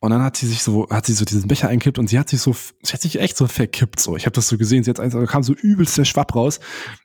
[0.00, 2.28] Und dann hat sie sich so, hat sie so diesen Becher einkippt und sie hat
[2.28, 4.16] sich so, sie hat sich echt so verkippt so.
[4.16, 6.60] Ich habe das so gesehen, sie hat einfach, kam so übelst der Schwapp raus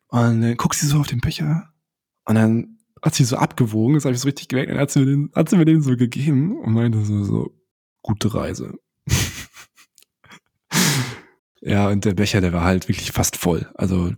[0.09, 1.69] und dann guckt sie so auf den Becher
[2.25, 4.99] und dann hat sie so abgewogen, das habe ich so richtig gemerkt, dann hat sie
[4.99, 7.51] mir den, hat sie mir den so gegeben und meinte so, so,
[8.03, 8.73] gute Reise.
[11.61, 13.69] ja, und der Becher, der war halt wirklich fast voll.
[13.73, 14.13] Also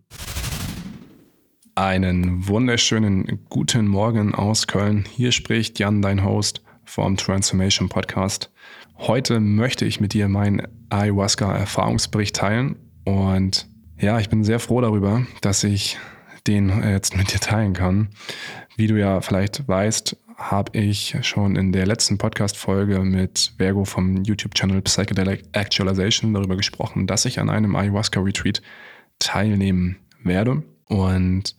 [1.75, 5.05] einen wunderschönen guten Morgen aus Köln.
[5.09, 8.51] Hier spricht Jan, dein Host vom Transformation Podcast.
[8.97, 13.67] Heute möchte ich mit dir meinen Ayahuasca-Erfahrungsbericht teilen und
[13.99, 15.97] ja, ich bin sehr froh darüber, dass ich
[16.47, 18.09] den jetzt mit dir teilen kann.
[18.75, 24.23] Wie du ja vielleicht weißt, habe ich schon in der letzten Podcast-Folge mit Vergo vom
[24.23, 28.61] YouTube-Channel Psychedelic Actualization darüber gesprochen, dass ich an einem Ayahuasca-Retreat
[29.19, 30.63] teilnehmen werde.
[30.87, 31.55] Und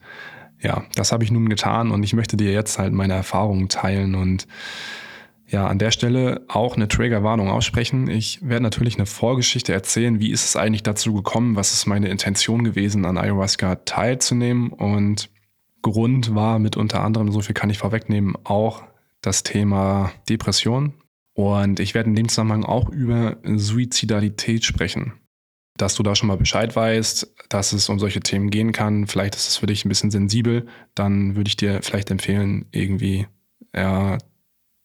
[0.59, 4.15] ja, das habe ich nun getan und ich möchte dir jetzt halt meine Erfahrungen teilen
[4.15, 4.47] und
[5.49, 8.09] ja, an der Stelle auch eine Triggerwarnung aussprechen.
[8.09, 12.09] Ich werde natürlich eine Vorgeschichte erzählen, wie ist es eigentlich dazu gekommen, was ist meine
[12.09, 14.69] Intention gewesen, an Ayahuasca teilzunehmen.
[14.73, 15.29] Und
[15.81, 18.83] Grund war mit unter anderem, so viel kann ich vorwegnehmen, auch
[19.21, 20.93] das Thema Depression.
[21.33, 25.13] Und ich werde in dem Zusammenhang auch über Suizidalität sprechen.
[25.77, 29.07] Dass du da schon mal Bescheid weißt, dass es um solche Themen gehen kann.
[29.07, 30.65] Vielleicht ist es für dich ein bisschen sensibel.
[30.95, 33.27] Dann würde ich dir vielleicht empfehlen, irgendwie
[33.73, 34.17] ja,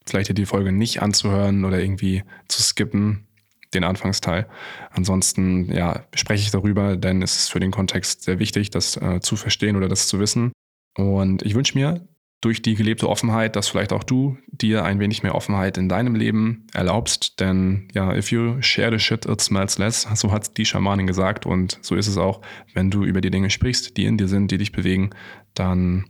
[0.06, 3.26] vielleicht dir die Folge nicht anzuhören oder irgendwie zu skippen,
[3.74, 4.46] den Anfangsteil.
[4.90, 9.20] Ansonsten, ja, spreche ich darüber, denn es ist für den Kontext sehr wichtig, das äh,
[9.20, 10.52] zu verstehen oder das zu wissen.
[10.96, 12.06] Und ich wünsche mir
[12.42, 16.16] durch die gelebte Offenheit, dass vielleicht auch du dir ein wenig mehr Offenheit in deinem
[16.16, 17.38] Leben erlaubst.
[17.40, 20.08] Denn ja, if you share the shit, it smells less.
[20.14, 21.46] So hat die Schamanin gesagt.
[21.46, 22.40] Und so ist es auch,
[22.74, 25.10] wenn du über die Dinge sprichst, die in dir sind, die dich bewegen,
[25.54, 26.06] dann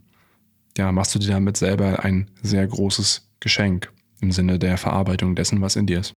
[0.79, 5.61] ja, machst du dir damit selber ein sehr großes Geschenk im Sinne der Verarbeitung dessen,
[5.61, 6.15] was in dir ist.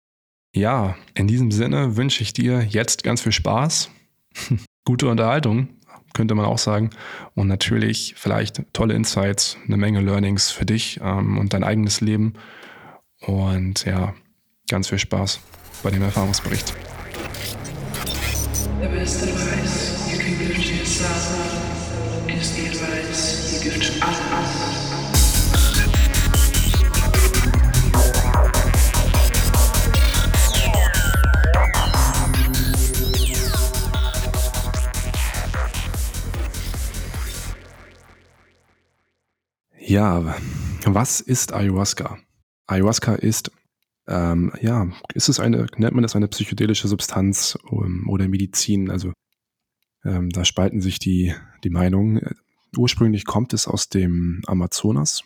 [0.56, 3.90] Ja, in diesem Sinne wünsche ich dir jetzt ganz viel Spaß,
[4.86, 5.68] gute Unterhaltung,
[6.14, 6.92] könnte man auch sagen,
[7.34, 12.34] und natürlich vielleicht tolle Insights, eine Menge Learnings für dich ähm, und dein eigenes Leben.
[13.20, 14.14] Und ja,
[14.70, 15.42] ganz viel Spaß
[15.84, 16.74] bei dem Erfahrungsbericht.
[18.82, 22.75] Der beste Preis, you can give to yourself, is the
[39.88, 40.36] Ja,
[40.84, 42.18] was ist Ayahuasca?
[42.66, 43.52] Ayahuasca ist,
[44.08, 48.90] ähm, ja, ist es eine, nennt man das eine psychedelische Substanz um, ähm, oder Medizin?
[48.90, 49.14] Also
[50.04, 52.20] ähm, da spalten sich die, die Meinungen.
[52.76, 55.22] Ursprünglich kommt es aus dem Amazonas,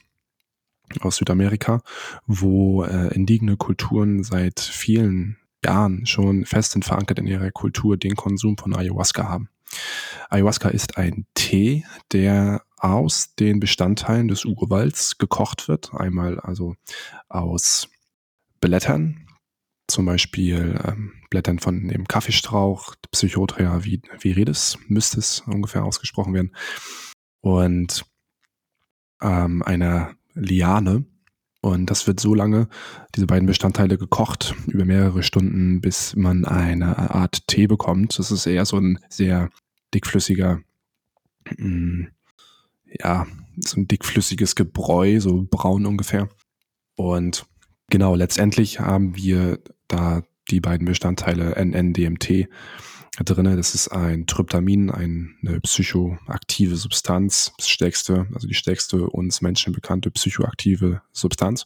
[0.99, 1.81] aus Südamerika,
[2.27, 8.17] wo äh, indigene Kulturen seit vielen Jahren schon fest und verankert in ihrer Kultur den
[8.17, 9.47] Konsum von Ayahuasca haben.
[10.29, 15.93] Ayahuasca ist ein Tee, der aus den Bestandteilen des Urwalds gekocht wird.
[15.93, 16.75] Einmal also
[17.27, 17.89] aus
[18.61, 19.27] Blättern,
[19.87, 26.55] zum Beispiel ähm, Blättern von dem Kaffeestrauch, Psychotria viridis müsste es ungefähr ausgesprochen werden,
[27.41, 28.05] und
[29.21, 31.05] ähm, einer Liane.
[31.61, 32.69] Und das wird so lange,
[33.15, 38.17] diese beiden Bestandteile gekocht, über mehrere Stunden, bis man eine Art Tee bekommt.
[38.17, 39.49] Das ist eher so ein sehr
[39.93, 40.61] dickflüssiger
[41.57, 42.07] mh, mm,
[42.99, 43.27] ja,
[43.57, 46.29] so ein dickflüssiges Gebräu, so braun ungefähr.
[46.95, 47.45] Und
[47.89, 52.47] genau, letztendlich haben wir da die beiden Bestandteile NN-DMT
[53.25, 53.55] drinne.
[53.55, 60.11] Das ist ein Tryptamin, eine psychoaktive Substanz, das stärkste, also die stärkste uns Menschen bekannte
[60.11, 61.65] psychoaktive Substanz,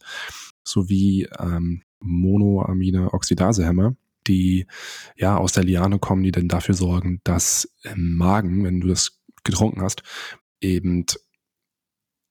[0.63, 3.95] sowie ähm, Monoamine Oxidasehämmer,
[4.27, 4.67] die
[5.15, 9.19] ja aus der Liane kommen, die dann dafür sorgen, dass im Magen, wenn du das
[9.43, 10.03] getrunken hast,
[10.63, 11.05] eben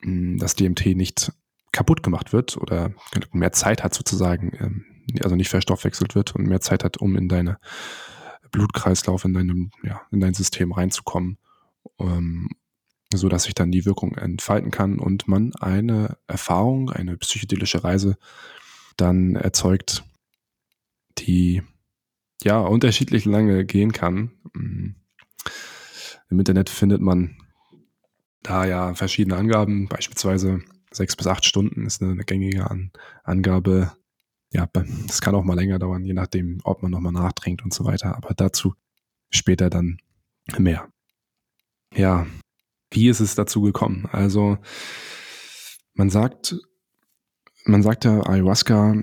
[0.03, 1.32] hm, das DMT nicht
[1.72, 2.93] kaputt gemacht wird oder
[3.32, 4.84] mehr Zeit hat sozusagen, ähm,
[5.22, 7.59] also nicht verstoffwechselt wird und mehr Zeit hat, um in deine
[8.51, 11.39] Blutkreislauf, in deinem, ja, in dein System reinzukommen,
[11.98, 12.51] ähm,
[13.15, 18.16] so sich dann die Wirkung entfalten kann und man eine Erfahrung, eine psychedelische Reise
[18.97, 20.04] dann erzeugt,
[21.18, 21.62] die
[22.42, 24.33] ja unterschiedlich lange gehen kann.
[24.54, 24.97] Hm.
[26.30, 27.36] Im Internet findet man
[28.42, 32.92] da ja verschiedene Angaben, beispielsweise sechs bis acht Stunden ist eine, gängige An
[33.24, 33.92] Angabe.
[34.53, 34.68] Ja,
[35.06, 38.16] das kann auch mal länger dauern, je nachdem, ob man nochmal nachtrinkt und so weiter.
[38.16, 38.74] Aber dazu
[39.30, 39.98] später dann
[40.59, 40.89] mehr.
[41.94, 42.27] Ja,
[42.91, 44.06] wie ist es dazu gekommen?
[44.12, 44.59] Also,
[45.94, 46.56] man sagt,
[47.65, 48.94] man sagt ja, Ayahuasca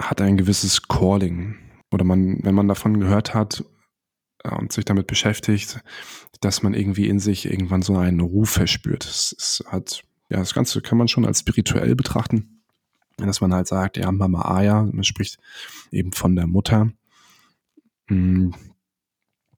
[0.00, 1.56] hat ein gewisses Calling.
[1.92, 3.64] Oder man, wenn man davon gehört hat
[4.44, 5.80] und sich damit beschäftigt,
[6.40, 9.04] dass man irgendwie in sich irgendwann so einen Ruf verspürt.
[9.04, 12.62] Es, es hat, ja, das Ganze kann man schon als spirituell betrachten.
[13.16, 15.38] Dass man halt sagt, ja, Mama Aya, man spricht
[15.90, 16.92] eben von der Mutter,
[18.08, 18.50] mm,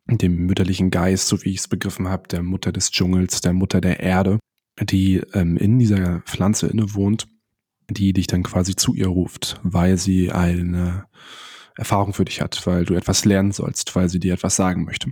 [0.07, 3.83] dem mütterlichen Geist, so wie ich es begriffen habe, der Mutter des Dschungels, der Mutter
[3.83, 4.39] der Erde,
[4.81, 7.29] die ähm, in dieser Pflanze innewohnt
[7.91, 11.07] die dich dann quasi zu ihr ruft, weil sie eine
[11.81, 15.11] Erfahrung für dich hat, weil du etwas lernen sollst, weil sie dir etwas sagen möchte.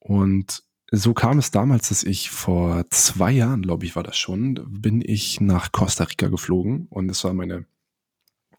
[0.00, 4.60] Und so kam es damals, dass ich vor zwei Jahren, glaube ich, war das schon,
[4.68, 7.66] bin ich nach Costa Rica geflogen und es war meine,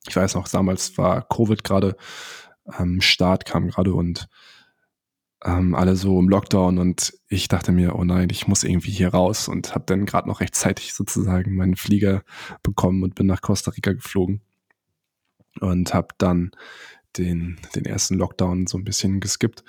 [0.08, 1.98] ich weiß noch, damals war Covid gerade
[2.66, 4.30] am Start, kam gerade und
[5.44, 9.10] ähm, alle so im Lockdown und ich dachte mir, oh nein, ich muss irgendwie hier
[9.10, 12.24] raus und habe dann gerade noch rechtzeitig sozusagen meinen Flieger
[12.64, 14.42] bekommen und bin nach Costa Rica geflogen
[15.60, 16.52] und habe dann
[17.18, 19.64] den, den ersten Lockdown so ein bisschen geskippt.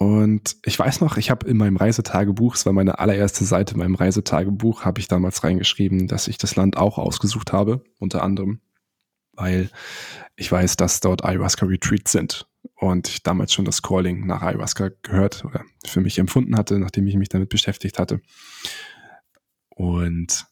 [0.00, 3.80] Und ich weiß noch, ich habe in meinem Reisetagebuch, es war meine allererste Seite in
[3.80, 8.60] meinem Reisetagebuch, habe ich damals reingeschrieben, dass ich das Land auch ausgesucht habe, unter anderem,
[9.32, 9.68] weil
[10.36, 14.90] ich weiß, dass dort Ayahuasca Retreats sind und ich damals schon das Calling nach Ayahuasca
[15.02, 18.22] gehört oder für mich empfunden hatte, nachdem ich mich damit beschäftigt hatte.
[19.68, 20.46] Und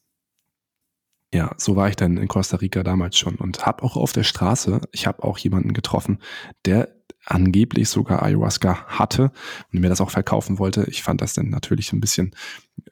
[1.32, 4.22] ja, so war ich dann in Costa Rica damals schon und habe auch auf der
[4.22, 6.18] Straße, ich habe auch jemanden getroffen,
[6.64, 6.88] der
[7.26, 9.30] angeblich sogar Ayahuasca hatte
[9.72, 10.86] und mir das auch verkaufen wollte.
[10.88, 12.34] Ich fand das dann natürlich ein bisschen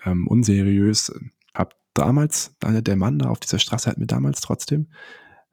[0.04, 1.12] ähm, unseriös.
[1.54, 4.88] Hab damals, der Mann da auf dieser Straße hat mir damals trotzdem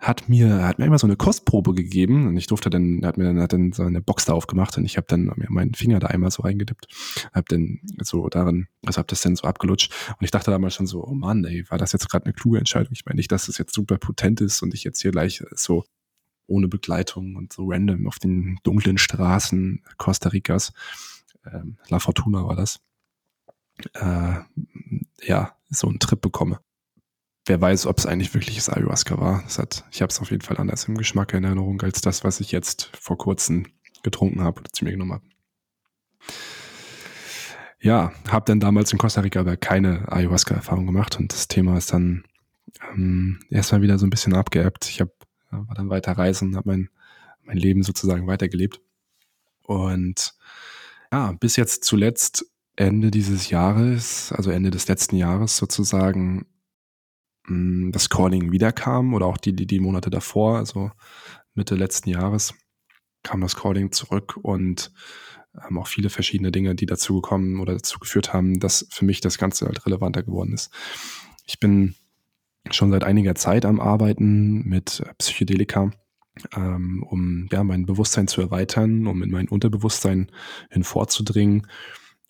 [0.04, 3.24] hat mir, hat mir immer so eine Kostprobe gegeben und ich durfte dann, hat mir
[3.24, 6.00] dann, hat dann so eine Box da aufgemacht und ich habe dann mir meinen Finger
[6.00, 6.88] da einmal so reingedippt,
[7.34, 10.88] habe dann so darin, also habe das dann so abgelutscht und ich dachte damals schon
[10.88, 12.92] so, oh Mann, ey, war das jetzt gerade eine kluge Entscheidung?
[12.92, 15.86] Ich meine nicht, dass das jetzt super potent ist und ich jetzt hier gleich so
[16.48, 20.74] ohne Begleitung und so random auf den dunklen Straßen Costa Ricas,
[21.46, 22.82] ähm, La Fortuna war das,
[23.94, 24.40] äh,
[25.26, 26.60] ja, so einen Trip bekomme
[27.46, 29.42] wer weiß, ob es eigentlich wirkliches Ayahuasca war.
[29.44, 32.24] Das hat, ich habe es auf jeden Fall anders im Geschmack in Erinnerung als das,
[32.24, 33.68] was ich jetzt vor kurzem
[34.04, 35.26] getrunken habe oder zu mir genommen habe.
[37.80, 41.92] Ja, habe dann damals in Costa Rica aber keine Ayahuasca-Erfahrung gemacht und das Thema ist
[41.92, 42.24] dann
[42.94, 44.88] ähm, erstmal wieder so ein bisschen abgeebbt.
[44.90, 45.10] Ich hab,
[45.52, 46.90] war dann weiter reisen, habe mein,
[47.44, 48.80] mein Leben sozusagen weitergelebt.
[49.64, 50.34] Und
[51.12, 56.46] ja, bis jetzt zuletzt Ende dieses Jahres, also Ende des letzten Jahres sozusagen,
[57.48, 60.92] Das Calling wiederkam oder auch die, die, die Monate davor, also
[61.54, 62.54] Mitte letzten Jahres,
[63.22, 64.92] kam das Calling zurück und
[65.68, 69.22] ähm, auch viele verschiedene Dinge, die dazu gekommen oder dazu geführt haben, dass für mich
[69.22, 70.72] das Ganze halt relevanter geworden ist.
[71.46, 71.96] Ich bin
[72.72, 75.92] schon seit einiger Zeit am Arbeiten mit Psychedelika,
[76.56, 80.32] ähm, um ja, mein Bewusstsein zu erweitern, um in mein Unterbewusstsein
[80.70, 81.68] hinvorzudringen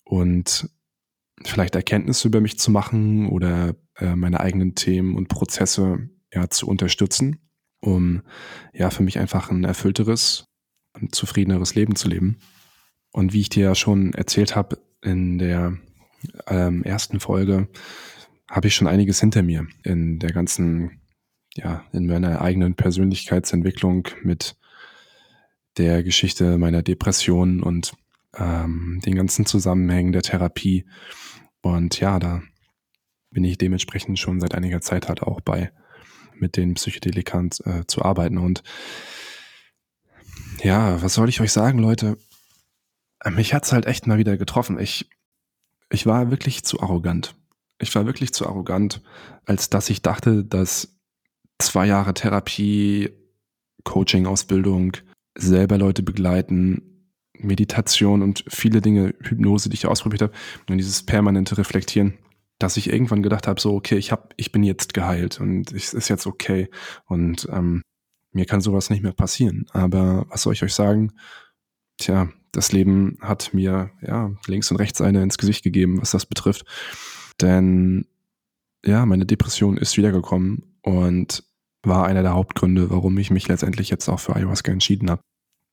[0.03, 0.69] und
[1.47, 6.67] vielleicht Erkenntnisse über mich zu machen oder äh, meine eigenen Themen und Prozesse ja, zu
[6.67, 7.39] unterstützen,
[7.79, 8.21] um
[8.73, 10.45] ja für mich einfach ein erfüllteres
[10.93, 12.39] und zufriedeneres Leben zu leben.
[13.11, 15.77] Und wie ich dir ja schon erzählt habe in der
[16.47, 17.67] ähm, ersten Folge,
[18.49, 21.01] habe ich schon einiges hinter mir in der ganzen,
[21.55, 24.55] ja, in meiner eigenen Persönlichkeitsentwicklung mit
[25.77, 27.93] der Geschichte meiner Depression und
[28.37, 30.85] ähm, den ganzen Zusammenhängen der Therapie.
[31.63, 32.43] Und ja, da
[33.31, 35.71] bin ich dementsprechend schon seit einiger Zeit halt auch bei,
[36.35, 38.37] mit den Psychedelikern äh, zu arbeiten.
[38.37, 38.63] Und
[40.61, 42.17] ja, was soll ich euch sagen, Leute?
[43.31, 44.77] Mich hat's halt echt mal wieder getroffen.
[44.77, 45.09] Ich,
[45.89, 47.35] ich war wirklich zu arrogant.
[47.79, 49.01] Ich war wirklich zu arrogant,
[49.45, 50.99] als dass ich dachte, dass
[51.59, 53.09] zwei Jahre Therapie,
[53.85, 54.97] Coaching-Ausbildung,
[55.35, 56.92] selber Leute begleiten,
[57.37, 60.33] Meditation und viele Dinge, Hypnose, die ich ausprobiert habe,
[60.69, 62.13] und dieses permanente Reflektieren,
[62.59, 65.93] dass ich irgendwann gedacht habe, so, okay, ich hab, ich bin jetzt geheilt und es
[65.93, 66.69] ist jetzt okay.
[67.05, 67.81] Und ähm,
[68.31, 69.65] mir kann sowas nicht mehr passieren.
[69.71, 71.11] Aber was soll ich euch sagen?
[71.97, 76.25] Tja, das Leben hat mir ja links und rechts eine ins Gesicht gegeben, was das
[76.25, 76.65] betrifft.
[77.41, 78.05] Denn
[78.85, 81.43] ja, meine Depression ist wiedergekommen und
[81.83, 85.21] war einer der Hauptgründe, warum ich mich letztendlich jetzt auch für Ayahuasca entschieden habe.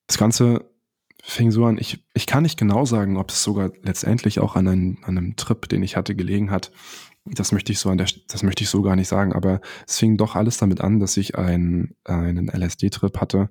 [0.07, 0.70] Das Ganze
[1.31, 4.69] fing so an, ich, ich kann nicht genau sagen, ob es sogar letztendlich auch an,
[4.69, 6.73] einen, an einem Trip, den ich hatte, gelegen hat.
[7.25, 9.99] Das möchte ich so an der, das möchte ich so gar nicht sagen, aber es
[9.99, 13.51] fing doch alles damit an, dass ich einen, einen LSD-Trip hatte,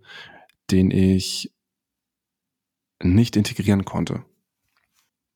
[0.71, 1.53] den ich
[3.01, 4.25] nicht integrieren konnte.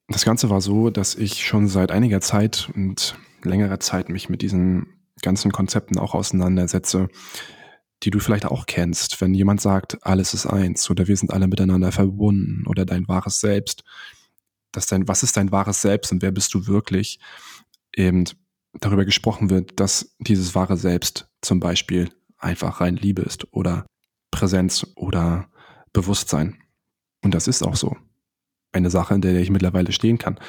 [0.10, 4.42] Das Ganze war so, dass ich schon seit einiger Zeit und längerer Zeit mich mit
[4.42, 4.88] diesen
[5.22, 7.08] ganzen Konzepten auch auseinandersetze,
[8.04, 11.48] die du vielleicht auch kennst, wenn jemand sagt, alles ist eins oder wir sind alle
[11.48, 13.84] miteinander verbunden oder dein wahres Selbst,
[14.72, 17.20] dass dein, was ist dein wahres Selbst und wer bist du wirklich,
[17.96, 18.26] eben
[18.74, 23.86] darüber gesprochen wird, dass dieses wahre Selbst zum Beispiel einfach rein Liebe ist oder
[24.32, 25.48] Präsenz oder
[25.94, 26.58] Bewusstsein.
[27.22, 27.96] Und das ist auch so.
[28.72, 30.40] Eine Sache, in der ich mittlerweile stehen kann,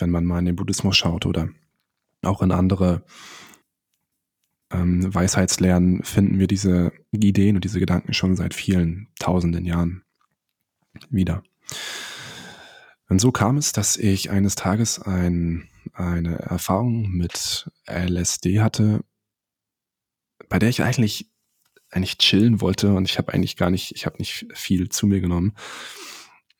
[0.00, 1.48] wenn man mal in den Buddhismus schaut oder
[2.22, 3.04] auch in andere
[4.70, 10.02] ähm, Weisheitslernen finden wir diese Ideen und diese Gedanken schon seit vielen tausenden Jahren
[11.08, 11.42] wieder.
[13.08, 19.04] Und so kam es, dass ich eines Tages ein, eine Erfahrung mit LSD hatte,
[20.48, 21.30] bei der ich eigentlich
[21.90, 25.20] eigentlich chillen wollte und ich habe eigentlich gar nicht, ich habe nicht viel zu mir
[25.20, 25.54] genommen.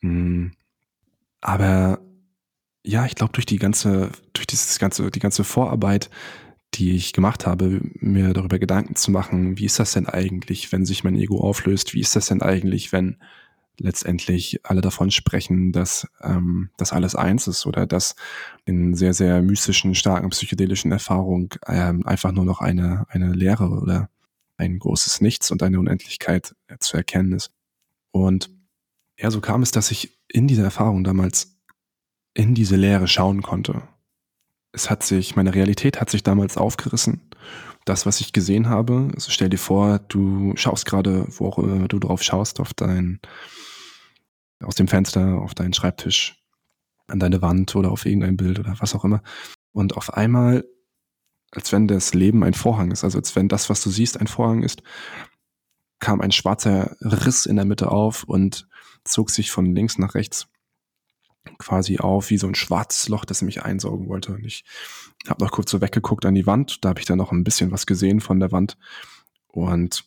[0.00, 0.52] Hm.
[1.40, 2.00] Aber
[2.84, 6.10] ja, ich glaube durch die ganze, durch dieses ganze, die ganze Vorarbeit
[6.74, 10.86] die ich gemacht habe, mir darüber Gedanken zu machen, wie ist das denn eigentlich, wenn
[10.86, 11.94] sich mein Ego auflöst?
[11.94, 13.16] Wie ist das denn eigentlich, wenn
[13.78, 18.14] letztendlich alle davon sprechen, dass ähm, das alles eins ist oder dass
[18.66, 24.10] in sehr, sehr mystischen, starken psychedelischen Erfahrungen ähm, einfach nur noch eine, eine Lehre oder
[24.58, 27.50] ein großes Nichts und eine Unendlichkeit zu erkennen ist.
[28.10, 28.50] Und
[29.18, 31.56] ja, so kam es, dass ich in dieser Erfahrung damals
[32.34, 33.82] in diese Lehre schauen konnte
[34.72, 37.20] es hat sich, meine Realität hat sich damals aufgerissen.
[37.84, 41.88] Das, was ich gesehen habe, also stell dir vor, du schaust gerade, wo auch immer
[41.88, 43.20] du drauf schaust, auf dein,
[44.62, 46.36] aus dem Fenster, auf deinen Schreibtisch,
[47.06, 49.22] an deine Wand oder auf irgendein Bild oder was auch immer.
[49.72, 50.64] Und auf einmal,
[51.50, 54.28] als wenn das Leben ein Vorhang ist, also als wenn das, was du siehst, ein
[54.28, 54.82] Vorhang ist,
[55.98, 58.68] kam ein schwarzer Riss in der Mitte auf und
[59.04, 60.48] zog sich von links nach rechts
[61.58, 64.32] quasi auf wie so ein schwarzes Loch, das mich einsaugen wollte.
[64.32, 64.64] Und ich
[65.28, 66.84] habe noch kurz so weggeguckt an die Wand.
[66.84, 68.76] Da habe ich dann noch ein bisschen was gesehen von der Wand.
[69.48, 70.04] Und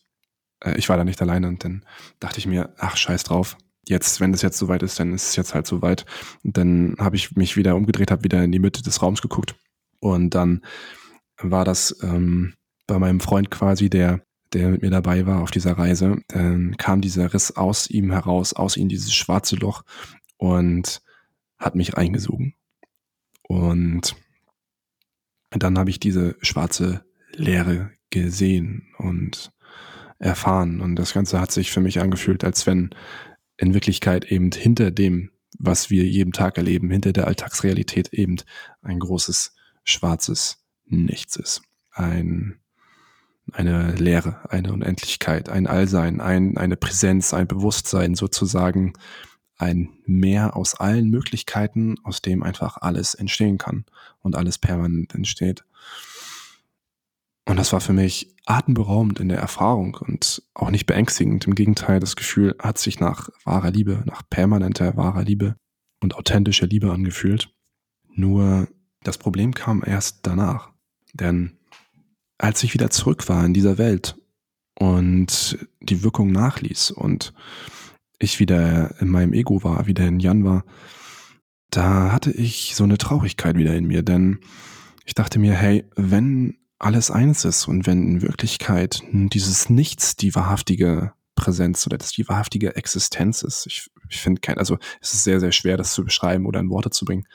[0.61, 1.47] äh, ich war da nicht alleine.
[1.47, 1.85] Und dann
[2.19, 3.57] dachte ich mir, ach, scheiß drauf.
[3.87, 6.05] Jetzt, wenn es jetzt soweit ist, dann ist es jetzt halt soweit.
[6.43, 9.55] Und dann habe ich mich wieder umgedreht, habe wieder in die Mitte des Raums geguckt.
[9.99, 10.61] Und dann
[11.37, 12.53] war das ähm,
[12.87, 14.21] bei meinem Freund quasi, der
[14.53, 18.53] der mit mir dabei war auf dieser Reise, dann kam dieser Riss aus ihm heraus,
[18.53, 19.83] aus ihm dieses schwarze Loch
[20.37, 21.01] und
[21.63, 22.55] hat mich reingesogen.
[23.43, 24.15] Und
[25.51, 29.51] dann habe ich diese schwarze Leere gesehen und
[30.19, 30.81] erfahren.
[30.81, 32.91] Und das Ganze hat sich für mich angefühlt, als wenn
[33.57, 38.37] in Wirklichkeit eben hinter dem, was wir jeden Tag erleben, hinter der Alltagsrealität eben
[38.81, 41.61] ein großes schwarzes Nichts ist.
[41.91, 42.59] Ein,
[43.51, 48.93] eine Leere, eine Unendlichkeit, ein Allsein, ein, eine Präsenz, ein Bewusstsein sozusagen,
[49.57, 53.85] ein Meer aus allen Möglichkeiten, aus dem einfach alles entstehen kann
[54.21, 55.63] und alles permanent entsteht.
[57.45, 61.45] Und das war für mich atemberaubend in der Erfahrung und auch nicht beängstigend.
[61.45, 65.55] Im Gegenteil, das Gefühl hat sich nach wahrer Liebe, nach permanenter wahrer Liebe
[66.01, 67.53] und authentischer Liebe angefühlt.
[68.13, 68.67] Nur
[69.03, 70.71] das Problem kam erst danach.
[71.13, 71.57] Denn
[72.37, 74.15] als ich wieder zurück war in dieser Welt
[74.79, 77.33] und die Wirkung nachließ und
[78.19, 80.63] ich wieder in meinem Ego war, wieder in Jan war,
[81.69, 84.39] da hatte ich so eine Traurigkeit wieder in mir, denn
[85.05, 90.35] ich dachte mir, hey, wenn alles eins ist und wenn in Wirklichkeit dieses Nichts die
[90.35, 95.23] wahrhaftige Präsenz oder das die wahrhaftige Existenz ist, ich, ich finde kein, also es ist
[95.23, 97.27] sehr, sehr schwer, das zu beschreiben oder in Worte zu bringen,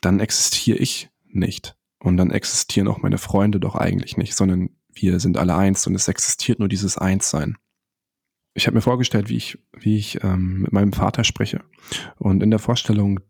[0.00, 1.76] dann existiere ich nicht.
[1.98, 5.94] Und dann existieren auch meine Freunde doch eigentlich nicht, sondern wir sind alle eins und
[5.94, 7.56] es existiert nur dieses Einssein
[8.54, 11.60] ich habe mir vorgestellt, wie ich, wie ich ähm, mit meinem Vater spreche.
[12.18, 13.20] Und in der Vorstellung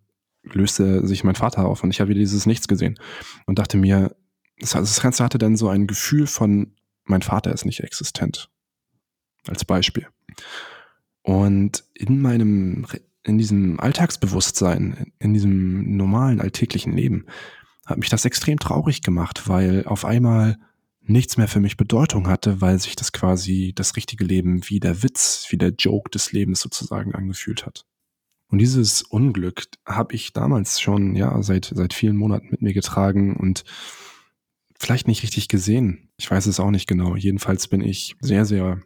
[0.42, 2.98] löste sich mein Vater auf und ich habe wieder dieses Nichts gesehen
[3.46, 4.16] und dachte mir,
[4.58, 6.74] das Ganze hatte dann so ein Gefühl von,
[7.04, 8.50] mein Vater ist nicht existent.
[9.46, 10.06] Als Beispiel.
[11.22, 12.86] Und in meinem,
[13.24, 17.26] in diesem Alltagsbewusstsein, in diesem normalen alltäglichen Leben,
[17.86, 20.58] hat mich das extrem traurig gemacht, weil auf einmal
[21.12, 25.02] nichts mehr für mich Bedeutung hatte, weil sich das quasi das richtige Leben wie der
[25.02, 27.86] Witz, wie der Joke des Lebens sozusagen angefühlt hat.
[28.48, 33.36] Und dieses Unglück habe ich damals schon, ja, seit, seit vielen Monaten mit mir getragen
[33.36, 33.64] und
[34.78, 36.10] vielleicht nicht richtig gesehen.
[36.18, 37.16] Ich weiß es auch nicht genau.
[37.16, 38.82] Jedenfalls bin ich sehr, sehr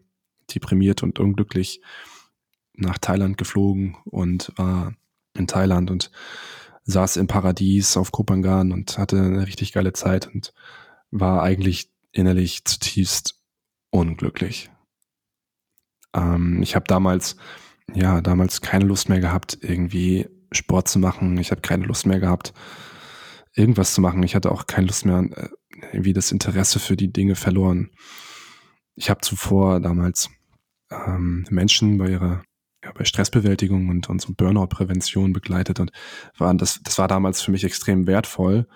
[0.55, 1.81] deprimiert und unglücklich
[2.75, 4.95] nach Thailand geflogen und war
[5.35, 6.11] in Thailand und
[6.85, 10.53] saß im Paradies auf Kopangan und hatte eine richtig geile Zeit und
[11.11, 13.41] war eigentlich innerlich zutiefst
[13.91, 14.71] unglücklich.
[16.15, 17.37] Ähm, ich habe damals,
[17.95, 21.37] ja, damals keine Lust mehr gehabt, irgendwie Sport zu machen.
[21.39, 22.53] Ich habe keine Lust mehr gehabt,
[23.55, 24.23] irgendwas zu machen.
[24.23, 25.49] Ich hatte auch keine Lust mehr, äh,
[25.93, 27.91] irgendwie das Interesse für die Dinge verloren.
[28.95, 30.31] ich habe zuvor damals
[30.91, 32.43] ähm, Menschen bei ihrer
[32.87, 35.91] ja, bei Stressbewältigung und, und so Burnout-Prävention begleitet und
[36.39, 38.67] war, das, das war damals für mich extrem wertvoll.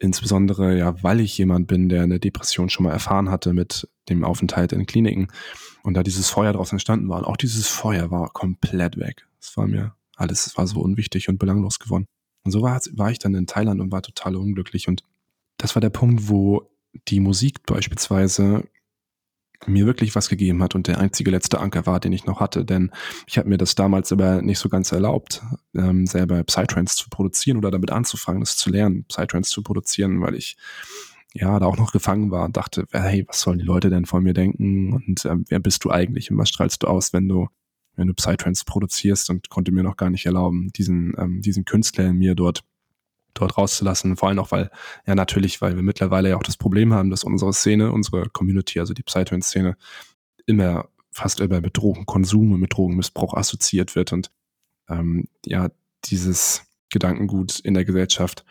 [0.00, 4.24] Insbesondere ja, weil ich jemand bin, der eine Depression schon mal erfahren hatte mit dem
[4.24, 5.28] Aufenthalt in Kliniken
[5.82, 7.18] und da dieses Feuer draus entstanden war.
[7.18, 9.26] Und auch dieses Feuer war komplett weg.
[9.40, 12.06] Es war mir alles, es war so unwichtig und belanglos geworden.
[12.44, 14.88] Und so war, war ich dann in Thailand und war total unglücklich.
[14.88, 15.02] Und
[15.58, 16.70] das war der Punkt, wo
[17.08, 18.64] die Musik beispielsweise
[19.66, 22.64] mir wirklich was gegeben hat und der einzige letzte Anker war, den ich noch hatte.
[22.64, 22.90] Denn
[23.26, 25.42] ich habe mir das damals aber nicht so ganz erlaubt,
[25.74, 30.34] ähm, selber Psytrance zu produzieren oder damit anzufangen, das zu lernen, Psytrance zu produzieren, weil
[30.34, 30.56] ich
[31.32, 34.22] ja da auch noch gefangen war und dachte, hey, was sollen die Leute denn von
[34.22, 37.48] mir denken und ähm, wer bist du eigentlich und was strahlst du aus, wenn du
[37.96, 42.06] wenn du Psytrance produzierst und konnte mir noch gar nicht erlauben, diesen ähm, diesen Künstler
[42.06, 42.64] in mir dort
[43.34, 44.16] dort rauszulassen.
[44.16, 44.70] Vor allem auch, weil,
[45.06, 48.80] ja natürlich, weil wir mittlerweile ja auch das Problem haben, dass unsere Szene, unsere Community,
[48.80, 49.76] also die Psytrance-Szene,
[50.46, 54.12] immer fast immer mit Drogenkonsum und mit Drogenmissbrauch assoziiert wird.
[54.12, 54.30] Und
[54.88, 55.70] ähm, ja,
[56.04, 58.44] dieses Gedankengut in der Gesellschaft,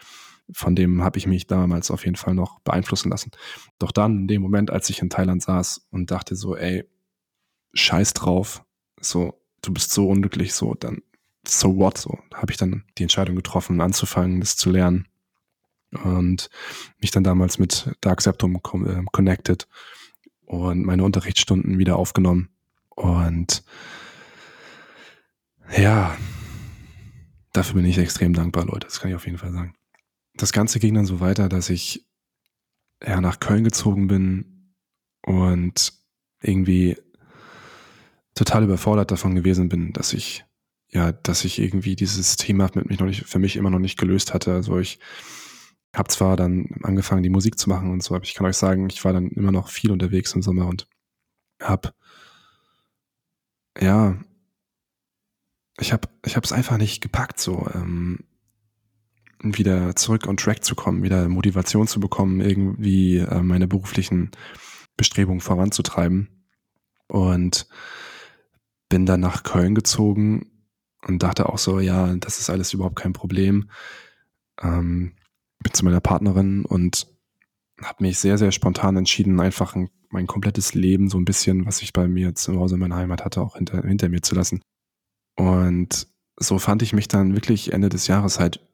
[0.51, 3.31] von dem habe ich mich damals auf jeden Fall noch beeinflussen lassen.
[3.79, 6.85] Doch dann, in dem Moment, als ich in Thailand saß und dachte so, ey,
[7.73, 8.63] scheiß drauf,
[8.99, 11.01] so, du bist so unglücklich, so, dann
[11.45, 15.07] so what, so habe ich dann die Entscheidung getroffen, anzufangen, das zu lernen.
[16.03, 16.50] Und
[17.00, 19.67] mich dann damals mit Dark Septum äh, connected
[20.45, 22.50] und meine Unterrichtsstunden wieder aufgenommen.
[22.89, 23.63] Und
[25.77, 26.17] ja,
[27.51, 29.75] dafür bin ich extrem dankbar, Leute, das kann ich auf jeden Fall sagen.
[30.35, 32.07] Das Ganze ging dann so weiter, dass ich
[33.05, 34.73] ja, nach Köln gezogen bin
[35.25, 35.93] und
[36.41, 36.97] irgendwie
[38.33, 40.43] total überfordert davon gewesen bin, dass ich
[40.93, 43.97] ja, dass ich irgendwie dieses Thema mit mich noch nicht, für mich immer noch nicht
[43.97, 44.53] gelöst hatte.
[44.53, 45.00] Also ich
[45.95, 48.89] habe zwar dann angefangen, die Musik zu machen und so, aber ich kann euch sagen,
[48.89, 50.88] ich war dann immer noch viel unterwegs im Sommer und
[51.59, 51.95] hab,
[53.79, 54.17] ja,
[55.79, 58.19] ich habe ich habe einfach nicht gepackt, so ähm,
[59.41, 64.32] wieder zurück on track zu kommen, wieder Motivation zu bekommen, irgendwie äh, meine beruflichen
[64.95, 66.29] Bestrebungen voranzutreiben.
[67.08, 67.67] Und
[68.89, 70.52] bin dann nach Köln gezogen
[71.05, 73.69] und dachte auch so, ja, das ist alles überhaupt kein Problem.
[74.61, 75.13] Ähm,
[75.59, 77.07] bin zu meiner Partnerin und
[77.81, 81.81] habe mich sehr, sehr spontan entschieden, einfach ein, mein komplettes Leben so ein bisschen, was
[81.81, 84.61] ich bei mir zu Hause in meiner Heimat hatte, auch hinter, hinter mir zu lassen.
[85.35, 88.65] Und so fand ich mich dann wirklich Ende des Jahres halt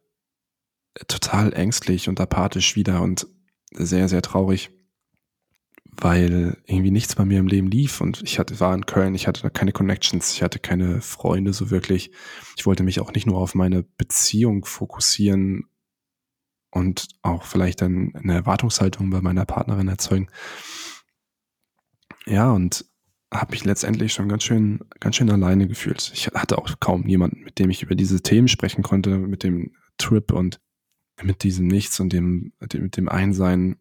[1.07, 3.27] total ängstlich und apathisch wieder und
[3.71, 4.71] sehr, sehr traurig
[5.91, 9.28] weil irgendwie nichts bei mir im Leben lief und ich hatte, war in Köln, ich
[9.28, 12.12] hatte keine Connections, ich hatte keine Freunde so wirklich.
[12.56, 15.65] Ich wollte mich auch nicht nur auf meine Beziehung fokussieren
[16.71, 20.28] und auch vielleicht dann eine Erwartungshaltung bei meiner Partnerin erzeugen.
[22.25, 22.86] Ja, und
[23.32, 26.12] habe mich letztendlich schon ganz schön, ganz schön alleine gefühlt.
[26.13, 29.73] Ich hatte auch kaum jemanden, mit dem ich über diese Themen sprechen konnte, mit dem
[29.97, 30.60] Trip und
[31.21, 33.78] mit diesem Nichts und dem, mit dem Einsein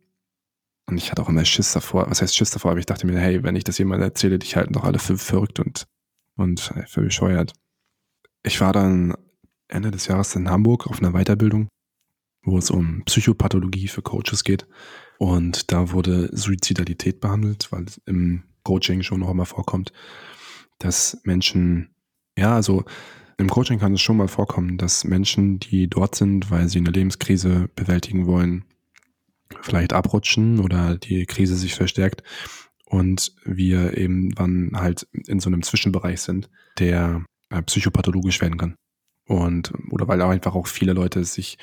[0.89, 2.11] und ich hatte auch immer Schiss davor.
[2.11, 2.71] Was heißt Schiss davor?
[2.71, 5.19] Aber ich dachte mir, hey, wenn ich das jemand erzähle, die halten doch alle für
[5.19, 5.87] verrückt und,
[6.37, 7.53] und äh, für bescheuert.
[8.43, 9.15] Ich war dann
[9.69, 11.69] Ende des Jahres in Hamburg auf einer Weiterbildung,
[12.43, 14.67] wo es um Psychopathologie für Coaches geht.
[15.19, 19.93] Und da wurde Suizidalität behandelt, weil es im Coaching schon noch immer vorkommt,
[20.79, 21.91] dass Menschen,
[22.39, 22.85] ja, also
[23.37, 26.91] im Coaching kann es schon mal vorkommen, dass Menschen, die dort sind, weil sie eine
[26.91, 28.65] Lebenskrise bewältigen wollen,
[29.63, 32.23] vielleicht abrutschen oder die Krise sich verstärkt
[32.85, 38.77] und wir eben dann halt in so einem Zwischenbereich sind, der äh, psychopathologisch werden kann.
[39.27, 41.59] Und, oder weil auch einfach auch viele Leute sich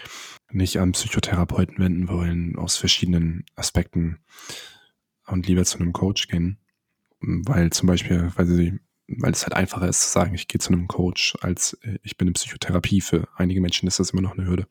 [0.52, 4.20] nicht an Psychotherapeuten wenden wollen, aus verschiedenen Aspekten
[5.26, 6.60] und lieber zu einem Coach gehen.
[7.20, 10.72] Weil zum Beispiel, weil sie, weil es halt einfacher ist zu sagen, ich gehe zu
[10.72, 13.02] einem Coach, als äh, ich bin in Psychotherapie.
[13.02, 14.68] Für einige Menschen ist das immer noch eine Hürde.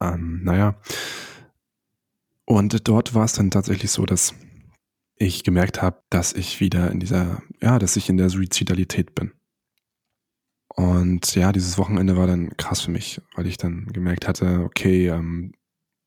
[0.00, 0.78] Ähm, naja.
[2.48, 4.34] Und dort war es dann tatsächlich so, dass
[5.16, 9.34] ich gemerkt habe, dass ich wieder in dieser, ja, dass ich in der Suizidalität bin.
[10.74, 15.08] Und ja, dieses Wochenende war dann krass für mich, weil ich dann gemerkt hatte, okay,
[15.08, 15.52] ähm,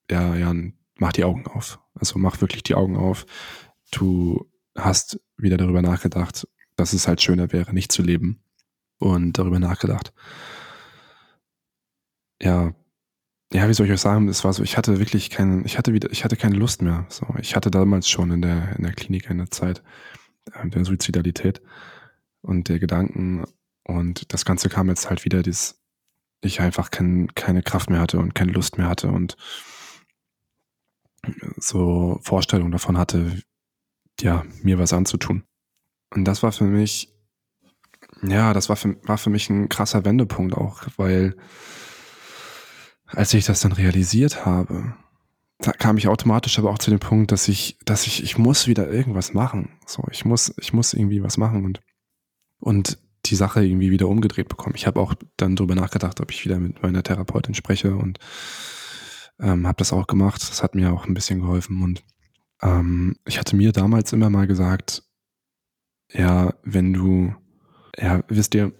[0.10, 1.80] ja, Jan, mach die Augen auf.
[1.93, 3.27] Also mach wirklich die Augen auf.
[3.91, 8.43] Du hast wieder darüber nachgedacht, dass es halt schöner wäre, nicht zu leben.
[8.97, 10.12] Und darüber nachgedacht,
[12.41, 12.73] ja,
[13.54, 15.94] ja, wie soll ich euch sagen, es war so, ich hatte wirklich keinen, ich hatte
[15.94, 17.06] wieder, ich hatte keine Lust mehr.
[17.10, 19.84] So, ich hatte damals schon in der, in der Klinik in der Zeit
[20.54, 21.62] äh, der Suizidalität
[22.42, 23.46] und der Gedanken
[23.84, 25.82] und das Ganze kam jetzt halt wieder, dass
[26.42, 29.36] ich einfach kein, keine Kraft mehr hatte und keine Lust mehr hatte und
[31.58, 33.42] so Vorstellungen davon hatte,
[34.20, 35.44] ja, mir was anzutun.
[36.10, 37.14] Und das war für mich,
[38.24, 41.36] ja, das war für, war für mich ein krasser Wendepunkt auch, weil
[43.12, 44.93] als ich das dann realisiert habe,
[45.60, 48.67] da kam ich automatisch aber auch zu dem Punkt, dass ich, dass ich, ich muss
[48.67, 49.69] wieder irgendwas machen.
[49.86, 51.82] So, ich muss, ich muss irgendwie was machen und,
[52.60, 52.97] und
[53.28, 54.76] die Sache irgendwie wieder umgedreht bekommen.
[54.76, 58.17] Ich habe auch dann darüber nachgedacht, ob ich wieder mit meiner Therapeutin spreche und
[59.39, 60.41] ähm, habe das auch gemacht.
[60.41, 62.04] Das hat mir auch ein bisschen geholfen und
[62.63, 65.04] ähm, ich hatte mir damals immer mal gesagt,
[66.12, 67.36] ja, wenn du,
[67.97, 68.74] ja, wisst ihr,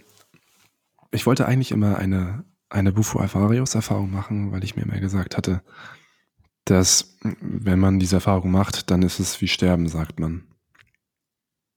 [1.12, 5.38] ich wollte eigentlich immer eine, eine Bufo Alvarius Erfahrung machen, weil ich mir immer gesagt
[5.38, 5.62] hatte,
[6.66, 10.44] dass wenn man diese Erfahrung macht, dann ist es wie Sterben, sagt man.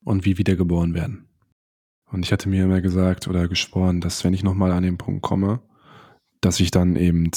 [0.03, 1.27] Und wie wiedergeboren werden.
[2.05, 5.23] Und ich hatte mir immer gesagt oder geschworen, dass wenn ich nochmal an den Punkt
[5.23, 5.61] komme,
[6.39, 7.31] dass ich dann eben,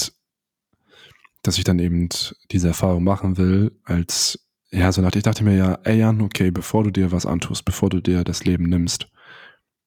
[1.43, 2.11] dass ich dann eben
[2.51, 6.85] diese Erfahrung machen will, als ja, so ich dachte mir ja, ey Jan, okay, bevor
[6.85, 9.09] du dir was antust, bevor du dir das Leben nimmst,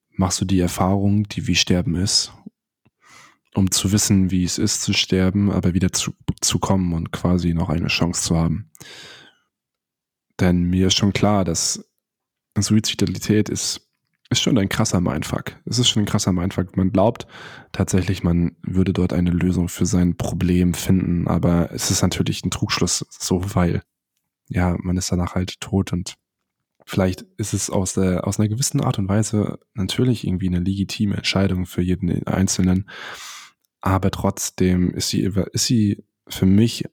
[0.10, 2.34] machst du die Erfahrung, die wie Sterben ist,
[3.56, 7.54] um zu wissen, wie es ist zu sterben, aber wieder zu, zu kommen und quasi
[7.54, 8.70] noch eine Chance zu haben.
[10.40, 11.86] Denn mir ist schon klar, dass
[12.58, 13.88] Suizidalität ist,
[14.30, 15.58] ist schon ein krasser Mindfuck.
[15.66, 16.78] Es ist schon ein krasser Mindfuck.
[16.78, 17.28] Man glaubt
[17.74, 22.52] tatsächlich, man würde dort eine Lösung für sein Problem finden, aber es ist natürlich ein
[22.52, 23.84] Trugschluss, so weil
[24.48, 26.16] ja, man ist danach halt tot und
[26.86, 31.16] vielleicht ist es aus, der, aus einer gewissen Art und Weise natürlich irgendwie eine legitime
[31.16, 32.90] Entscheidung für jeden Einzelnen,
[33.82, 35.22] aber trotzdem ist sie,
[35.54, 36.86] ist sie für mich,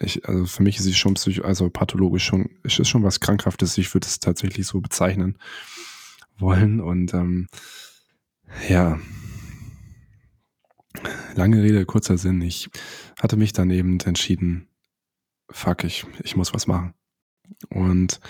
[0.00, 3.20] ich, also für mich ist sie schon psycho, also pathologisch schon, ist es schon was
[3.20, 5.38] Krankhaftes, ich würde es tatsächlich so bezeichnen
[6.38, 6.80] wollen.
[6.80, 7.48] Und ähm,
[8.68, 8.98] ja,
[11.34, 12.70] lange Rede, kurzer Sinn, ich
[13.20, 14.68] hatte mich dann eben entschieden,
[15.50, 16.94] fuck, ich, ich muss was machen.
[17.68, 18.20] Und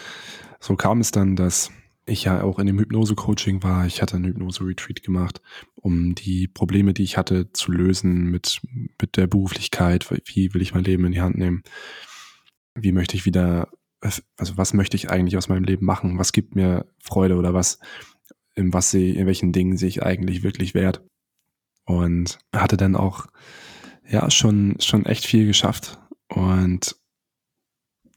[0.60, 1.70] so kam es dann, dass
[2.08, 3.86] ich ja auch in dem Hypnose-Coaching war.
[3.86, 5.40] Ich hatte einen Hypnose-Retreat gemacht,
[5.74, 8.60] um die Probleme, die ich hatte, zu lösen mit,
[9.00, 10.08] mit der Beruflichkeit.
[10.24, 11.62] Wie will ich mein Leben in die Hand nehmen?
[12.74, 13.68] Wie möchte ich wieder,
[14.00, 16.18] also was möchte ich eigentlich aus meinem Leben machen?
[16.18, 17.78] Was gibt mir Freude oder was,
[18.54, 21.02] in was sehe, in welchen Dingen sehe ich eigentlich wirklich wert?
[21.84, 23.26] Und hatte dann auch,
[24.06, 26.96] ja, schon, schon echt viel geschafft und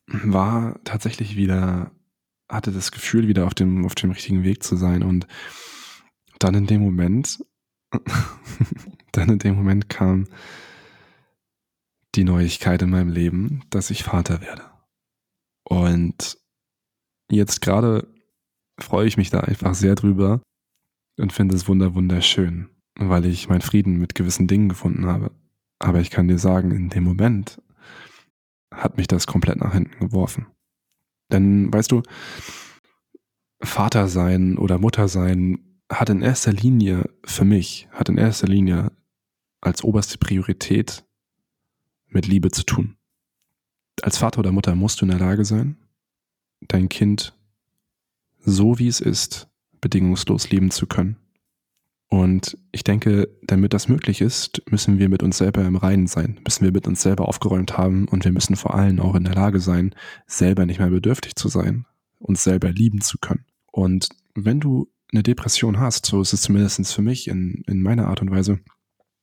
[0.08, 1.92] war tatsächlich wieder,
[2.52, 5.04] hatte das Gefühl, wieder auf dem, auf dem richtigen Weg zu sein.
[5.04, 5.28] Und
[6.40, 7.44] dann in dem Moment,
[9.12, 10.28] dann in dem Moment kam
[12.16, 14.64] die Neuigkeit in meinem Leben, dass ich Vater werde.
[15.64, 16.38] Und
[17.30, 18.08] jetzt gerade
[18.80, 20.42] freue ich mich da einfach sehr drüber
[21.18, 25.32] und finde es wunder wunderschön, weil ich meinen Frieden mit gewissen Dingen gefunden habe.
[25.80, 27.62] Aber ich kann dir sagen, in dem Moment
[28.74, 30.48] hat mich das komplett nach hinten geworfen.
[31.32, 32.04] Denn, weißt du,
[33.62, 38.92] Vater sein oder Mutter sein hat in erster Linie für mich, hat in erster Linie
[39.60, 41.06] als oberste Priorität
[42.08, 42.98] mit Liebe zu tun.
[44.02, 45.78] Als Vater oder Mutter musst du in der Lage sein,
[46.62, 47.38] dein Kind
[48.44, 49.50] so wie es ist,
[49.82, 51.18] bedingungslos lieben zu können.
[52.14, 56.42] Und ich denke, damit das möglich ist, müssen wir mit uns selber im Reinen sein,
[56.44, 59.34] müssen wir mit uns selber aufgeräumt haben und wir müssen vor allem auch in der
[59.34, 59.96] Lage sein,
[60.28, 61.86] selber nicht mehr bedürftig zu sein,
[62.20, 63.46] uns selber lieben zu können.
[63.72, 68.08] Und wenn du eine Depression hast, so ist es zumindest für mich in, in meiner
[68.08, 68.60] Art und Weise,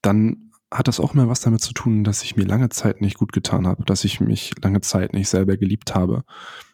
[0.01, 3.19] dann hat das auch mal was damit zu tun, dass ich mir lange Zeit nicht
[3.19, 6.25] gut getan habe, dass ich mich lange Zeit nicht selber geliebt habe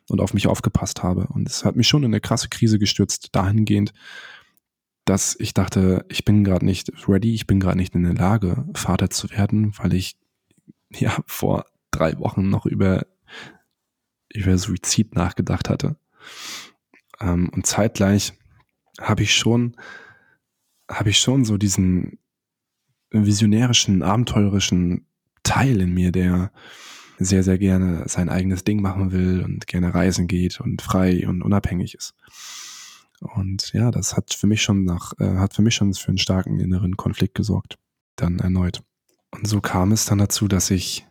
[0.09, 1.27] und auf mich aufgepasst habe.
[1.27, 3.93] Und es hat mich schon in eine krasse Krise gestürzt, dahingehend,
[5.05, 8.67] dass ich dachte, ich bin gerade nicht ready, ich bin gerade nicht in der Lage,
[8.75, 10.17] Vater zu werden, weil ich
[10.91, 13.07] ja vor drei Wochen noch über,
[14.33, 15.97] über Suizid nachgedacht hatte.
[17.21, 18.33] Ähm, und zeitgleich
[19.01, 19.77] habe ich schon,
[20.91, 22.19] habe ich schon so diesen
[23.11, 25.07] visionärischen, abenteurischen
[25.43, 26.51] Teil in mir, der
[27.19, 31.43] sehr, sehr gerne sein eigenes Ding machen will und gerne reisen geht und frei und
[31.43, 32.15] unabhängig ist.
[33.25, 36.19] Und ja, das hat für mich schon nach, äh, hat für mich schon für einen
[36.19, 37.79] starken inneren Konflikt gesorgt.
[38.17, 38.83] Dann erneut.
[39.31, 41.07] Und so kam es dann dazu, dass ich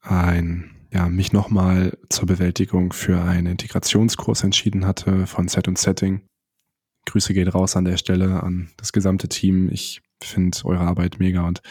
[0.00, 6.22] ein, ja, mich nochmal zur Bewältigung für einen Integrationskurs entschieden hatte von Set und Setting.
[7.06, 9.70] Grüße geht raus an der Stelle an das gesamte Team.
[9.70, 11.62] Ich finde eure Arbeit mega und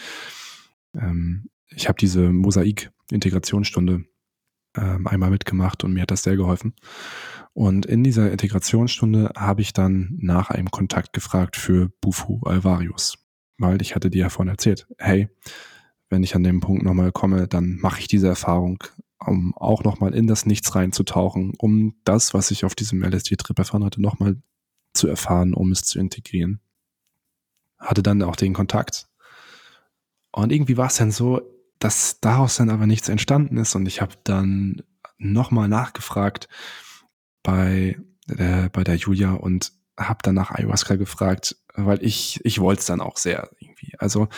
[0.94, 4.04] ähm, ich habe diese Mosaik-Integrationsstunde
[4.76, 6.74] ähm, einmal mitgemacht und mir hat das sehr geholfen.
[7.56, 13.16] Und in dieser Integrationsstunde habe ich dann nach einem Kontakt gefragt für Bufu Alvarius,
[13.56, 15.30] weil ich hatte dir ja vorhin erzählt, hey,
[16.10, 18.84] wenn ich an dem Punkt nochmal komme, dann mache ich diese Erfahrung
[19.18, 23.84] um auch nochmal in das Nichts reinzutauchen, um das, was ich auf diesem LSD-Trip erfahren
[23.84, 24.36] hatte, nochmal
[24.92, 26.60] zu erfahren, um es zu integrieren.
[27.78, 29.08] Hatte dann auch den Kontakt.
[30.30, 31.40] Und irgendwie war es dann so,
[31.78, 34.82] dass daraus dann aber nichts entstanden ist und ich habe dann
[35.16, 36.50] nochmal nachgefragt
[37.46, 37.96] bei,
[38.28, 42.86] äh, bei der Julia und habe dann nach Ayahuasca gefragt, weil ich, ich wollte es
[42.86, 43.94] dann auch sehr irgendwie.
[43.98, 44.28] Also,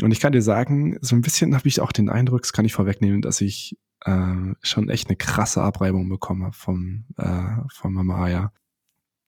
[0.00, 2.64] und ich kann dir sagen, so ein bisschen habe ich auch den Eindruck, das kann
[2.64, 3.76] ich vorwegnehmen, dass ich
[4.06, 8.52] äh, schon echt eine krasse Abreibung bekommen habe vom, äh, von Mama Aya.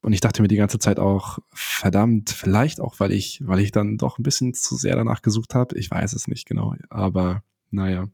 [0.01, 3.73] Und ich dachte mir die ganze Zeit auch, verdammt, vielleicht auch, weil ich, weil ich
[3.73, 5.79] dann doch ein bisschen zu sehr danach gesucht habe.
[5.79, 6.75] Ich weiß es nicht genau.
[6.89, 8.09] Aber naja.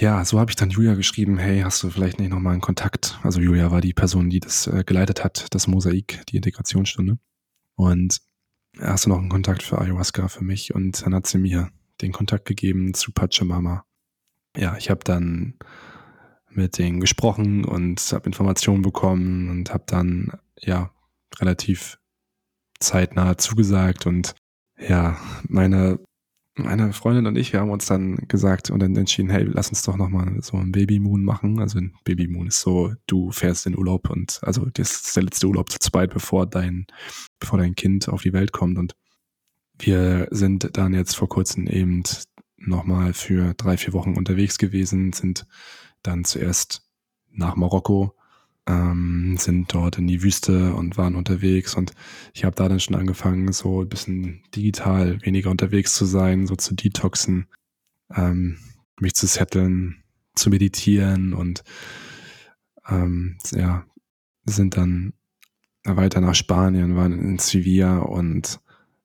[0.00, 3.18] Ja, so habe ich dann Julia geschrieben, hey, hast du vielleicht nicht nochmal einen Kontakt?
[3.22, 7.18] Also Julia war die Person, die das äh, geleitet hat, das Mosaik, die Integrationsstunde.
[7.74, 8.20] Und
[8.80, 10.74] hast du noch einen Kontakt für Ayahuasca für mich?
[10.74, 13.84] Und dann hat sie mir den Kontakt gegeben zu Pachamama.
[14.56, 15.54] Ja, ich habe dann
[16.48, 20.90] mit denen gesprochen und habe Informationen bekommen und habe dann ja
[21.38, 21.98] relativ
[22.80, 24.34] zeitnah zugesagt und
[24.78, 25.98] ja, meine
[26.56, 29.82] meine Freundin und ich, wir haben uns dann gesagt und dann entschieden, hey, lass uns
[29.82, 31.60] doch nochmal so ein Babymoon machen.
[31.60, 35.46] Also ein Babymoon ist so, du fährst in Urlaub und also das ist der letzte
[35.46, 36.86] Urlaub zu zweit, bevor dein,
[37.38, 38.78] bevor dein Kind auf die Welt kommt.
[38.78, 38.96] Und
[39.78, 42.02] wir sind dann jetzt vor kurzem eben
[42.56, 45.46] nochmal für drei, vier Wochen unterwegs gewesen, sind
[46.02, 46.88] dann zuerst
[47.30, 48.15] nach Marokko
[48.66, 51.74] ähm, sind dort in die Wüste und waren unterwegs.
[51.74, 51.92] Und
[52.34, 56.56] ich habe da dann schon angefangen, so ein bisschen digital weniger unterwegs zu sein, so
[56.56, 57.46] zu detoxen,
[58.14, 58.58] ähm,
[59.00, 60.02] mich zu setteln,
[60.34, 61.64] zu meditieren und
[62.88, 63.84] ähm, ja,
[64.44, 65.12] sind dann
[65.84, 68.60] weiter nach Spanien, waren in Sevilla und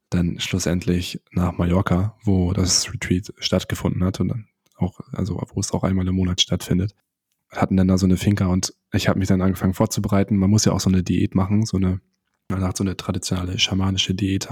[0.10, 5.72] dann schlussendlich nach Mallorca, wo das Retreat stattgefunden hat und dann auch, also wo es
[5.72, 6.96] auch einmal im Monat stattfindet
[7.52, 10.38] hatten dann da so eine Finca und ich habe mich dann angefangen vorzubereiten.
[10.38, 12.00] Man muss ja auch so eine Diät machen, so eine,
[12.50, 14.50] man hat so eine traditionelle schamanische Diät,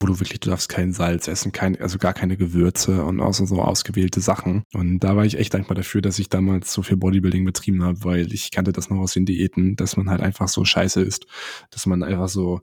[0.00, 3.32] wo du wirklich, du darfst kein Salz essen, kein, also gar keine Gewürze und auch
[3.32, 4.64] so, so ausgewählte Sachen.
[4.74, 8.04] Und da war ich echt dankbar dafür, dass ich damals so viel Bodybuilding betrieben habe,
[8.04, 11.26] weil ich kannte das noch aus den Diäten, dass man halt einfach so scheiße ist,
[11.70, 12.62] dass man einfach so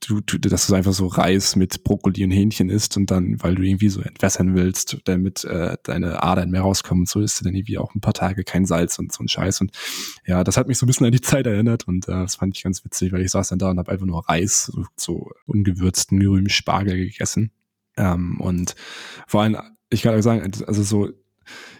[0.00, 3.54] du, du, dass du einfach so Reis mit Brokkoli und Hähnchen isst und dann, weil
[3.54, 7.44] du irgendwie so entwässern willst, damit äh, deine Adern mehr rauskommen und so, isst du
[7.44, 9.60] dann irgendwie auch ein paar Tage kein Salz und so ein Scheiß.
[9.60, 9.72] Und
[10.26, 12.56] ja, das hat mich so ein bisschen an die Zeit erinnert und äh, das fand
[12.56, 15.30] ich ganz witzig, weil ich saß dann da und habe einfach nur Reis, so, so
[15.46, 17.50] ungewürzten grünen Spargel gegessen.
[17.96, 18.74] Ähm, und
[19.26, 19.56] vor allem,
[19.90, 21.10] ich kann euch sagen, also so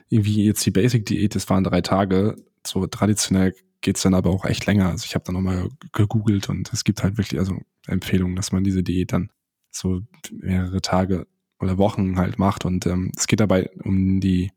[0.09, 4.67] irgendwie jetzt die Basic-Diät, das waren drei Tage, so traditionell geht's dann aber auch echt
[4.67, 4.89] länger.
[4.91, 8.65] Also ich habe dann nochmal gegoogelt und es gibt halt wirklich also Empfehlungen, dass man
[8.65, 9.31] diese Diät dann
[9.71, 11.27] so mehrere Tage
[11.61, 12.65] oder Wochen halt macht.
[12.65, 14.51] Und ähm, es geht dabei um die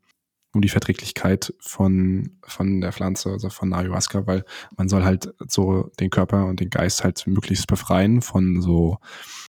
[0.54, 4.44] um die Verträglichkeit von, von der Pflanze, also von Ayahuasca, weil
[4.76, 8.98] man soll halt so den Körper und den Geist halt möglichst befreien von so,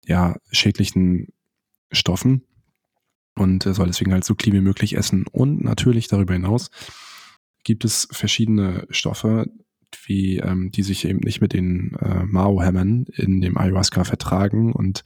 [0.06, 1.28] ja, schädlichen
[1.92, 2.44] Stoffen
[3.36, 5.28] und soll deswegen halt so clean wie möglich essen.
[5.32, 6.72] Und natürlich darüber hinaus
[7.64, 9.48] gibt es verschiedene Stoffe,
[10.06, 15.04] wie ähm, die sich eben nicht mit den äh, Mao-Hämmern in dem Ayahuasca vertragen und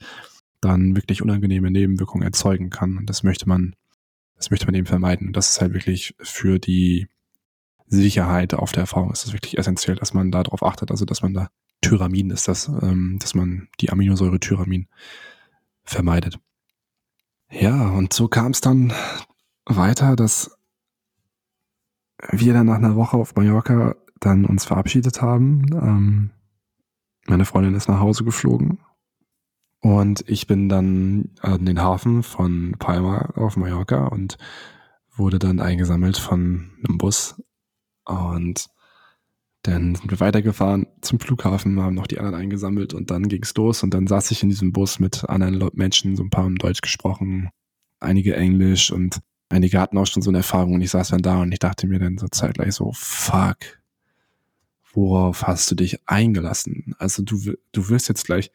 [0.60, 2.96] dann wirklich unangenehme Nebenwirkungen erzeugen kann.
[2.96, 3.74] Und das möchte man,
[4.36, 5.28] das möchte man eben vermeiden.
[5.28, 7.08] Und das ist halt wirklich für die
[7.86, 11.20] Sicherheit auf der Erfahrung ist es wirklich essentiell, dass man da drauf achtet, also dass
[11.20, 11.48] man da
[11.82, 14.88] Tyramin ist das, ähm, dass man die Aminosäure Tyramin
[15.84, 16.38] vermeidet.
[17.50, 18.92] Ja, und so kam es dann
[19.66, 20.56] weiter, dass
[22.30, 25.66] wir dann nach einer Woche auf Mallorca dann uns verabschiedet haben.
[25.72, 26.30] Ähm,
[27.26, 28.78] meine Freundin ist nach Hause geflogen.
[29.80, 34.38] Und ich bin dann an den Hafen von Palma auf Mallorca und
[35.16, 37.42] wurde dann eingesammelt von einem Bus.
[38.04, 38.68] Und
[39.62, 43.82] dann sind wir weitergefahren zum Flughafen, haben noch die anderen eingesammelt und dann ging's los.
[43.82, 46.80] Und dann saß ich in diesem Bus mit anderen Menschen, so ein paar haben Deutsch
[46.80, 47.50] gesprochen,
[47.98, 49.20] einige Englisch und
[49.52, 51.86] einige hatten auch schon so eine Erfahrung und ich saß dann da und ich dachte
[51.86, 53.58] mir dann so zeitgleich so, fuck,
[54.94, 56.94] worauf hast du dich eingelassen?
[56.98, 57.38] Also du,
[57.72, 58.50] du wirst jetzt gleich,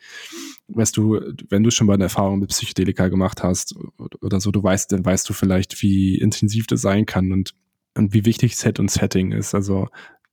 [0.68, 3.76] weißt du, wenn du schon mal eine Erfahrung mit Psychedelika gemacht hast
[4.22, 7.54] oder so, du weißt, dann weißt du vielleicht, wie intensiv das sein kann und,
[7.96, 9.54] und wie wichtig Set und Setting ist.
[9.56, 9.88] Also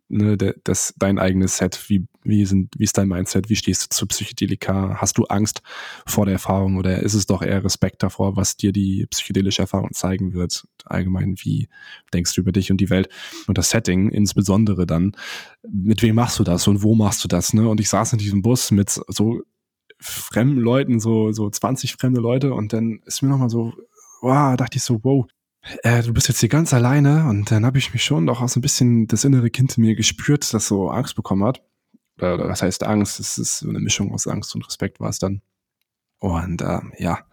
[0.08, 3.96] ne, das, dein eigenes Set, wie, wie, sind, wie ist dein Mindset, wie stehst du
[3.96, 4.96] zu Psychedelika?
[5.00, 5.62] Hast du Angst
[6.06, 9.92] vor der Erfahrung oder ist es doch eher Respekt davor, was dir die psychedelische Erfahrung
[9.92, 10.66] zeigen wird?
[10.84, 11.68] Allgemein, wie
[12.12, 13.08] denkst du über dich und die Welt?
[13.46, 15.12] Und das Setting insbesondere dann,
[15.68, 17.54] mit wem machst du das und wo machst du das?
[17.54, 17.68] Ne?
[17.68, 19.42] Und ich saß in diesem Bus mit so
[20.00, 23.72] fremden Leuten, so, so 20 fremde Leute und dann ist mir nochmal so,
[24.20, 25.26] wow, dachte ich so, wow,
[25.82, 28.48] äh, du bist jetzt hier ganz alleine und dann habe ich mich schon doch auch
[28.48, 31.62] so ein bisschen das innere Kind in mir gespürt, das so Angst bekommen hat.
[32.18, 33.18] Oder, was heißt Angst?
[33.18, 35.42] Es ist so eine Mischung aus Angst und Respekt war es dann.
[36.18, 37.26] Und äh, ja,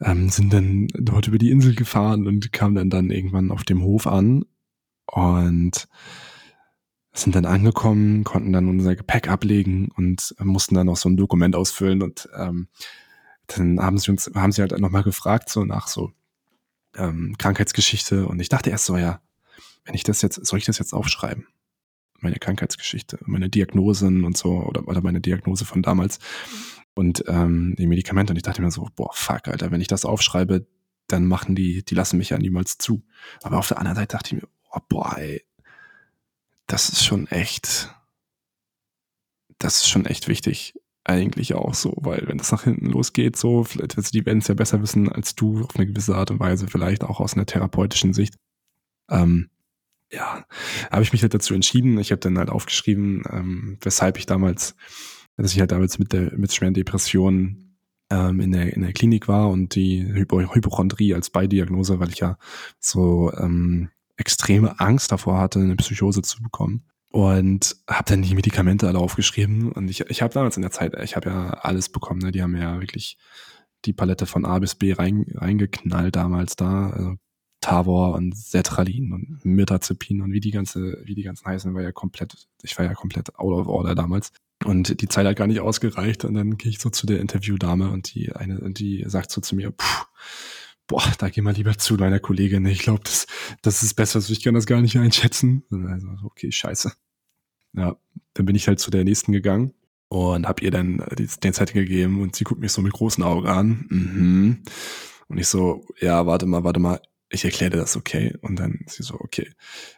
[0.00, 3.82] ähm, sind dann dort über die Insel gefahren und kamen dann dann irgendwann auf dem
[3.82, 4.44] Hof an
[5.06, 5.88] und
[7.14, 11.54] sind dann angekommen, konnten dann unser Gepäck ablegen und mussten dann noch so ein Dokument
[11.54, 12.68] ausfüllen und ähm,
[13.48, 16.12] dann haben sie uns, haben sie halt nochmal gefragt, so nach so
[16.96, 19.20] ähm, Krankheitsgeschichte und ich dachte erst so, ja,
[19.84, 21.46] wenn ich das jetzt, soll ich das jetzt aufschreiben?
[22.20, 26.18] Meine Krankheitsgeschichte, meine Diagnosen und so oder, oder meine Diagnose von damals
[26.94, 30.04] und ähm, die Medikamente und ich dachte mir so, boah, fuck, Alter, wenn ich das
[30.04, 30.66] aufschreibe,
[31.08, 33.04] dann machen die, die lassen mich ja niemals zu.
[33.42, 35.44] Aber auf der anderen Seite dachte ich mir, oh, boah, ey,
[36.66, 37.94] das ist schon echt,
[39.58, 40.74] das ist schon echt wichtig.
[41.04, 44.48] Eigentlich auch so, weil wenn das nach hinten losgeht, so, vielleicht, also die werden es
[44.48, 47.46] ja besser wissen als du auf eine gewisse Art und Weise, vielleicht auch aus einer
[47.46, 48.36] therapeutischen Sicht.
[49.10, 49.50] Ähm,
[50.12, 50.44] ja,
[50.90, 51.98] habe ich mich halt dazu entschieden.
[51.98, 54.76] Ich habe dann halt aufgeschrieben, ähm, weshalb ich damals,
[55.36, 57.78] dass ich halt damals mit der mit schweren Depressionen
[58.10, 62.18] ähm, in der in der Klinik war und die Hypo Hypochondrie als Beidiagnose, weil ich
[62.18, 62.36] ja
[62.78, 66.84] so ähm, extreme Angst davor hatte, eine Psychose zu bekommen.
[67.12, 69.70] Und habe dann die Medikamente alle aufgeschrieben.
[69.70, 72.20] Und ich, ich habe damals in der Zeit, ich habe ja alles bekommen.
[72.20, 72.32] Ne?
[72.32, 73.18] Die haben ja wirklich
[73.84, 76.90] die Palette von A bis B rein, reingeknallt damals da.
[76.90, 77.16] Also
[77.60, 81.92] Tavor und Sertralin und Mirtazepin und wie die ganze, wie die ganzen heißen, war ja
[81.92, 84.32] komplett, ich war ja komplett out of order damals.
[84.64, 86.24] Und die Zeit hat gar nicht ausgereicht.
[86.24, 89.54] Und dann gehe ich so zu der Interviewdame und die eine, die sagt so zu
[89.54, 90.04] mir, puh,
[90.86, 92.66] boah, da geh mal lieber zu deiner Kollegin.
[92.66, 93.26] Ich glaube, das,
[93.62, 95.64] das ist besser, also ich kann das gar nicht einschätzen.
[95.70, 96.92] Also, okay, scheiße.
[97.74, 97.96] Ja,
[98.34, 99.72] dann bin ich halt zu der nächsten gegangen
[100.08, 103.46] und hab ihr dann den Zettel gegeben und sie guckt mich so mit großen Augen
[103.46, 103.86] an.
[103.88, 104.62] Mhm.
[105.28, 108.36] Und ich so, ja, warte mal, warte mal, ich erkläre dir das, okay?
[108.42, 109.50] Und dann sie so, okay.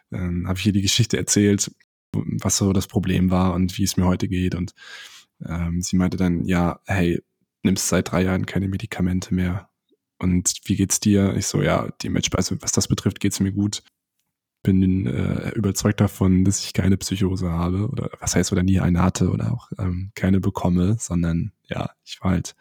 [0.09, 1.69] Dann habe ich ihr die Geschichte erzählt,
[2.13, 4.55] was so das Problem war und wie es mir heute geht.
[4.55, 4.73] Und
[5.45, 7.21] ähm, sie meinte dann, ja, hey,
[7.63, 9.69] nimmst seit drei Jahren keine Medikamente mehr.
[10.17, 11.35] Und wie geht's dir?
[11.35, 13.83] Ich so, ja, die Matchspeise, was das betrifft, geht's mir gut.
[14.63, 19.01] Bin äh, überzeugt davon, dass ich keine Psychose habe oder was heißt oder nie eine
[19.03, 22.55] hatte oder auch ähm, keine bekomme, sondern ja, ich war halt,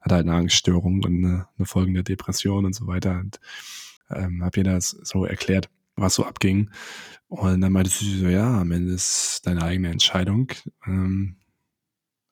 [0.00, 3.38] hatte halt eine Angststörung und eine, eine folgende Depression und so weiter und
[4.10, 6.70] ähm, habe ihr das so erklärt, was so abging.
[7.28, 10.52] Und dann meinte sie so, ja, am Ende ist deine eigene Entscheidung.
[10.86, 11.36] Ähm,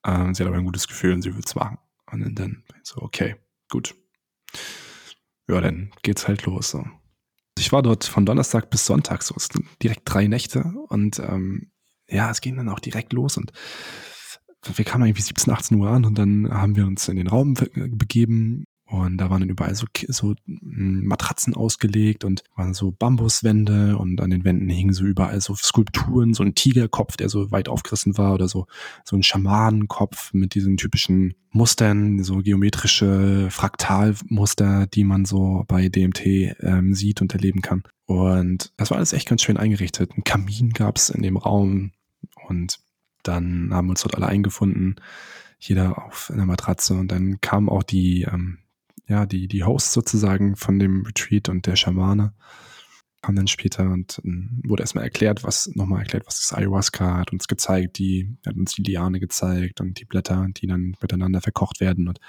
[0.03, 1.77] äh, sie hat aber ein gutes Gefühl und sie will es machen.
[2.11, 3.35] Und dann, dann so, okay,
[3.69, 3.95] gut
[5.49, 6.71] ja, dann geht's halt los.
[6.71, 6.85] So.
[7.57, 9.35] Ich war dort von Donnerstag bis Sonntag, so
[9.81, 11.71] direkt drei Nächte und ähm,
[12.09, 13.51] ja, es ging dann auch direkt los und
[14.75, 17.55] wir kamen irgendwie 17, 18 Uhr an und dann haben wir uns in den Raum
[17.73, 23.97] begeben und da waren dann überall so, so hm, Matratzen ausgelegt und waren so Bambuswände
[23.97, 27.69] und an den Wänden hingen so überall so Skulpturen, so ein Tigerkopf, der so weit
[27.69, 28.67] aufgerissen war oder so,
[29.05, 36.25] so ein Schamanenkopf mit diesen typischen Mustern, so geometrische Fraktalmuster, die man so bei DMT
[36.59, 37.83] ähm, sieht und erleben kann.
[38.07, 40.11] Und das war alles echt ganz schön eingerichtet.
[40.17, 41.93] Ein Kamin gab's in dem Raum
[42.49, 42.79] und
[43.23, 44.97] dann haben wir uns dort alle eingefunden
[45.63, 48.57] jeder auf einer Matratze und dann kam auch die ähm,
[49.11, 52.33] ja, die, die Hosts sozusagen von dem Retreat und der Schamane
[53.21, 57.31] kam dann später und ähm, wurde erstmal erklärt, was, nochmal erklärt, was ist Ayahuasca, hat
[57.31, 61.81] uns gezeigt, die, hat uns die Liane gezeigt und die Blätter, die dann miteinander verkocht
[61.81, 62.19] werden und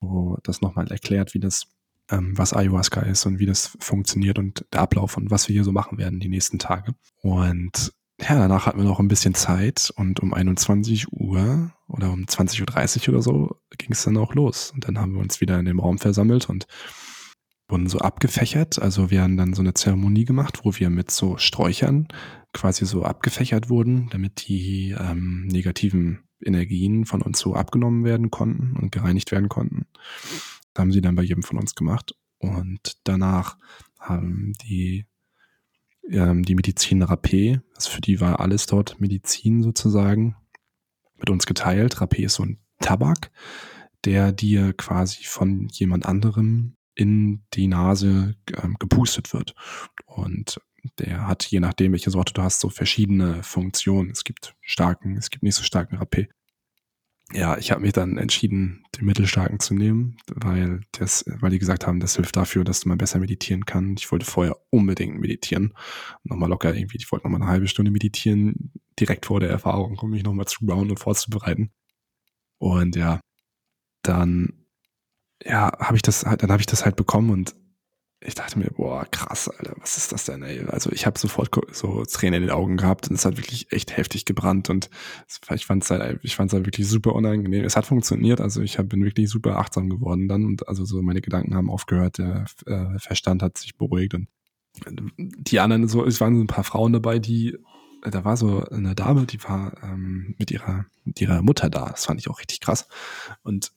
[0.00, 1.66] wo das nochmal erklärt, wie das,
[2.10, 5.64] ähm, was Ayahuasca ist und wie das funktioniert und der Ablauf und was wir hier
[5.64, 6.94] so machen werden die nächsten Tage.
[7.20, 12.24] Und ja, danach hatten wir noch ein bisschen Zeit und um 21 Uhr oder um
[12.24, 14.72] 20.30 Uhr oder so ging es dann auch los.
[14.72, 16.66] Und dann haben wir uns wieder in dem Raum versammelt und
[17.68, 18.80] wurden so abgefächert.
[18.80, 22.08] Also wir haben dann so eine Zeremonie gemacht, wo wir mit so Sträuchern
[22.52, 28.76] quasi so abgefächert wurden, damit die ähm, negativen Energien von uns so abgenommen werden konnten
[28.76, 29.86] und gereinigt werden konnten.
[30.72, 32.14] Das haben sie dann bei jedem von uns gemacht.
[32.38, 33.56] Und danach
[33.98, 35.06] haben die
[36.08, 40.36] ähm, die Medizin Rapé, also für die war alles dort Medizin sozusagen,
[41.16, 41.96] mit uns geteilt.
[41.96, 43.30] Rapé ist so ein Tabak,
[44.04, 49.54] der dir quasi von jemand anderem in die Nase ähm, gepustet wird.
[50.06, 50.60] Und
[50.98, 54.10] der hat, je nachdem, welche Sorte du hast, so verschiedene Funktionen.
[54.10, 56.28] Es gibt starken, es gibt nicht so starken Rapé
[57.32, 61.86] ja, ich habe mich dann entschieden, den Mittelstarken zu nehmen, weil das, weil die gesagt
[61.86, 63.94] haben, das hilft dafür, dass man besser meditieren kann.
[63.96, 65.74] Ich wollte vorher unbedingt meditieren.
[66.24, 70.10] Nochmal locker irgendwie, ich wollte nochmal eine halbe Stunde meditieren, direkt vor der Erfahrung, um
[70.10, 71.70] mich nochmal zu bauen und vorzubereiten.
[72.58, 73.20] Und ja,
[74.02, 74.66] dann,
[75.44, 77.54] ja, habe ich das halt, dann habe ich das halt bekommen und
[78.22, 80.62] ich dachte mir, boah, krass, Alter, was ist das denn, ey?
[80.66, 83.96] Also ich habe sofort so Tränen in den Augen gehabt und es hat wirklich echt
[83.96, 84.90] heftig gebrannt und
[85.54, 87.64] ich fand es halt, halt wirklich super unangenehm.
[87.64, 91.00] Es hat funktioniert, also ich hab, bin wirklich super achtsam geworden dann und also so
[91.00, 94.28] meine Gedanken haben aufgehört, der äh, Verstand hat sich beruhigt und
[95.16, 97.56] die anderen so, es waren so ein paar Frauen dabei, die
[98.02, 101.90] da war so eine Dame, die war ähm, mit ihrer mit ihrer Mutter da.
[101.90, 102.88] Das fand ich auch richtig krass.
[103.42, 103.72] Und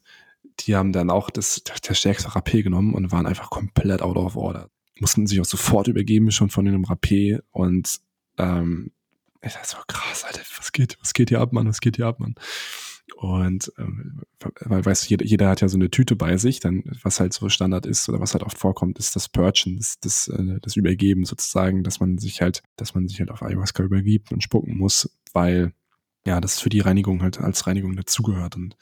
[0.59, 4.35] die haben dann auch das, der stärkste Rapé genommen und waren einfach komplett out of
[4.35, 4.69] order.
[4.99, 7.99] Mussten sich auch sofort übergeben, schon von dem Rapé und
[8.37, 8.91] ähm,
[9.41, 12.07] ich dachte so, krass, Alter, was geht, was geht hier ab, Mann, was geht hier
[12.07, 12.35] ab, Mann?
[13.17, 14.21] Und ähm,
[14.61, 17.33] weil, weißt du, jeder, jeder hat ja so eine Tüte bei sich, dann, was halt
[17.33, 20.75] so Standard ist oder was halt oft vorkommt, ist das Purchen, das, das, äh, das
[20.75, 24.77] Übergeben sozusagen, dass man sich halt, dass man sich halt auf Ayahuasca übergibt und spucken
[24.77, 25.73] muss, weil
[26.25, 28.77] ja, das für die Reinigung halt als Reinigung dazugehört und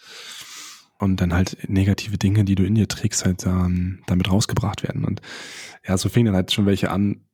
[1.02, 5.04] und dann halt negative Dinge, die du in dir trägst, halt ähm, damit rausgebracht werden.
[5.04, 5.22] Und
[5.86, 7.26] ja, so fing dann halt schon welche an,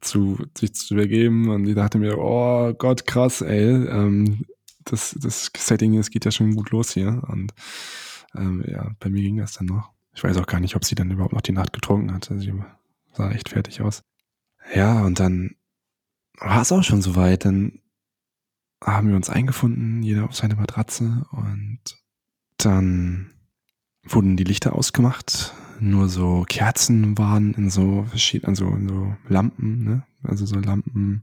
[0.00, 4.46] zu sich zu übergeben und ich dachte mir, oh Gott, krass, ey, ähm,
[4.84, 7.52] das, das Setting, es geht ja schon gut los hier und
[8.36, 9.90] ähm, ja, bei mir ging das dann noch.
[10.14, 12.30] Ich weiß auch gar nicht, ob sie dann überhaupt noch die Nacht getrunken hat.
[12.30, 12.54] Also sie
[13.12, 14.04] sah echt fertig aus.
[14.72, 15.56] Ja, und dann
[16.38, 17.44] war es auch schon soweit.
[17.44, 17.80] Dann
[18.84, 21.80] haben wir uns eingefunden, jeder auf seine Matratze und
[22.58, 23.30] dann
[24.04, 25.54] wurden die Lichter ausgemacht.
[25.80, 30.04] Nur so Kerzen waren in so verschiedenen, also in so Lampen, ne?
[30.24, 31.22] Also so Lampen,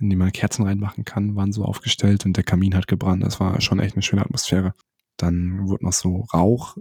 [0.00, 3.22] in die man Kerzen reinmachen kann, waren so aufgestellt und der Kamin hat gebrannt.
[3.22, 4.74] Das war schon echt eine schöne Atmosphäre.
[5.18, 6.78] Dann wurde noch so Rauch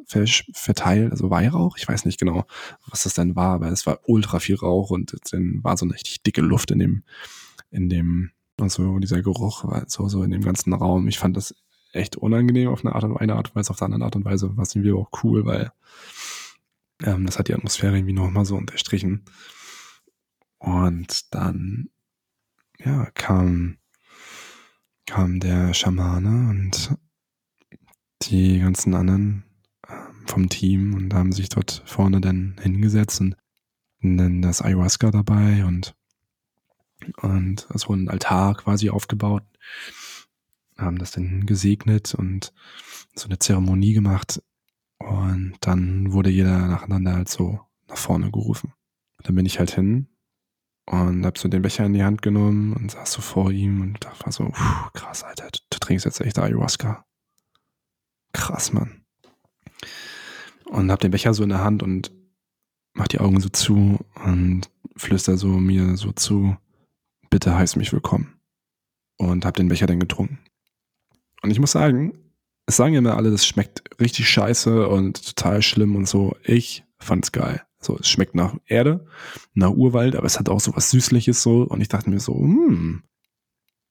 [0.53, 1.77] verteilt, also Weihrauch.
[1.77, 2.45] Ich weiß nicht genau,
[2.89, 5.93] was das denn war, aber es war ultra viel Rauch und dann war so eine
[5.93, 7.03] richtig dicke Luft in dem,
[7.69, 11.09] in dem, also dieser Geruch war so, so in dem ganzen Raum.
[11.09, 11.53] Ich fand das
[11.93, 14.25] echt unangenehm auf eine Art und eine Art und Weise, auf der anderen Art und
[14.25, 15.71] Weise war es irgendwie auch cool, weil
[17.03, 19.25] ähm, das hat die Atmosphäre irgendwie nochmal so unterstrichen.
[20.59, 21.89] Und dann,
[22.79, 23.77] ja, kam,
[25.05, 26.95] kam der Schamane und
[28.23, 29.43] die ganzen anderen
[29.89, 33.35] ähm, vom Team und haben sich dort vorne dann hingesetzt und
[34.01, 35.95] dann das Ayahuasca dabei und
[37.21, 39.43] und es wurde ein Altar quasi aufgebaut
[40.77, 42.53] haben das dann gesegnet und
[43.15, 44.41] so eine Zeremonie gemacht.
[44.99, 48.73] Und dann wurde jeder nacheinander halt so nach vorne gerufen.
[49.23, 50.07] dann bin ich halt hin
[50.85, 54.03] und hab so den Becher in die Hand genommen und saß so vor ihm und
[54.03, 54.49] dachte war so,
[54.93, 57.05] krass, Alter, du trinkst jetzt echt Ayahuasca.
[58.33, 59.03] Krass, Mann.
[60.65, 62.11] Und hab den Becher so in der Hand und
[62.93, 66.57] mach die Augen so zu und flüster so mir so zu,
[67.29, 68.39] bitte heiß mich willkommen.
[69.17, 70.39] Und hab den Becher dann getrunken.
[71.41, 72.13] Und ich muss sagen,
[72.65, 76.35] es sagen ja immer alle, das schmeckt richtig scheiße und total schlimm und so.
[76.43, 77.61] Ich fand's geil.
[77.79, 79.05] So, es schmeckt nach Erde,
[79.53, 81.63] nach Urwald, aber es hat auch so was Süßliches so.
[81.63, 83.03] Und ich dachte mir so, hm.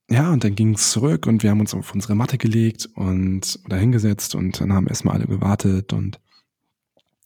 [0.09, 3.77] Ja, und dann ging's zurück und wir haben uns auf unsere Matte gelegt und oder
[3.77, 6.21] hingesetzt und dann haben erstmal alle gewartet und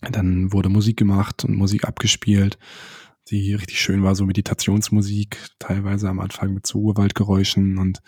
[0.03, 2.59] dann wurde Musik gemacht und Musik abgespielt,
[3.29, 8.03] die richtig schön war, so Meditationsmusik, teilweise am Anfang mit so Urwaldgeräuschen und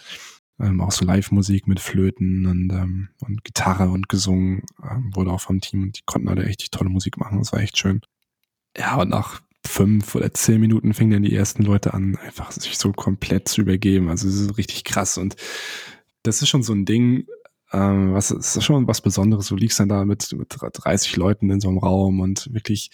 [0.61, 5.41] ähm, auch so Live-Musik mit Flöten und, ähm, und Gitarre und gesungen ähm, wurde auch
[5.41, 7.39] vom Team und die konnten alle echt tolle Musik machen.
[7.39, 8.01] Das war echt schön.
[8.77, 12.79] Ja, und nach fünf oder zehn Minuten fingen dann die ersten Leute an, einfach sich
[12.79, 14.09] so komplett zu übergeben.
[14.09, 15.37] Also es ist richtig krass und
[16.23, 17.27] das ist schon so ein Ding,
[17.73, 19.49] ähm, was ist schon was Besonderes.
[19.49, 22.91] Du liegst dann da mit, mit 30 Leuten in so einem Raum und wirklich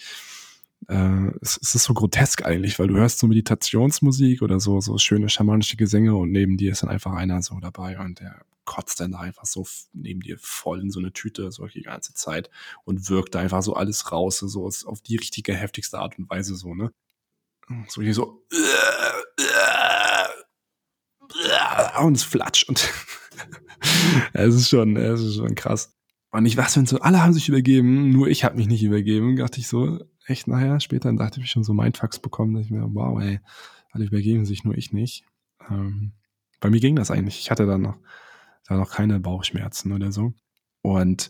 [0.87, 4.97] äh, es, es, ist so grotesk eigentlich, weil du hörst so Meditationsmusik oder so, so
[4.97, 8.99] schöne schamanische Gesänge und neben dir ist dann einfach einer so dabei und der kotzt
[8.99, 12.49] dann da einfach so neben dir voll in so eine Tüte so die ganze Zeit
[12.85, 16.55] und wirkt da einfach so alles raus, so auf die richtige, heftigste Art und Weise
[16.55, 16.93] so, ne?
[17.87, 18.43] So hier so
[22.03, 22.89] und es flatscht und
[24.33, 25.95] es ist schon, es ist schon krass.
[26.33, 29.35] Und ich weiß, wenn so alle haben sich übergeben, nur ich habe mich nicht übergeben,
[29.35, 32.83] dachte ich so, echt nachher, später, dachte ich schon so Mindfucks bekommen, dass ich mir,
[32.91, 33.39] wow, ey,
[33.91, 35.25] alle übergeben sich, nur ich nicht.
[35.69, 36.13] Ähm,
[36.59, 37.37] bei mir ging das eigentlich.
[37.39, 37.99] Ich hatte da noch,
[38.67, 40.33] da noch keine Bauchschmerzen oder so.
[40.81, 41.29] Und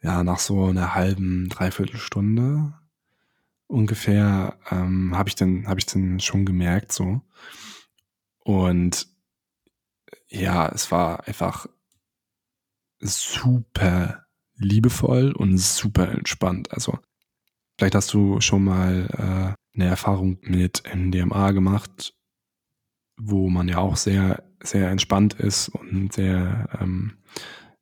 [0.00, 2.72] ja, nach so einer halben, dreiviertel Stunde
[3.66, 7.20] ungefähr ähm, habe ich dann habe ich dann schon gemerkt so
[8.40, 9.06] und
[10.28, 11.66] ja es war einfach
[13.00, 14.24] super
[14.56, 16.98] liebevoll und super entspannt also
[17.80, 22.12] Vielleicht hast du schon mal äh, eine Erfahrung mit MDMA gemacht,
[23.16, 27.14] wo man ja auch sehr, sehr entspannt ist und sehr, ähm,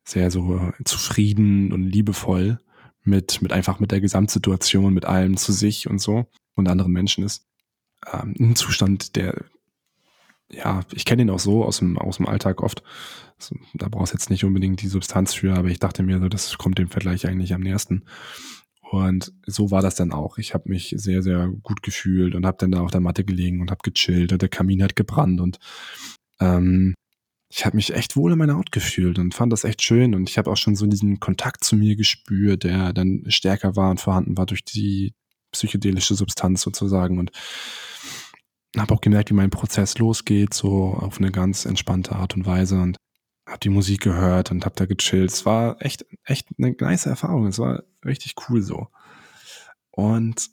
[0.05, 2.61] sehr so zufrieden und liebevoll
[3.03, 6.31] mit, mit einfach mit der Gesamtsituation, mit allem zu sich und so.
[6.55, 7.49] und anderen Menschen ist.
[8.07, 9.47] Ähm, ein Zustand, der,
[10.51, 12.83] ja, ich kenne ihn auch so aus dem, aus dem Alltag oft.
[13.39, 16.29] Also, da brauchst du jetzt nicht unbedingt die Substanz für, aber ich dachte mir so,
[16.29, 18.05] das kommt dem Vergleich eigentlich am nächsten.
[18.91, 20.39] Und so war das dann auch.
[20.39, 23.61] Ich habe mich sehr, sehr gut gefühlt und habe dann da auf der Matte gelegen
[23.61, 25.59] und habe gechillt und der Kamin hat gebrannt und
[26.41, 26.95] ähm,
[27.51, 30.29] ich habe mich echt wohl in meiner Haut gefühlt und fand das echt schön und
[30.29, 34.01] ich habe auch schon so diesen Kontakt zu mir gespürt, der dann stärker war und
[34.01, 35.15] vorhanden war durch die
[35.53, 37.31] psychedelische Substanz sozusagen und
[38.77, 42.81] habe auch gemerkt, wie mein Prozess losgeht, so auf eine ganz entspannte Art und Weise
[42.81, 42.97] und
[43.47, 45.31] habe die Musik gehört und habe da gechillt.
[45.31, 47.47] Es war echt, echt eine nice Erfahrung.
[47.47, 48.89] Es war richtig cool so.
[49.91, 50.51] Und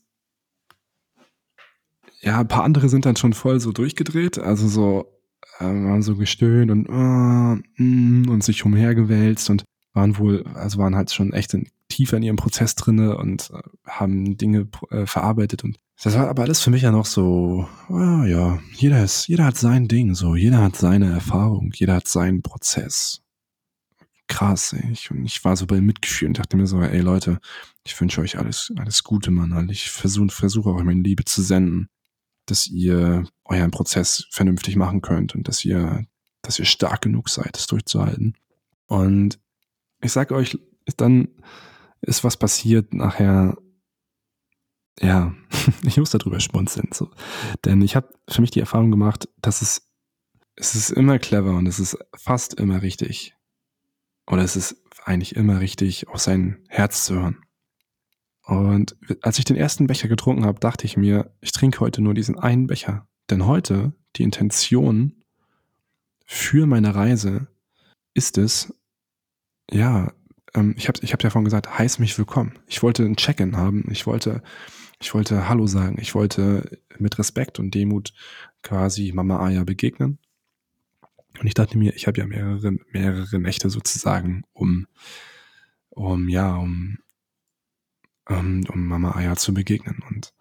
[2.21, 4.39] ja, ein paar andere sind dann schon voll so durchgedreht.
[4.39, 5.19] Also so,
[5.59, 11.11] äh, haben so gestöhnt und, mm, und sich umhergewälzt und waren wohl, also waren halt
[11.11, 15.77] schon echt in, tiefer in ihrem Prozess drinne und äh, haben Dinge äh, verarbeitet und
[16.01, 19.57] das war aber alles für mich ja noch so, ah, ja, jeder ist, jeder hat
[19.57, 23.21] sein Ding, so, jeder hat seine Erfahrung, jeder hat seinen Prozess.
[24.27, 24.91] Krass, ey.
[24.91, 27.39] Ich, und ich war so bei Mitgefühl und dachte mir so, ey Leute,
[27.83, 29.69] ich wünsche euch alles, alles Gute, Mann.
[29.69, 31.89] Ich versuche versuche auch meine Liebe zu senden,
[32.45, 36.05] dass ihr euren Prozess vernünftig machen könnt und dass ihr,
[36.41, 38.35] dass ihr stark genug seid, es durchzuhalten.
[38.87, 39.39] Und
[40.01, 40.57] ich sage euch,
[40.97, 41.29] dann
[42.01, 43.57] ist was passiert nachher,
[45.01, 45.33] ja,
[45.83, 46.89] ich muss darüber schmunzeln.
[46.93, 47.11] So.
[47.63, 49.89] Denn ich habe für mich die Erfahrung gemacht, dass es,
[50.55, 53.35] es ist immer clever und es ist fast immer richtig.
[54.27, 57.37] Oder es ist eigentlich immer richtig, auf sein Herz zu hören.
[58.43, 62.13] Und als ich den ersten Becher getrunken habe, dachte ich mir, ich trinke heute nur
[62.13, 63.07] diesen einen Becher.
[63.29, 65.23] Denn heute die Intention
[66.25, 67.47] für meine Reise
[68.13, 68.73] ist es,
[69.71, 70.13] ja,
[70.53, 72.57] ähm, ich habe ich hab ja vorhin gesagt, heiß mich willkommen.
[72.67, 73.85] Ich wollte ein Check-in haben.
[73.91, 74.41] Ich wollte
[75.05, 75.97] ich wollte Hallo sagen.
[76.01, 78.11] Ich wollte mit Respekt und Demut
[78.63, 80.17] quasi Mama Aya begegnen.
[81.39, 84.87] Und ich dachte mir, ich habe ja mehrere, mehrere Nächte sozusagen, um,
[85.89, 86.97] um, ja, um,
[88.27, 90.01] um, um Mama Aya zu begegnen.
[90.09, 90.33] Und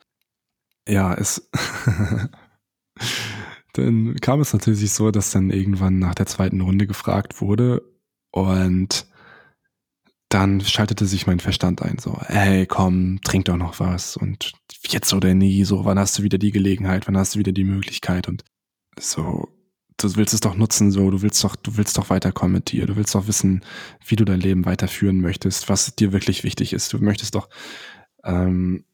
[0.88, 1.50] ja, es,
[3.74, 7.82] dann kam es natürlich so, dass dann irgendwann nach der zweiten Runde gefragt wurde
[8.30, 9.06] und
[10.35, 14.53] dann schaltete sich mein Verstand ein, so, hey, komm, trink doch noch was und
[14.89, 17.62] jetzt oder nie, so, wann hast du wieder die Gelegenheit, wann hast du wieder die
[17.62, 18.43] Möglichkeit und
[18.99, 19.49] so,
[19.97, 22.87] du willst es doch nutzen, so, du willst doch, du willst doch weiterkommen mit dir,
[22.87, 23.64] du willst doch wissen,
[24.05, 27.49] wie du dein Leben weiterführen möchtest, was dir wirklich wichtig ist, du möchtest doch
[28.24, 28.85] ähm,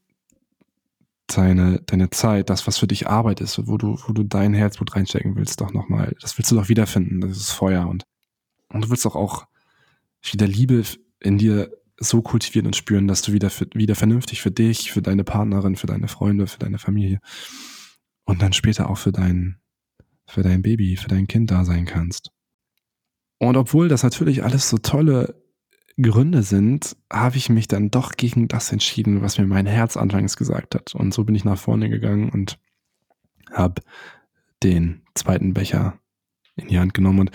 [1.27, 4.95] deine, deine Zeit, das, was für dich Arbeit ist, wo du, wo du dein Herzblut
[4.95, 8.05] reinstecken willst, doch nochmal, das willst du doch wiederfinden, das ist Feuer und,
[8.69, 9.47] und du willst doch auch
[10.23, 10.85] wieder Liebe
[11.21, 15.03] in dir so kultivieren und spüren, dass du wieder, für, wieder vernünftig für dich, für
[15.03, 17.21] deine Partnerin, für deine Freunde, für deine Familie
[18.25, 19.61] und dann später auch für dein,
[20.27, 22.31] für dein Baby, für dein Kind da sein kannst.
[23.39, 25.43] Und obwohl das natürlich alles so tolle
[26.01, 30.37] Gründe sind, habe ich mich dann doch gegen das entschieden, was mir mein Herz anfangs
[30.37, 30.95] gesagt hat.
[30.95, 32.59] Und so bin ich nach vorne gegangen und
[33.53, 33.83] habe
[34.63, 35.99] den zweiten Becher
[36.57, 37.21] in die Hand genommen.
[37.21, 37.31] Und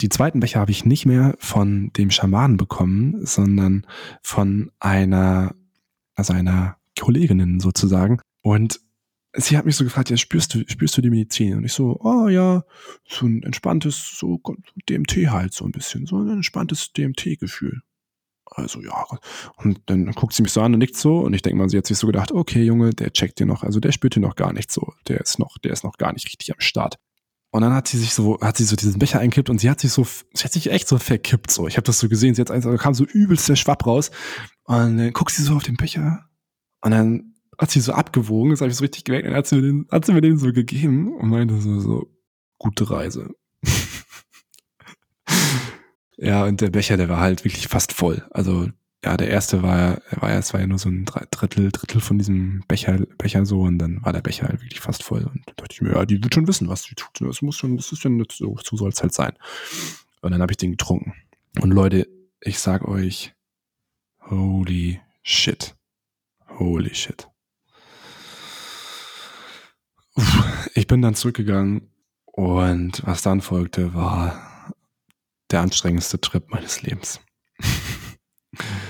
[0.00, 3.86] die zweiten Becher habe ich nicht mehr von dem Schamanen bekommen, sondern
[4.22, 5.54] von einer,
[6.14, 8.20] also einer Kollegin sozusagen.
[8.42, 8.80] Und
[9.34, 11.56] sie hat mich so gefragt, ja, spürst du, spürst du die Medizin?
[11.56, 12.64] Und ich so, oh ja,
[13.08, 14.40] so ein entspanntes, so
[14.88, 17.80] DMT halt so ein bisschen, so ein entspanntes DMT-Gefühl.
[18.46, 19.06] Also ja,
[19.56, 21.78] und dann guckt sie mich so an und nickt so und ich denke mal, sie
[21.78, 24.36] hat sich so gedacht, okay, Junge, der checkt dir noch, also der spürt dir noch
[24.36, 26.98] gar nicht so, der ist noch, der ist noch gar nicht richtig am Start.
[27.54, 29.78] Und dann hat sie sich so, hat sie so diesen Becher einkippt und sie hat
[29.78, 31.68] sich so, sie hat sich echt so verkippt so.
[31.68, 34.10] Ich habe das so gesehen, sie hat also kam so übelst der Schwapp raus
[34.64, 36.28] und dann guckt sie so auf den Becher
[36.80, 39.54] und dann hat sie so abgewogen, das habe ich so richtig gemerkt, dann hat sie
[39.54, 42.10] mir den, hat sie mir den so gegeben und meinte so, so
[42.58, 43.30] gute Reise.
[46.16, 48.26] ja, und der Becher, der war halt wirklich fast voll.
[48.32, 48.68] Also
[49.04, 52.16] ja, der erste war, war ja, es war ja nur so ein Drittel, Drittel von
[52.16, 55.52] diesem Becher, Becher so und dann war der Becher halt wirklich fast voll und da
[55.56, 57.20] dachte ich mir, ja, die wird schon wissen, was sie tut.
[57.20, 59.34] Das muss schon, das ist schon so, so soll es halt sein.
[60.22, 61.12] Und dann habe ich den getrunken.
[61.60, 62.08] Und Leute,
[62.40, 63.34] ich sag euch,
[64.30, 65.76] holy shit.
[66.58, 67.28] Holy shit.
[70.74, 71.90] Ich bin dann zurückgegangen
[72.24, 74.72] und was dann folgte, war
[75.50, 77.20] der anstrengendste Trip meines Lebens.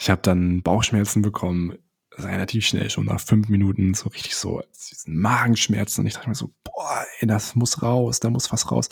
[0.00, 1.76] Ich habe dann Bauchschmerzen bekommen,
[2.16, 6.00] relativ schnell, schon nach fünf Minuten, so richtig so, diesen Magenschmerzen.
[6.00, 8.88] Und ich dachte mir so, boah, ey, das muss raus, da muss was raus.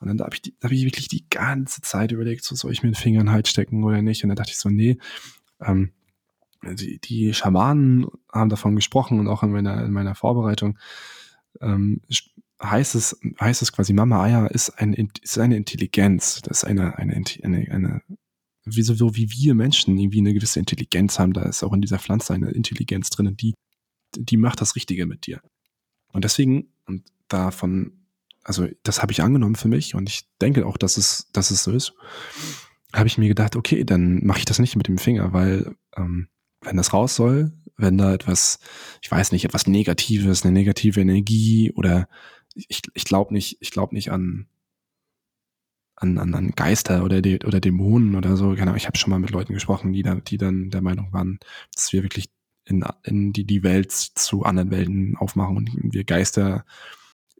[0.00, 2.90] Und dann habe ich, hab ich wirklich die ganze Zeit überlegt, so soll ich mir
[2.90, 4.22] den Finger in den Hals stecken oder nicht.
[4.22, 4.98] Und dann dachte ich so, nee,
[5.62, 5.92] ähm,
[6.62, 10.78] die, die Schamanen haben davon gesprochen und auch in meiner, in meiner Vorbereitung
[11.62, 12.02] ähm,
[12.62, 14.92] heißt es, heißt es quasi, Mama Aya ist, ein,
[15.22, 16.42] ist eine Intelligenz.
[16.42, 18.02] Das ist eine, eine, eine, eine
[18.64, 21.98] wie so wie wir Menschen irgendwie eine gewisse Intelligenz haben, da ist auch in dieser
[21.98, 23.54] Pflanze eine Intelligenz drin, die,
[24.16, 25.40] die macht das Richtige mit dir.
[26.12, 28.06] Und deswegen, und davon,
[28.42, 31.64] also das habe ich angenommen für mich und ich denke auch, dass es, dass es
[31.64, 31.94] so ist,
[32.92, 36.28] habe ich mir gedacht, okay, dann mache ich das nicht mit dem Finger, weil ähm,
[36.60, 38.60] wenn das raus soll, wenn da etwas,
[39.02, 42.08] ich weiß nicht, etwas Negatives, eine negative Energie oder
[42.54, 44.46] ich, ich glaube nicht, ich glaube nicht an,
[46.04, 48.50] an, an, an Geister oder, die, oder Dämonen oder so.
[48.50, 51.38] Genau, ich habe schon mal mit Leuten gesprochen, die, da, die dann der Meinung waren,
[51.74, 52.30] dass wir wirklich
[52.66, 56.64] in, in die, die Welt zu anderen Welten aufmachen und wir Geister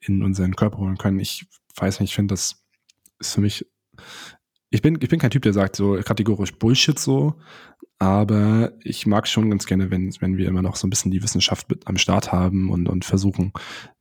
[0.01, 1.21] in unseren Körper holen können.
[1.21, 1.47] Ich
[1.77, 2.65] weiß nicht, ich finde, das
[3.19, 3.67] ist für mich.
[4.71, 7.37] Ich bin, ich bin kein Typ, der sagt so kategorisch Bullshit so,
[8.01, 11.23] aber ich mag schon ganz gerne, wenn, wenn wir immer noch so ein bisschen die
[11.23, 13.53] Wissenschaft mit am Start haben und, und versuchen,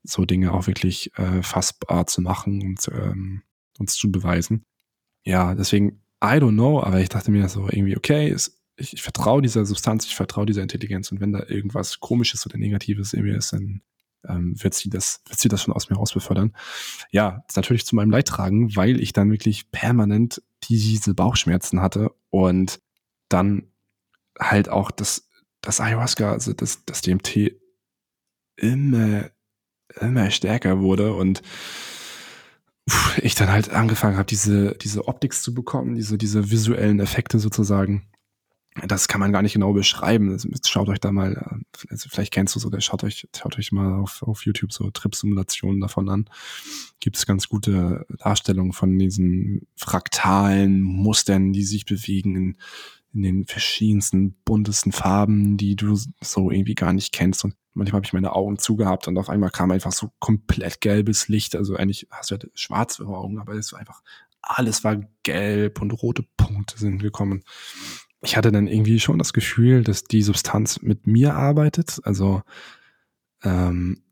[0.01, 3.43] so Dinge auch wirklich äh, fassbar zu machen und ähm,
[3.79, 4.63] uns zu beweisen.
[5.25, 9.01] Ja, deswegen, I don't know, aber ich dachte mir so irgendwie, okay, es, ich, ich
[9.01, 13.23] vertraue dieser Substanz, ich vertraue dieser Intelligenz und wenn da irgendwas Komisches oder Negatives in
[13.23, 13.81] mir ist, dann
[14.27, 16.55] ähm, wird sie das, wird sie das schon aus mir raus befördern.
[17.11, 22.79] Ja, natürlich zu meinem Leidtragen, weil ich dann wirklich permanent diese Bauchschmerzen hatte und
[23.29, 23.71] dann
[24.39, 25.29] halt auch das,
[25.61, 27.53] das Ayahuasca, also das, das DMT
[28.55, 29.29] immer,
[29.99, 31.41] immer stärker wurde und
[33.21, 38.07] ich dann halt angefangen habe, diese, diese Optik zu bekommen, diese, diese visuellen Effekte sozusagen.
[38.87, 40.35] Das kann man gar nicht genau beschreiben.
[40.65, 44.23] Schaut euch da mal, also vielleicht kennst du sogar, schaut euch, schaut euch mal auf,
[44.23, 46.25] auf YouTube so Trip-Simulationen davon an.
[46.99, 52.57] Gibt es ganz gute Darstellungen von diesen fraktalen Mustern, die sich bewegen in,
[53.13, 57.43] in den verschiedensten, buntesten Farben, die du so irgendwie gar nicht kennst.
[57.45, 61.27] Und manchmal habe ich meine Augen zugehabt und auf einmal kam einfach so komplett gelbes
[61.27, 61.55] Licht.
[61.55, 64.01] Also eigentlich hast du ja schwarze Augen, aber es war einfach,
[64.41, 67.43] alles war gelb und rote Punkte sind gekommen.
[68.21, 71.99] Ich hatte dann irgendwie schon das Gefühl, dass die Substanz mit mir arbeitet.
[72.03, 72.41] Also
[73.43, 74.02] ähm,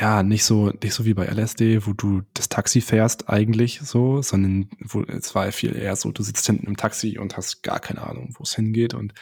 [0.00, 4.22] ja, nicht so, nicht so wie bei LSD, wo du das Taxi fährst eigentlich so,
[4.22, 7.80] sondern wo, es war viel eher so, du sitzt hinten im Taxi und hast gar
[7.80, 9.12] keine Ahnung, wo es hingeht und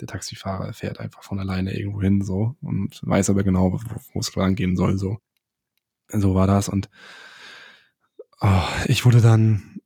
[0.00, 3.72] der Taxifahrer fährt einfach von alleine irgendwo hin so und weiß aber genau,
[4.12, 5.18] wo, es gehen soll so.
[6.08, 6.90] So war das und
[8.40, 9.80] oh, ich wurde dann,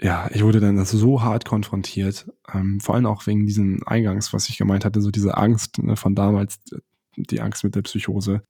[0.00, 4.48] ja, ich wurde dann so hart konfrontiert, ähm, vor allem auch wegen diesen Eingangs, was
[4.48, 6.58] ich gemeint hatte, so diese Angst ne, von damals,
[7.16, 8.42] die Angst mit der Psychose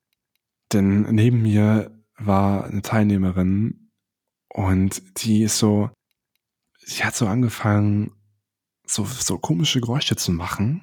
[0.73, 3.91] denn neben mir war eine Teilnehmerin
[4.49, 5.91] und die ist so,
[6.79, 8.13] sie hat so angefangen,
[8.87, 10.83] so, so komische Geräusche zu machen.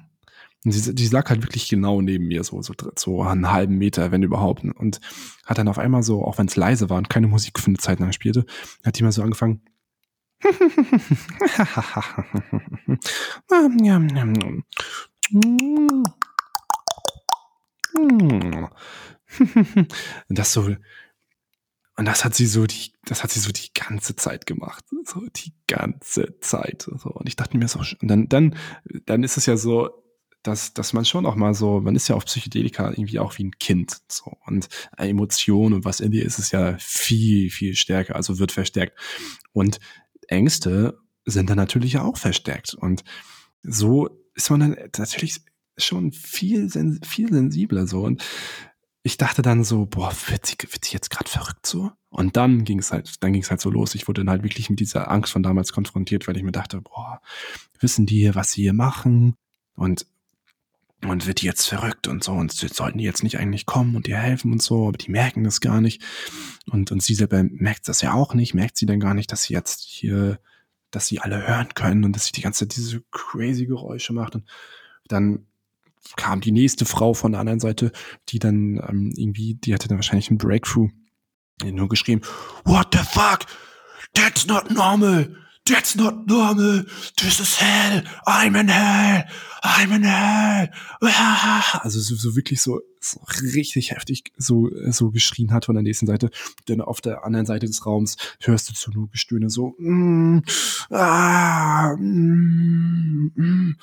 [0.64, 4.10] Und sie, die lag halt wirklich genau neben mir, so, so, so einen halben Meter,
[4.12, 4.64] wenn überhaupt.
[4.64, 5.00] Und
[5.44, 7.76] hat dann auf einmal so, auch wenn es leise war und keine Musik für eine
[7.78, 8.46] Zeit lang spielte,
[8.84, 9.60] hat die mal so angefangen.
[19.38, 20.74] und das so,
[21.98, 24.84] und das hat sie so die, das hat sie so die ganze Zeit gemacht.
[25.04, 26.82] So die ganze Zeit.
[26.82, 27.08] So.
[27.10, 28.56] Und ich dachte mir so, und dann, dann,
[29.06, 30.02] dann ist es ja so,
[30.42, 33.44] dass, dass man schon auch mal so, man ist ja auf Psychedelika irgendwie auch wie
[33.44, 33.96] ein Kind.
[34.08, 34.36] So.
[34.46, 38.98] Und Emotionen und was in dir ist, ist ja viel, viel stärker, also wird verstärkt.
[39.52, 39.80] Und
[40.28, 42.74] Ängste sind dann natürlich auch verstärkt.
[42.74, 43.04] Und
[43.62, 45.40] so ist man dann natürlich
[45.78, 48.02] schon viel, viel sensibler so.
[48.02, 48.22] Und
[49.06, 51.92] ich dachte dann so, boah, wird sie, wird sie jetzt gerade verrückt so?
[52.10, 53.94] Und dann ging es halt, dann ging es halt so los.
[53.94, 56.80] Ich wurde dann halt wirklich mit dieser Angst von damals konfrontiert, weil ich mir dachte,
[56.80, 57.20] boah,
[57.78, 59.36] wissen die, was sie hier machen?
[59.76, 60.06] Und
[61.04, 64.08] und wird die jetzt verrückt und so und sollten die jetzt nicht eigentlich kommen und
[64.08, 66.02] ihr helfen und so, aber die merken das gar nicht.
[66.68, 69.44] Und, und sie selber merkt das ja auch nicht, merkt sie dann gar nicht, dass
[69.44, 70.40] sie jetzt hier,
[70.90, 74.34] dass sie alle hören können und dass sie die ganze Zeit diese crazy Geräusche macht.
[74.34, 74.46] Und
[75.06, 75.45] dann
[76.16, 77.92] kam die nächste Frau von der anderen Seite,
[78.28, 80.90] die dann ähm, irgendwie, die hatte dann wahrscheinlich einen Breakthrough,
[81.64, 82.22] nur geschrieben,
[82.64, 83.40] What the fuck?
[84.14, 85.45] That's not normal!
[85.66, 86.84] That's not normal.
[87.16, 88.02] This is hell.
[88.24, 89.24] I'm in hell.
[89.62, 90.68] I'm in hell.
[91.82, 93.20] Also so, so wirklich so, so
[93.54, 96.30] richtig heftig so, so geschrien hat von der nächsten Seite.
[96.68, 100.42] Denn auf der anderen Seite des Raums hörst du zu nur Gestöhne so, mm,
[100.90, 103.76] ah, mm, mm.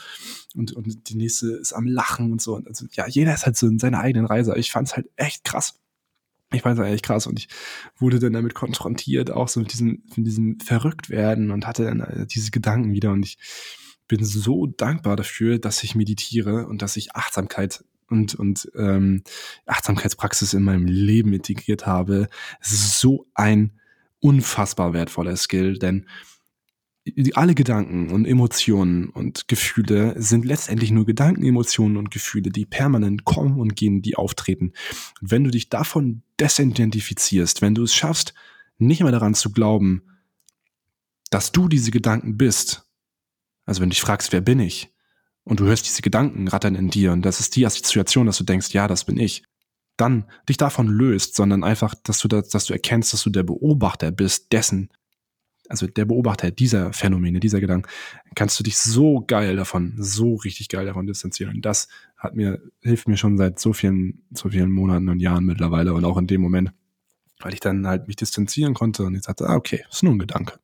[0.55, 2.55] Und, und die nächste ist am Lachen und so.
[2.55, 4.55] Und also, ja, jeder ist halt so in seiner eigenen Reise.
[4.55, 5.82] Ich fand's halt echt krass
[6.53, 7.47] ich fand es eigentlich krass und ich
[7.97, 12.25] wurde dann damit konfrontiert, auch so mit diesem, mit diesem Verrücktwerden und hatte dann äh,
[12.25, 13.37] diese Gedanken wieder und ich
[14.07, 19.23] bin so dankbar dafür, dass ich meditiere und dass ich Achtsamkeit und, und ähm,
[19.65, 22.29] Achtsamkeitspraxis in meinem Leben integriert habe.
[22.61, 23.71] Es ist so ein
[24.19, 26.07] unfassbar wertvoller Skill, denn
[27.33, 33.25] alle Gedanken und Emotionen und Gefühle sind letztendlich nur Gedanken, Emotionen und Gefühle, die permanent
[33.25, 34.71] kommen und gehen, die auftreten.
[35.21, 38.33] Und wenn du dich davon desidentifizierst, wenn du es schaffst,
[38.77, 40.03] nicht mehr daran zu glauben,
[41.29, 42.85] dass du diese Gedanken bist,
[43.65, 44.93] also wenn du dich fragst, wer bin ich?
[45.43, 48.45] Und du hörst diese Gedanken rattern in dir und das ist die Assoziation, dass du
[48.45, 49.43] denkst, ja, das bin ich.
[49.97, 53.43] Dann dich davon löst, sondern einfach, dass du, das, dass du erkennst, dass du der
[53.43, 54.89] Beobachter bist dessen,
[55.73, 57.89] also der Beobachter dieser Phänomene, dieser Gedanken,
[58.35, 61.55] kannst du dich so geil davon, so richtig geil davon distanzieren.
[61.55, 65.45] Und das hat mir, hilft mir schon seit so vielen, so vielen Monaten und Jahren
[65.45, 66.71] mittlerweile und auch in dem Moment,
[67.39, 70.19] weil ich dann halt mich distanzieren konnte und ich sagte, ah, okay, ist nur ein
[70.19, 70.59] Gedanke.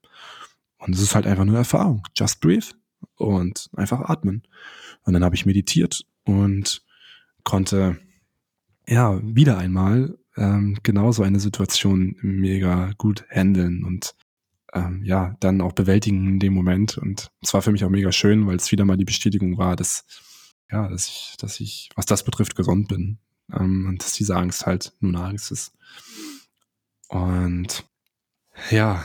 [0.78, 2.04] Und es ist halt einfach nur Erfahrung.
[2.16, 2.68] Just breathe
[3.16, 4.44] und einfach atmen.
[5.06, 6.84] Und dann habe ich meditiert und
[7.44, 7.98] konnte
[8.88, 14.14] ja wieder einmal ähm, genauso eine Situation mega gut handeln und
[14.74, 16.98] ähm, ja, dann auch bewältigen in dem Moment.
[16.98, 19.76] Und es war für mich auch mega schön, weil es wieder mal die Bestätigung war,
[19.76, 20.06] dass,
[20.72, 23.20] ja, dass ich, dass ich, was das betrifft, gesund bin.
[23.52, 25.74] Ähm, und dass diese Angst halt nur eine Angst ist.
[27.08, 27.86] Und
[28.70, 29.04] ja,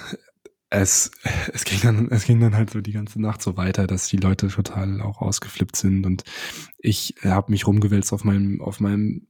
[0.71, 1.11] es,
[1.53, 4.17] es ging dann, es ging dann halt so die ganze Nacht so weiter, dass die
[4.17, 6.25] Leute total auch ausgeflippt sind und
[6.79, 9.29] ich habe mich rumgewälzt auf meinem, auf meinem,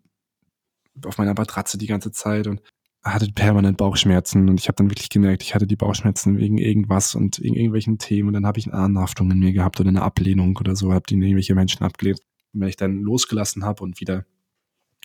[1.05, 2.63] auf meiner Matratze die ganze Zeit und
[3.05, 7.15] hatte permanent Bauchschmerzen und ich habe dann wirklich gemerkt, ich hatte die Bauchschmerzen wegen irgendwas
[7.15, 10.03] und wegen irgendwelchen Themen und dann habe ich eine Anhaftung in mir gehabt oder eine
[10.03, 12.21] Ablehnung oder so, habe die irgendwelche Menschen abgelehnt.
[12.55, 14.25] Und wenn ich dann losgelassen habe und wieder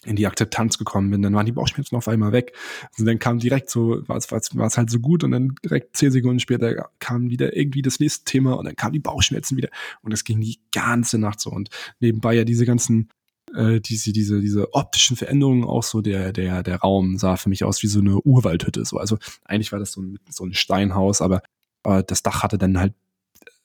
[0.06, 2.56] in die Akzeptanz gekommen bin, dann waren die Bauchschmerzen auf einmal weg.
[2.98, 5.98] Und dann kam direkt so, war es, war es halt so gut und dann direkt
[5.98, 9.70] zehn Sekunden später kam wieder irgendwie das nächste Thema und dann kamen die Bauchschmerzen wieder
[10.02, 11.70] und es ging die ganze Nacht so und
[12.00, 13.10] nebenbei ja diese ganzen
[13.56, 17.64] äh, diese, diese, diese optischen Veränderungen auch so, der, der, der Raum sah für mich
[17.64, 18.86] aus wie so eine Urwaldhütte.
[18.86, 18.98] So.
[18.98, 21.42] Also eigentlich war das so ein, so ein Steinhaus, aber
[21.84, 22.94] äh, das Dach hatte dann halt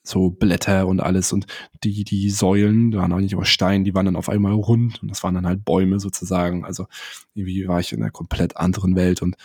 [0.07, 1.47] so Blätter und alles und
[1.83, 5.03] die, die Säulen, die waren auch nicht aus Stein, die waren dann auf einmal rund
[5.03, 6.65] und das waren dann halt Bäume sozusagen.
[6.65, 6.87] Also
[7.35, 9.37] irgendwie war ich in einer komplett anderen Welt und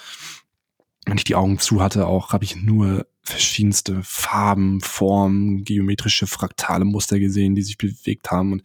[1.05, 6.83] wenn ich die Augen zu hatte, auch habe ich nur verschiedenste Farben, Formen, geometrische fraktale
[6.83, 8.63] Muster gesehen, die sich bewegt haben und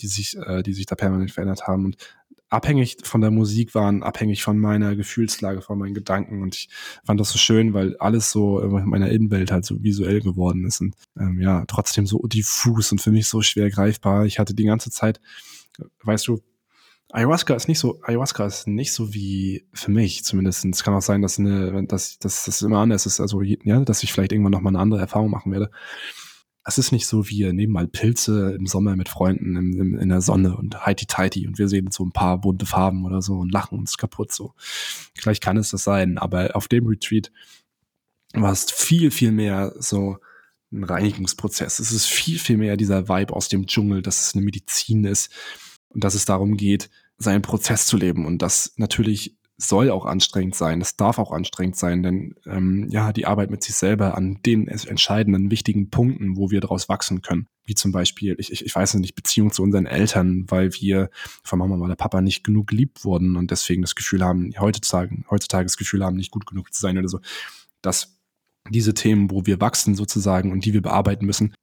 [0.00, 1.84] die sich, äh, die sich da permanent verändert haben.
[1.84, 1.96] Und
[2.48, 6.42] abhängig von der Musik waren, abhängig von meiner Gefühlslage, von meinen Gedanken.
[6.42, 6.68] Und ich
[7.04, 10.80] fand das so schön, weil alles so in meiner Innenwelt halt so visuell geworden ist
[10.80, 14.26] und ähm, ja, trotzdem so diffus und für mich so schwer greifbar.
[14.26, 15.20] Ich hatte die ganze Zeit,
[16.04, 16.40] weißt du,
[17.12, 20.64] Ayahuasca ist nicht so, Ayahuasca ist nicht so wie für mich zumindest.
[20.64, 23.20] Es kann auch sein, dass eine, dass, dass das immer anders ist.
[23.20, 25.70] Also ja, dass ich vielleicht irgendwann noch mal eine andere Erfahrung machen werde
[26.68, 30.08] es ist nicht so, wir nehmen mal Pilze im Sommer mit Freunden im, im, in
[30.08, 33.34] der Sonne und heiti tighty und wir sehen so ein paar bunte Farben oder so
[33.34, 34.52] und lachen uns kaputt so.
[35.14, 37.30] Vielleicht kann es das sein, aber auf dem Retreat
[38.34, 40.18] war es viel, viel mehr so
[40.72, 41.78] ein Reinigungsprozess.
[41.78, 45.32] Es ist viel, viel mehr dieser Vibe aus dem Dschungel, dass es eine Medizin ist
[45.90, 50.54] und dass es darum geht, seinen Prozess zu leben und das natürlich soll auch anstrengend
[50.54, 54.38] sein, es darf auch anstrengend sein, denn ähm, ja, die Arbeit mit sich selber an
[54.44, 58.74] den entscheidenden, wichtigen Punkten, wo wir daraus wachsen können, wie zum Beispiel, ich, ich, ich
[58.74, 61.08] weiß nicht, Beziehung zu unseren Eltern, weil wir
[61.42, 65.64] von Mama oder Papa nicht genug geliebt wurden und deswegen das Gefühl haben, heutzutage, heutzutage
[65.64, 67.20] das Gefühl haben, nicht gut genug zu sein oder so,
[67.80, 68.18] dass
[68.68, 71.54] diese Themen, wo wir wachsen sozusagen und die wir bearbeiten müssen,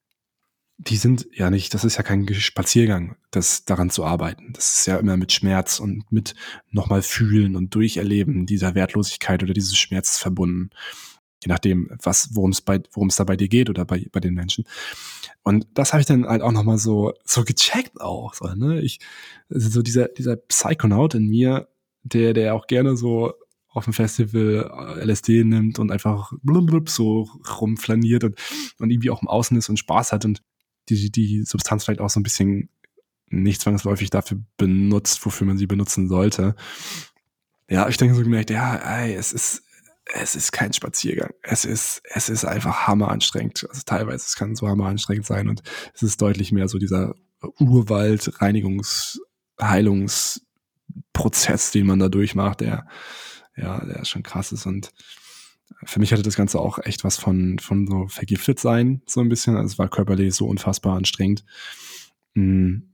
[0.88, 4.54] die sind ja nicht, das ist ja kein Spaziergang, das daran zu arbeiten.
[4.54, 6.36] Das ist ja immer mit Schmerz und mit
[6.72, 10.72] nochmal fühlen und durcherleben dieser Wertlosigkeit oder dieses Schmerzes verbunden.
[11.44, 14.20] Je nachdem, was, worum es bei, worum es da bei dir geht oder bei, bei
[14.20, 14.66] den Menschen.
[15.44, 18.82] Und das habe ich dann halt auch nochmal so, so gecheckt auch, so, ne?
[18.82, 19.00] Ich,
[19.50, 21.68] also so dieser, dieser Psychonaut in mir,
[22.04, 23.34] der, der auch gerne so
[23.70, 27.28] auf dem Festival äh, LSD nimmt und einfach blub, blub, so
[27.60, 28.36] rumflaniert und,
[28.80, 30.42] und irgendwie auch im Außen ist und Spaß hat und
[30.90, 32.70] die, die Substanz vielleicht auch so ein bisschen
[33.30, 36.56] nicht zwangsläufig dafür benutzt, wofür man sie benutzen sollte.
[37.70, 39.64] Ja, ich denke so gemerkt, ja, ey, es ist,
[40.14, 41.32] es ist kein Spaziergang.
[41.42, 43.66] Es ist, es ist einfach hammer anstrengend.
[43.70, 45.64] Also teilweise es kann so hammer anstrengend sein und
[45.94, 47.16] es ist deutlich mehr so dieser
[47.60, 49.20] Urwald Reinigungs
[49.62, 52.88] Heilungsprozess, den man da durchmacht, der
[53.56, 54.92] ja, der schon krass ist und
[55.84, 59.30] für mich hatte das Ganze auch echt was von, von so vergiftet sein, so ein
[59.30, 59.56] bisschen.
[59.56, 61.46] Also es war körperlich so unfassbar anstrengend.
[62.36, 62.94] Hm,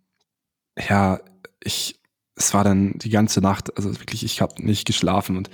[0.77, 1.19] ja,
[1.63, 1.99] ich,
[2.35, 5.49] es war dann die ganze Nacht, also wirklich, ich habe nicht geschlafen und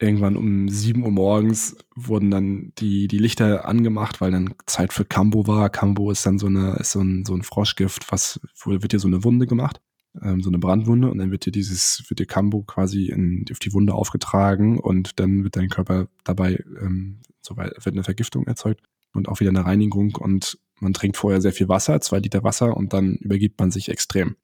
[0.00, 5.04] irgendwann um 7 Uhr morgens wurden dann die, die Lichter angemacht, weil dann Zeit für
[5.04, 5.70] Cambo war.
[5.70, 9.08] Cambo ist dann so eine, ist so ein, so ein Froschgift, was, wird dir so
[9.08, 9.80] eine Wunde gemacht,
[10.22, 13.58] ähm, so eine Brandwunde und dann wird dir dieses, wird dir Cambo quasi in, auf
[13.58, 18.82] die Wunde aufgetragen und dann wird dein Körper dabei, ähm, so wird eine Vergiftung erzeugt
[19.12, 22.76] und auch wieder eine Reinigung und man trinkt vorher sehr viel Wasser, zwei Liter Wasser
[22.76, 24.36] und dann übergibt man sich extrem.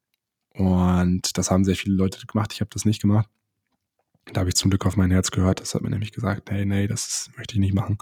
[0.54, 2.52] Und das haben sehr viele Leute gemacht.
[2.52, 3.28] Ich habe das nicht gemacht.
[4.32, 5.60] Da habe ich zum Glück auf mein Herz gehört.
[5.60, 7.98] Das hat mir nämlich gesagt, hey, nee, das möchte ich nicht machen.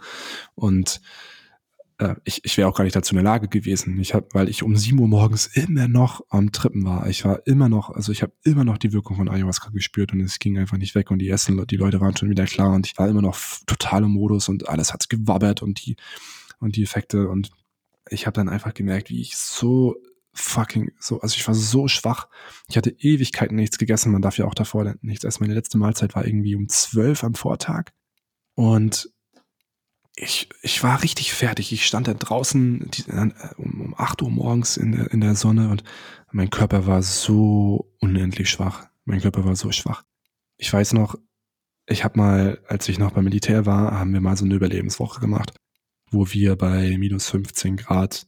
[0.54, 1.00] Und
[1.99, 3.99] äh, ich, ich wäre auch gar nicht dazu in der Lage gewesen.
[4.01, 7.09] Ich habe, weil ich um sieben Uhr morgens immer noch am Trippen war.
[7.09, 10.20] Ich war immer noch, also ich habe immer noch die Wirkung von Ayahuasca gespürt und
[10.20, 12.86] es ging einfach nicht weg und die Essen, die Leute waren schon wieder klar und
[12.86, 15.96] ich war immer noch total im Modus und alles hat's gewabbert und die
[16.61, 17.51] und die Effekte und
[18.11, 19.96] ich habe dann einfach gemerkt, wie ich so
[20.32, 22.28] fucking so, also ich war so schwach.
[22.68, 24.12] Ich hatte Ewigkeiten nichts gegessen.
[24.12, 25.42] Man darf ja auch davor nichts essen.
[25.42, 27.92] Meine letzte Mahlzeit war irgendwie um zwölf am Vortag.
[28.55, 29.11] Und
[30.20, 31.72] ich, ich war richtig fertig.
[31.72, 35.34] Ich stand da draußen die, äh, um, um acht Uhr morgens in der, in der
[35.34, 35.84] Sonne und
[36.32, 38.86] mein Körper war so unendlich schwach.
[39.04, 40.04] Mein Körper war so schwach.
[40.56, 41.16] Ich weiß noch,
[41.86, 45.20] ich habe mal, als ich noch beim Militär war, haben wir mal so eine Überlebenswoche
[45.20, 45.54] gemacht,
[46.10, 48.26] wo wir bei minus 15 Grad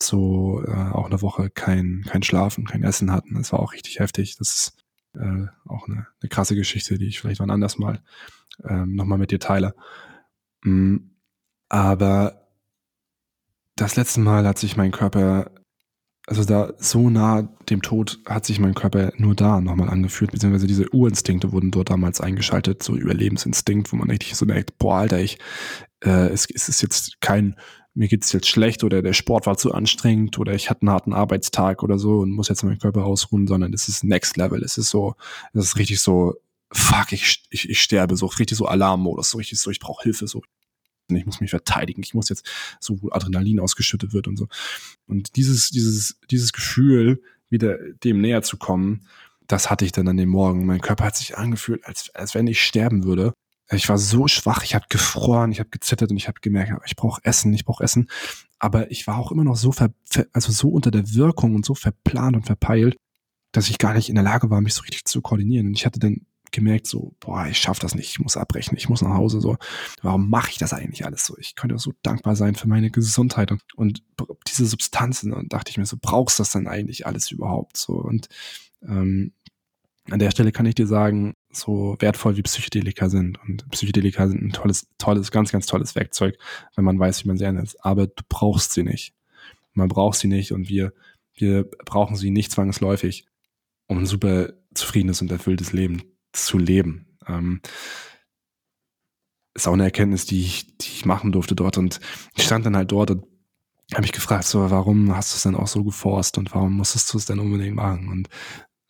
[0.00, 3.34] so äh, auch eine Woche kein, kein Schlafen, kein Essen hatten.
[3.34, 4.36] Das war auch richtig heftig.
[4.38, 8.02] Das ist äh, auch eine, eine krasse Geschichte, die ich vielleicht wann anders mal
[8.64, 9.74] ähm, nochmal mit dir teile.
[10.64, 11.17] Mhm.
[11.68, 12.46] Aber
[13.76, 15.50] das letzte Mal hat sich mein Körper,
[16.26, 20.66] also da so nah dem Tod hat sich mein Körper nur da nochmal angefühlt, beziehungsweise
[20.66, 25.20] diese Urinstinkte wurden dort damals eingeschaltet, so Überlebensinstinkt, wo man richtig so merkt, boah, Alter,
[25.20, 25.38] ich,
[26.00, 27.56] äh, es, es ist jetzt kein
[27.98, 31.12] mir geht's jetzt schlecht oder der Sport war zu anstrengend oder ich hatte einen harten
[31.12, 34.62] Arbeitstag oder so und muss jetzt meinen Körper ausruhen, sondern es ist Next Level.
[34.62, 35.16] Es ist so,
[35.52, 36.34] es ist richtig so,
[36.70, 40.28] fuck, ich, ich, ich sterbe, so richtig so Alarmmodus, so richtig so, ich brauche Hilfe,
[40.28, 40.42] so
[41.16, 42.48] ich muss mich verteidigen, ich muss jetzt
[42.80, 44.48] so, wo Adrenalin ausgeschüttet wird und so.
[45.06, 49.06] Und dieses, dieses, dieses Gefühl, wieder dem näher zu kommen,
[49.46, 50.66] das hatte ich dann an dem Morgen.
[50.66, 53.32] Mein Körper hat sich angefühlt, als, als wenn ich sterben würde.
[53.70, 56.96] Ich war so schwach, ich habe gefroren, ich habe gezittert und ich habe gemerkt, ich
[56.96, 58.08] brauche Essen, ich brauche Essen.
[58.58, 59.90] Aber ich war auch immer noch so ver,
[60.32, 62.96] also so unter der Wirkung und so verplant und verpeilt,
[63.52, 65.68] dass ich gar nicht in der Lage war, mich so richtig zu koordinieren.
[65.68, 68.88] Und ich hatte dann gemerkt, so, boah, ich schaff das nicht, ich muss abbrechen, ich
[68.88, 69.40] muss nach Hause.
[69.40, 69.56] So,
[70.02, 71.36] warum mache ich das eigentlich alles so?
[71.38, 74.02] Ich könnte so dankbar sein für meine Gesundheit und, und
[74.46, 75.32] diese Substanzen.
[75.32, 77.76] Und dachte ich mir so, brauchst du das dann eigentlich alles überhaupt?
[77.76, 78.28] So und
[78.82, 79.32] ähm,
[80.10, 83.38] an der Stelle kann ich dir sagen, so wertvoll wie Psychedelika sind.
[83.42, 86.38] Und Psychedelika sind ein tolles, tolles, ganz, ganz tolles Werkzeug,
[86.74, 87.84] wenn man weiß, wie man sie einsetzt.
[87.84, 89.14] Aber du brauchst sie nicht.
[89.74, 90.92] Man braucht sie nicht und wir,
[91.34, 93.26] wir brauchen sie nicht zwangsläufig,
[93.86, 96.02] um ein super zufriedenes und erfülltes Leben
[96.44, 97.16] zu leben.
[97.26, 97.60] Ähm,
[99.54, 101.78] ist auch eine Erkenntnis, die ich, die ich machen durfte dort.
[101.78, 102.00] Und
[102.36, 103.24] ich stand dann halt dort und
[103.92, 107.12] habe mich gefragt, so, warum hast du es denn auch so geforst und warum musstest
[107.12, 108.08] du es denn unbedingt machen?
[108.08, 108.28] Und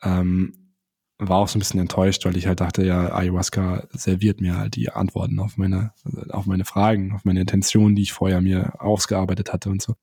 [0.02, 0.74] ähm,
[1.18, 4.76] war auch so ein bisschen enttäuscht, weil ich halt dachte, ja, Ayahuasca serviert mir halt
[4.76, 5.92] die Antworten auf meine,
[6.30, 9.94] auf meine Fragen, auf meine Intentionen, die ich vorher mir ausgearbeitet hatte und so.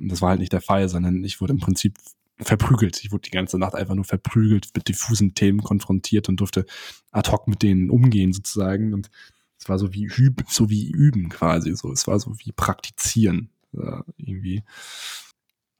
[0.00, 1.98] Und das war halt nicht der Fall, sondern ich wurde im Prinzip
[2.44, 3.02] verprügelt.
[3.02, 6.66] Ich wurde die ganze Nacht einfach nur verprügelt, mit diffusen Themen konfrontiert und durfte
[7.10, 8.94] ad hoc mit denen umgehen sozusagen.
[8.94, 9.10] Und
[9.58, 11.74] es war so wie üben, so wie üben quasi.
[11.74, 14.62] So, es war so wie praktizieren äh, irgendwie.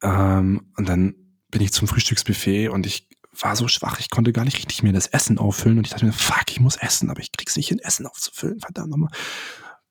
[0.03, 1.15] Ähm, und dann
[1.51, 3.09] bin ich zum Frühstücksbuffet und ich
[3.39, 6.05] war so schwach, ich konnte gar nicht richtig mir das Essen auffüllen und ich dachte
[6.05, 9.11] mir, fuck, ich muss essen, aber ich krieg's nicht hin, Essen aufzufüllen, verdammt nochmal.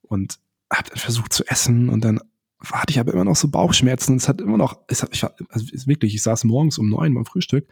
[0.02, 2.20] Und hab dann versucht zu essen und dann
[2.64, 5.36] hatte ich aber immer noch so Bauchschmerzen es hat immer noch, es hat, ich war,
[5.50, 7.68] also wirklich, ich saß morgens um neun beim Frühstück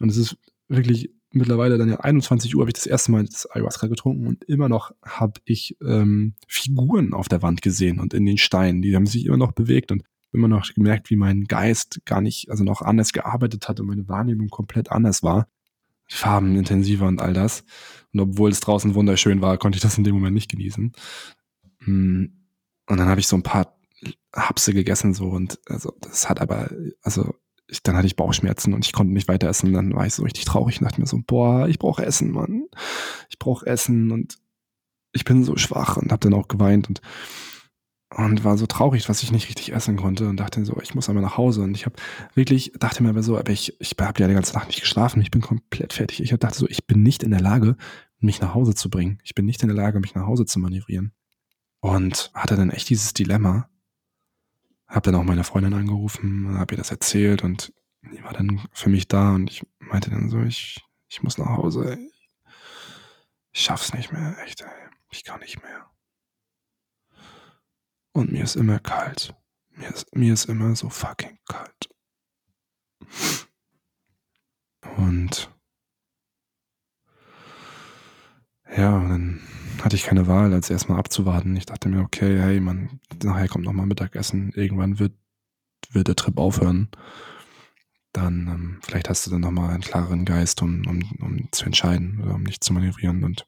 [0.00, 0.36] und es ist
[0.68, 4.44] wirklich mittlerweile dann ja 21 Uhr habe ich das erste Mal das Ayahuasca getrunken und
[4.44, 8.94] immer noch habe ich ähm, Figuren auf der Wand gesehen und in den Steinen, die
[8.94, 12.64] haben sich immer noch bewegt und immer noch gemerkt, wie mein Geist gar nicht, also
[12.64, 15.48] noch anders gearbeitet hat und meine Wahrnehmung komplett anders war.
[16.06, 17.64] Farben intensiver und all das.
[18.12, 20.92] Und obwohl es draußen wunderschön war, konnte ich das in dem Moment nicht genießen.
[21.78, 22.32] Hm.
[22.86, 23.73] Und dann habe ich so ein paar
[24.34, 26.70] Hapse gegessen so und also das hat aber,
[27.02, 27.34] also
[27.66, 29.72] ich, dann hatte ich Bauchschmerzen und ich konnte nicht weiter essen.
[29.72, 32.66] Dann war ich so richtig traurig und dachte mir so, boah, ich brauche Essen, Mann.
[33.30, 34.36] Ich brauche Essen und
[35.12, 37.00] ich bin so schwach und habe dann auch geweint und
[38.16, 41.08] und war so traurig, was ich nicht richtig essen konnte und dachte so, ich muss
[41.08, 41.62] einmal nach Hause.
[41.62, 41.96] Und ich habe
[42.34, 45.20] wirklich, dachte mir aber so, aber ich, ich habe ja die ganze Nacht nicht geschlafen,
[45.20, 46.22] ich bin komplett fertig.
[46.22, 47.76] Ich dachte so, ich bin nicht in der Lage,
[48.20, 49.18] mich nach Hause zu bringen.
[49.24, 51.12] Ich bin nicht in der Lage, mich nach Hause zu manövrieren.
[51.80, 53.68] Und hatte dann echt dieses Dilemma.
[54.94, 57.72] Hab dann auch meine Freundin angerufen, habe ihr das erzählt und
[58.02, 61.48] die war dann für mich da und ich meinte dann so, ich, ich muss nach
[61.48, 61.98] Hause.
[63.50, 64.60] Ich schaff's nicht mehr, echt.
[64.60, 64.68] Ey
[65.10, 65.90] Ich kann nicht mehr.
[68.12, 69.34] Und mir ist immer kalt.
[69.70, 71.88] Mir ist, mir ist immer so fucking kalt.
[74.96, 75.50] Und
[78.70, 79.40] ja, dann
[79.82, 81.56] hatte ich keine Wahl, als erstmal abzuwarten.
[81.56, 84.52] Ich dachte mir, okay, hey, man, nachher kommt nochmal Mittagessen.
[84.54, 85.12] Irgendwann wird,
[85.90, 86.88] wird der Trip aufhören.
[88.12, 92.22] Dann, ähm, vielleicht hast du dann nochmal einen klareren Geist, um, um, um zu entscheiden
[92.22, 93.24] oder um nicht zu manövrieren.
[93.24, 93.46] Und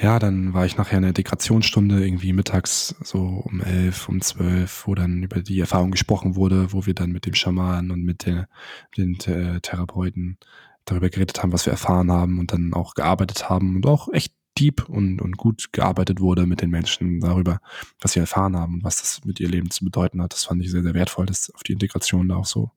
[0.00, 4.86] ja, dann war ich nachher in der Integrationsstunde irgendwie mittags so um elf, um zwölf,
[4.86, 8.26] wo dann über die Erfahrung gesprochen wurde, wo wir dann mit dem Schaman und mit
[8.26, 8.48] der,
[8.96, 10.38] den äh, Therapeuten
[10.84, 14.35] darüber geredet haben, was wir erfahren haben und dann auch gearbeitet haben und auch echt
[14.58, 17.60] deep und, und gut gearbeitet wurde mit den Menschen darüber,
[18.00, 20.32] was sie erfahren haben und was das mit ihr Leben zu bedeuten hat.
[20.32, 22.70] Das fand ich sehr, sehr wertvoll, dass auf die Integration da auch so,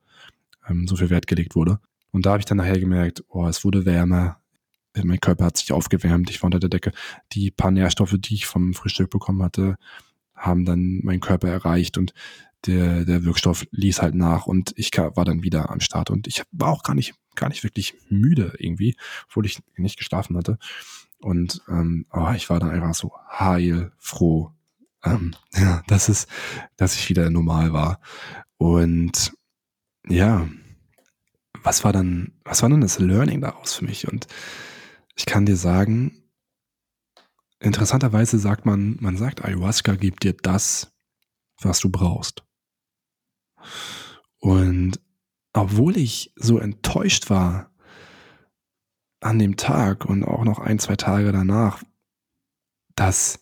[0.68, 1.80] ähm, so viel Wert gelegt wurde.
[2.12, 4.40] Und da habe ich dann nachher gemerkt, oh, es wurde wärmer,
[5.04, 6.92] mein Körper hat sich aufgewärmt, ich war unter der Decke.
[7.32, 9.78] Die paar Nährstoffe, die ich vom Frühstück bekommen hatte,
[10.36, 12.14] haben dann meinen Körper erreicht und
[12.66, 16.44] der, der Wirkstoff ließ halt nach und ich war dann wieder am Start und ich
[16.52, 20.58] war auch gar nicht, gar nicht wirklich müde irgendwie, obwohl ich nicht geschlafen hatte.
[21.22, 24.54] Und ähm, oh, ich war dann einfach so heilfroh,
[25.04, 26.28] ähm, ja, dass es,
[26.78, 28.00] dass ich wieder normal war.
[28.58, 29.34] Und
[30.08, 30.48] ja,
[31.64, 34.08] was war dann, was war dann das Learning daraus für mich?
[34.08, 34.28] Und
[35.16, 36.24] ich kann dir sagen,
[37.60, 40.94] interessanterweise sagt man, man sagt, Ayahuasca gibt dir das,
[41.62, 42.44] was du brauchst.
[44.40, 45.02] Und
[45.52, 47.69] obwohl ich so enttäuscht war
[49.22, 51.84] an dem Tag und auch noch ein, zwei Tage danach,
[52.96, 53.40] dass,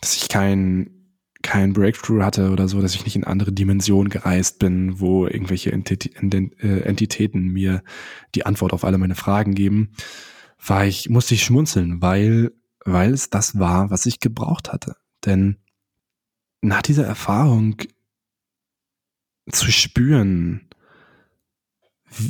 [0.00, 4.58] dass ich kein, kein Breakthrough hatte oder so, dass ich nicht in andere Dimensionen gereist
[4.58, 7.82] bin, wo irgendwelche äh, Entitäten mir
[8.34, 9.92] die Antwort auf alle meine Fragen geben,
[10.64, 12.52] war ich, musste ich schmunzeln, weil,
[12.84, 14.96] weil es das war, was ich gebraucht hatte.
[15.24, 15.56] Denn
[16.60, 17.76] nach dieser Erfahrung
[19.50, 20.69] zu spüren,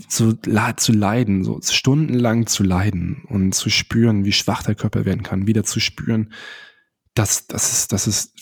[0.09, 5.22] so zu leiden, so stundenlang zu leiden und zu spüren, wie schwach der Körper werden
[5.22, 6.33] kann, wieder zu spüren,
[7.14, 8.35] dass das ist, das ist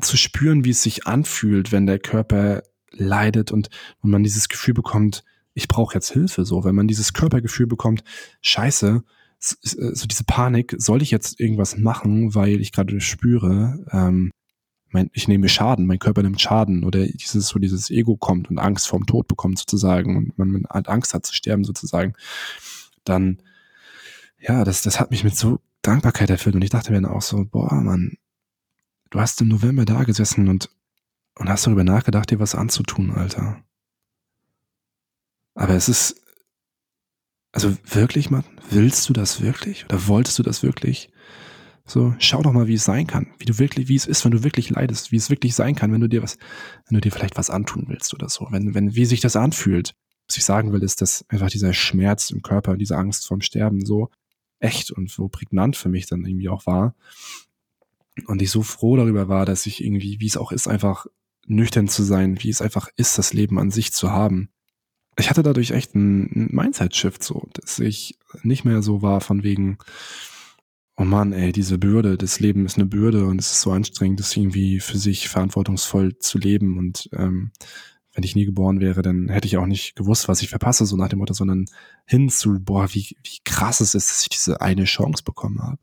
[0.00, 2.62] zu spüren, wie es sich anfühlt, wenn der Körper
[2.92, 3.70] leidet und,
[4.00, 5.24] und man dieses Gefühl bekommt,
[5.54, 8.02] ich brauche jetzt Hilfe, so, wenn man dieses Körpergefühl bekommt,
[8.40, 9.02] scheiße,
[9.38, 14.30] so diese Panik, soll ich jetzt irgendwas machen, weil ich gerade spüre, ähm,
[14.92, 18.58] mein, ich nehme Schaden, mein Körper nimmt Schaden oder dieses so dieses Ego kommt und
[18.58, 22.14] Angst vorm Tod bekommt sozusagen und man halt Angst hat zu sterben sozusagen,
[23.04, 23.42] dann
[24.38, 27.22] ja, das das hat mich mit so Dankbarkeit erfüllt und ich dachte mir dann auch
[27.22, 28.16] so, boah, Mann,
[29.10, 30.70] du hast im November da gesessen und
[31.36, 33.62] und hast darüber nachgedacht, dir was anzutun, Alter.
[35.54, 36.20] Aber es ist
[37.52, 39.84] also wirklich, Mann, willst du das wirklich?
[39.84, 41.10] Oder wolltest du das wirklich?
[41.90, 44.30] So, schau doch mal, wie es sein kann, wie du wirklich, wie es ist, wenn
[44.30, 46.38] du wirklich leidest, wie es wirklich sein kann, wenn du dir was,
[46.86, 49.96] wenn du dir vielleicht was antun willst oder so, wenn, wenn, wie sich das anfühlt.
[50.28, 53.84] Was ich sagen will, ist, dass einfach dieser Schmerz im Körper, diese Angst vorm Sterben
[53.84, 54.08] so
[54.60, 56.94] echt und so prägnant für mich dann irgendwie auch war.
[58.26, 61.06] Und ich so froh darüber war, dass ich irgendwie, wie es auch ist, einfach
[61.48, 64.50] nüchtern zu sein, wie es einfach ist, das Leben an sich zu haben
[65.20, 69.78] ich hatte dadurch echt einen Mindset-Shift, so, dass ich nicht mehr so war von wegen,
[71.00, 74.20] oh Mann, ey, diese Bürde, das Leben ist eine Bürde und es ist so anstrengend,
[74.20, 77.52] das irgendwie für sich verantwortungsvoll zu leben und ähm,
[78.12, 80.96] wenn ich nie geboren wäre, dann hätte ich auch nicht gewusst, was ich verpasse, so
[80.96, 81.64] nach dem Motto, sondern
[82.06, 85.78] hin zu, boah, wie, wie krass es ist, dass ich diese eine Chance bekommen habe.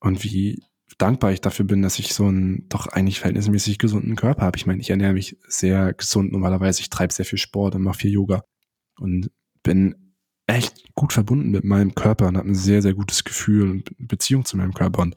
[0.00, 0.62] Und wie
[0.98, 4.58] dankbar ich dafür bin, dass ich so einen doch eigentlich verhältnismäßig gesunden Körper habe.
[4.58, 8.00] Ich meine, ich ernähre mich sehr gesund normalerweise, ich treibe sehr viel Sport und mache
[8.00, 8.42] viel Yoga
[8.98, 9.30] und
[9.62, 10.07] bin
[10.48, 14.44] echt gut verbunden mit meinem Körper und habe ein sehr, sehr gutes Gefühl und Beziehung
[14.44, 15.02] zu meinem Körper.
[15.02, 15.16] Und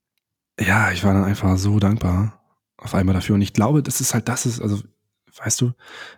[0.59, 2.39] ja, ich war dann einfach so dankbar
[2.77, 3.35] auf einmal dafür.
[3.35, 4.83] Und ich glaube, das ist halt das ist, also
[5.37, 5.71] weißt du,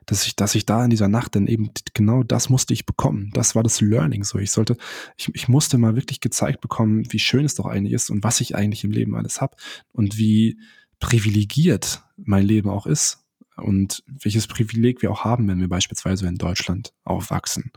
[0.08, 3.30] dass ich, dass ich da in dieser Nacht dann eben genau das musste ich bekommen.
[3.34, 4.24] Das war das Learning.
[4.24, 4.76] So, ich sollte,
[5.16, 8.42] ich, ich musste mal wirklich gezeigt bekommen, wie schön es doch eigentlich ist und was
[8.42, 9.56] ich eigentlich im Leben alles habe
[9.92, 10.60] und wie
[11.00, 13.24] privilegiert mein Leben auch ist
[13.58, 17.72] und welches Privileg wir auch haben, wenn wir beispielsweise in Deutschland aufwachsen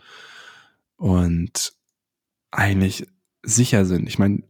[0.97, 1.73] und
[2.51, 3.07] eigentlich
[3.43, 4.09] sicher sind.
[4.09, 4.43] Ich meine,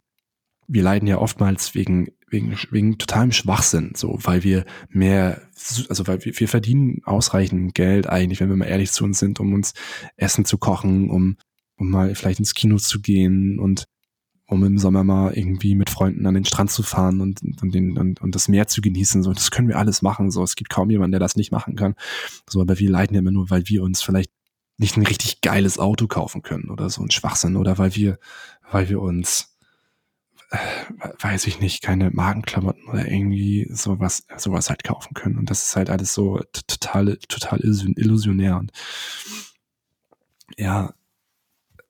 [0.68, 5.42] wir leiden ja oftmals wegen wegen wegen totalem Schwachsinn, so weil wir mehr,
[5.88, 9.38] also weil wir, wir verdienen ausreichend Geld eigentlich, wenn wir mal ehrlich zu uns sind,
[9.38, 9.74] um uns
[10.16, 11.36] Essen zu kochen, um
[11.76, 13.86] um mal vielleicht ins Kino zu gehen und
[14.48, 17.98] um im Sommer mal irgendwie mit Freunden an den Strand zu fahren und, und, den,
[17.98, 19.22] und, und das Meer zu genießen.
[19.22, 20.30] So, das können wir alles machen.
[20.30, 21.94] So, es gibt kaum jemanden, der das nicht machen kann.
[22.48, 24.30] So, aber wir leiden ja immer nur, weil wir uns vielleicht
[24.78, 28.18] nicht ein richtig geiles Auto kaufen können oder so ein Schwachsinn oder weil wir,
[28.70, 29.56] weil wir uns,
[30.50, 30.58] äh,
[31.20, 35.38] weiß ich nicht, keine Magenklamotten oder irgendwie sowas, sowas halt kaufen können.
[35.38, 38.58] Und das ist halt alles so total, total illusionär.
[38.58, 38.72] Und
[40.58, 40.94] ja,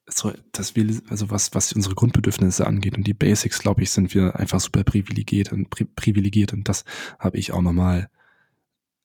[0.09, 4.14] so, dass wir, also was, was unsere Grundbedürfnisse angeht und die Basics, glaube ich, sind
[4.14, 6.84] wir einfach super privilegiert und pri privilegiert und das
[7.18, 8.09] habe ich auch nochmal,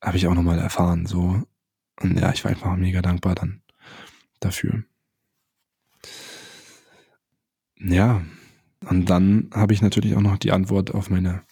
[0.02, 1.44] habe ich auch nochmal erfahren, so.
[2.02, 3.61] Und ja, ich war einfach mega dankbar dann
[4.42, 4.84] dafür.
[7.80, 8.22] Ja,
[8.90, 11.44] und dann habe ich natürlich auch noch die Antwort auf meine,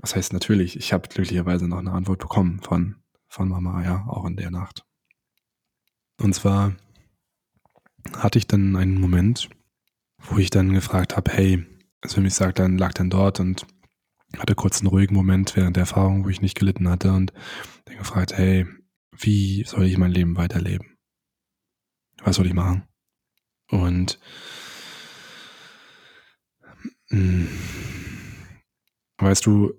[0.00, 2.96] was heißt natürlich, ich habe glücklicherweise noch eine Antwort bekommen von,
[3.28, 4.84] von Mama, ja, auch in der Nacht.
[6.20, 6.76] Und zwar
[8.14, 9.48] hatte ich dann einen Moment,
[10.18, 11.66] wo ich dann gefragt habe, hey,
[12.02, 13.66] also ich sag dann, lag dann dort und
[14.38, 17.32] hatte kurz einen ruhigen Moment während der Erfahrung, wo ich nicht gelitten hatte und
[17.84, 18.66] dann gefragt, hey,
[19.16, 20.99] wie soll ich mein Leben weiterleben?
[22.22, 22.86] Was soll ich machen?
[23.70, 24.18] Und
[27.10, 27.48] mh, hm,
[29.18, 29.74] weißt du,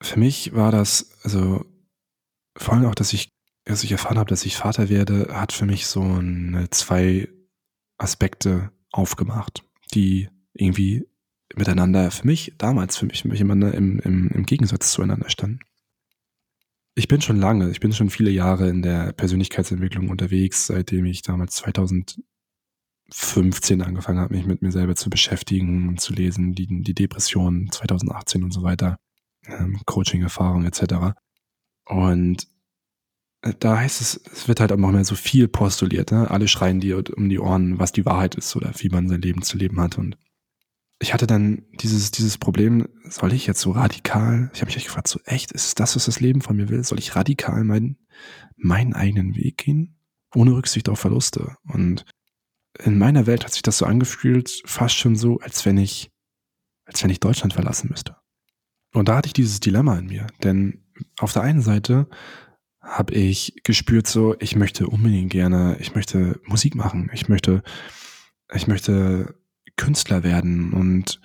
[0.00, 1.64] für mich war das, also
[2.56, 3.34] vor allem auch, dass ich
[3.66, 7.28] als ich erfahren habe, dass ich Vater werde, hat für mich so eine, zwei
[7.96, 9.64] Aspekte aufgemacht,
[9.94, 11.06] die irgendwie
[11.54, 15.60] miteinander für mich, damals für mich, mich immer im, im, im Gegensatz zueinander standen.
[16.96, 21.22] Ich bin schon lange, ich bin schon viele Jahre in der Persönlichkeitsentwicklung unterwegs, seitdem ich
[21.22, 22.22] damals 2015
[23.82, 28.44] angefangen habe, mich mit mir selber zu beschäftigen und zu lesen, die, die Depression 2018
[28.44, 28.98] und so weiter,
[29.46, 31.16] ähm, Coaching-Erfahrung etc.
[31.84, 32.46] Und
[33.58, 36.12] da heißt es, es wird halt auch noch mehr so viel postuliert.
[36.12, 36.30] Ne?
[36.30, 39.42] Alle schreien dir um die Ohren, was die Wahrheit ist oder wie man sein Leben
[39.42, 39.98] zu leben hat.
[39.98, 40.16] Und
[41.04, 44.86] ich hatte dann dieses, dieses Problem, soll ich jetzt so radikal, ich habe mich echt
[44.86, 46.82] gefragt, so echt, ist das, was das Leben von mir will?
[46.82, 47.98] Soll ich radikal meinen,
[48.56, 49.98] meinen eigenen Weg gehen?
[50.34, 51.58] Ohne Rücksicht auf Verluste.
[51.68, 52.06] Und
[52.82, 56.10] in meiner Welt hat sich das so angefühlt, fast schon so, als wenn ich,
[56.86, 58.16] als wenn ich Deutschland verlassen müsste.
[58.94, 60.26] Und da hatte ich dieses Dilemma in mir.
[60.42, 60.86] Denn
[61.18, 62.08] auf der einen Seite
[62.80, 67.62] habe ich gespürt, so, ich möchte unbedingt gerne, ich möchte Musik machen, ich möchte,
[68.54, 69.34] ich möchte
[69.76, 71.20] Künstler werden und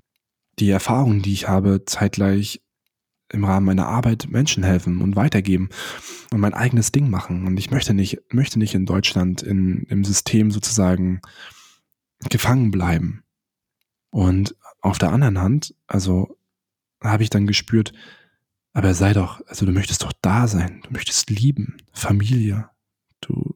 [0.59, 2.61] die Erfahrungen, die ich habe, zeitgleich
[3.31, 5.69] im Rahmen meiner Arbeit Menschen helfen und weitergeben
[6.31, 7.45] und mein eigenes Ding machen.
[7.45, 11.21] Und ich möchte nicht, möchte nicht in Deutschland in, im System sozusagen
[12.29, 13.23] gefangen bleiben.
[14.09, 16.37] Und auf der anderen Hand, also
[17.01, 17.93] habe ich dann gespürt,
[18.73, 22.69] aber sei doch, also du möchtest doch da sein, du möchtest lieben, Familie.
[23.21, 23.55] Du,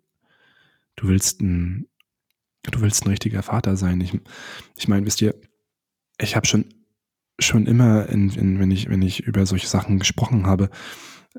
[0.96, 1.88] du willst ein,
[2.72, 4.02] du willst ein richtiger Vater sein.
[4.02, 4.18] Ich,
[4.76, 5.36] ich meine, wisst ihr,
[6.20, 6.66] ich habe schon,
[7.40, 10.70] schon immer, in, in, wenn ich, wenn ich über solche Sachen gesprochen habe,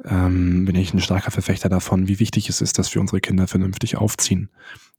[0.04, 3.46] ähm, bin ich ein starker Verfechter davon, wie wichtig es ist, dass wir unsere Kinder
[3.46, 4.50] vernünftig aufziehen,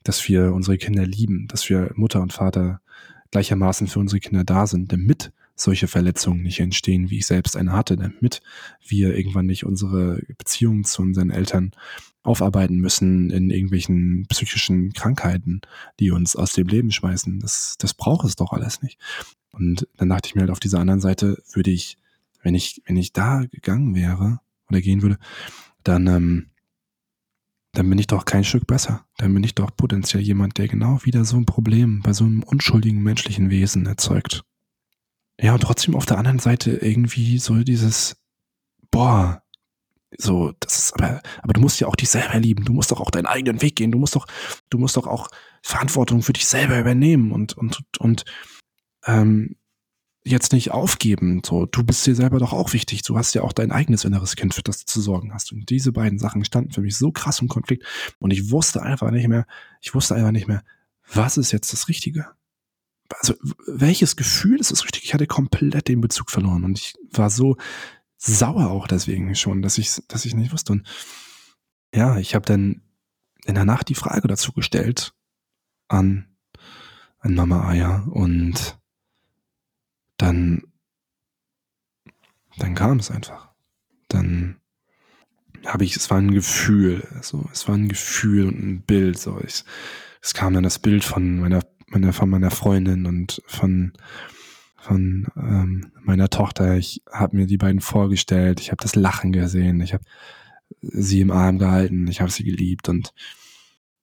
[0.03, 2.81] dass wir unsere Kinder lieben, dass wir Mutter und Vater
[3.31, 7.73] gleichermaßen für unsere Kinder da sind, damit solche Verletzungen nicht entstehen, wie ich selbst eine
[7.73, 8.41] hatte, damit
[8.85, 11.71] wir irgendwann nicht unsere Beziehung zu unseren Eltern
[12.25, 15.61] aufarbeiten müssen in irgendwelchen psychischen Krankheiten,
[15.99, 17.39] die uns aus dem Leben schmeißen.
[17.39, 18.99] Das, das braucht es doch alles nicht.
[19.51, 21.97] Und dann dachte ich mir halt auf dieser anderen Seite würde ich,
[22.41, 25.17] wenn ich, wenn ich da gegangen wäre oder gehen würde,
[25.83, 26.49] dann, ähm,
[27.71, 29.05] dann bin ich doch kein Stück besser.
[29.17, 32.43] Dann bin ich doch potenziell jemand, der genau wieder so ein Problem bei so einem
[32.43, 34.43] unschuldigen menschlichen Wesen erzeugt.
[35.39, 38.17] Ja, und trotzdem auf der anderen Seite irgendwie so dieses,
[38.91, 39.43] boah,
[40.17, 43.01] so, das ist aber, aber du musst ja auch dich selber lieben, du musst doch
[43.01, 44.27] auch deinen eigenen Weg gehen, du musst doch,
[44.69, 45.29] du musst doch auch
[45.61, 48.25] Verantwortung für dich selber übernehmen und, und, und,
[49.05, 49.55] ähm,
[50.27, 51.41] jetzt nicht aufgeben.
[51.45, 53.03] So, du bist dir selber doch auch wichtig.
[53.03, 55.51] Du hast ja auch dein eigenes inneres Kind, für das du zu sorgen hast.
[55.51, 57.85] Und diese beiden Sachen standen für mich so krass im Konflikt.
[58.17, 59.45] Und ich wusste einfach nicht mehr,
[59.81, 60.63] ich wusste einfach nicht mehr,
[61.13, 62.25] was ist jetzt das Richtige?
[63.19, 63.35] also
[63.67, 65.03] welches Gefühl ist das richtig?
[65.03, 67.57] Ich hatte komplett den Bezug verloren und ich war so
[68.17, 70.73] sauer auch deswegen schon, dass ich, dass ich nicht wusste.
[70.73, 70.87] Und
[71.93, 72.81] ja, ich habe dann
[73.45, 75.13] in der Nacht die Frage dazu gestellt
[75.87, 76.35] an,
[77.19, 78.79] an Mama Aya und
[80.17, 80.63] dann,
[82.57, 83.53] dann kam es einfach.
[84.07, 84.59] Dann
[85.65, 89.39] habe ich, es war ein Gefühl, so, es war ein Gefühl und ein Bild, so,
[89.43, 89.63] ich,
[90.21, 93.93] es kam dann das Bild von meiner meiner, von meiner Freundin und von,
[94.85, 96.77] von ähm, meiner Tochter.
[96.77, 100.03] Ich habe mir die beiden vorgestellt, ich habe das Lachen gesehen, ich habe
[100.81, 103.13] sie im Arm gehalten, ich habe sie geliebt und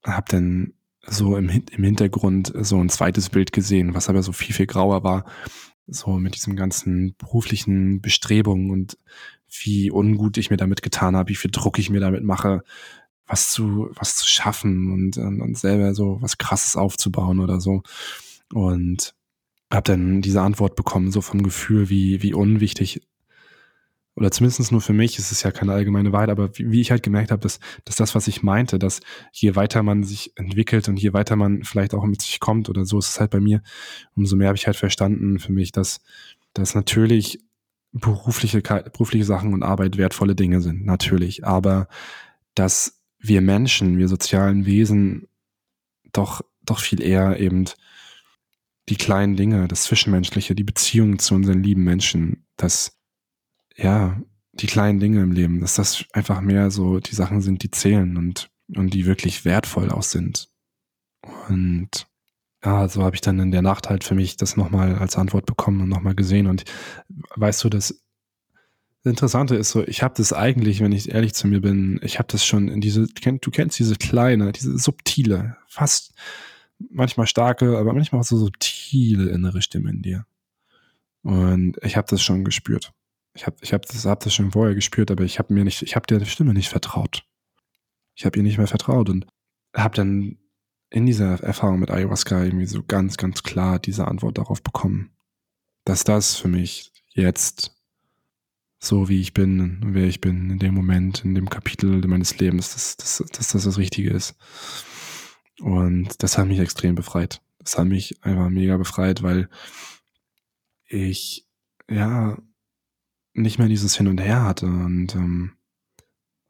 [0.05, 0.73] habe dann
[1.07, 5.05] so im, im Hintergrund so ein zweites Bild gesehen, was aber so viel, viel grauer
[5.05, 5.25] war,
[5.87, 8.99] so mit diesem ganzen beruflichen Bestrebungen und
[9.63, 12.63] wie ungut ich mir damit getan habe, wie viel Druck ich mir damit mache,
[13.27, 17.83] was zu, was zu schaffen und, und selber so was krasses aufzubauen oder so.
[18.53, 19.15] Und
[19.73, 23.03] habe dann diese Antwort bekommen, so vom Gefühl, wie, wie unwichtig,
[24.15, 26.91] oder zumindest nur für mich, es ist ja keine allgemeine Wahrheit, aber wie, wie ich
[26.91, 29.01] halt gemerkt habe, dass, dass das, was ich meinte, dass
[29.33, 32.85] je weiter man sich entwickelt und je weiter man vielleicht auch mit sich kommt oder
[32.85, 33.63] so ist es halt bei mir,
[34.15, 36.03] umso mehr habe ich halt verstanden für mich, dass,
[36.53, 37.41] dass natürlich
[37.93, 41.89] berufliche, berufliche Sachen und Arbeit wertvolle Dinge sind, natürlich, aber
[42.55, 45.27] dass wir Menschen, wir sozialen Wesen
[46.13, 47.65] doch, doch viel eher eben
[48.93, 52.99] die kleinen Dinge, das Zwischenmenschliche, die Beziehungen zu unseren lieben Menschen, das,
[53.75, 54.21] ja,
[54.53, 58.19] die kleinen Dinge im Leben, dass das einfach mehr so die Sachen sind, die zählen
[58.19, 60.51] und, und die wirklich wertvoll auch sind.
[61.49, 62.07] Und
[62.63, 65.47] ja, so habe ich dann in der Nacht halt für mich das nochmal als Antwort
[65.47, 66.47] bekommen und nochmal gesehen.
[66.47, 66.65] Und
[67.37, 67.99] weißt du, das
[69.05, 72.29] Interessante ist so, ich habe das eigentlich, wenn ich ehrlich zu mir bin, ich habe
[72.31, 76.13] das schon in diese, du kennst diese kleine, diese subtile, fast
[76.91, 80.27] manchmal starke, aber manchmal auch so subtile innere Stimme in dir.
[81.23, 82.93] Und ich habe das schon gespürt.
[83.35, 85.83] Ich habe ich hab das, hab das schon vorher gespürt, aber ich habe mir nicht,
[85.83, 87.25] ich habe der Stimme nicht vertraut.
[88.15, 89.27] Ich habe ihr nicht mehr vertraut und
[89.75, 90.39] habe dann
[90.91, 95.11] in dieser Erfahrung mit Ayahuasca irgendwie so ganz, ganz klar diese Antwort darauf bekommen,
[95.85, 97.75] dass das für mich jetzt
[98.79, 102.75] so wie ich bin, wer ich bin, in dem Moment, in dem Kapitel meines Lebens,
[102.75, 104.35] dass, dass, dass das das Richtige ist.
[105.63, 107.41] Und das hat mich extrem befreit.
[107.59, 109.49] Das hat mich einfach mega befreit, weil
[110.87, 111.47] ich
[111.89, 112.37] ja
[113.33, 115.53] nicht mehr dieses Hin und Her hatte und, ähm,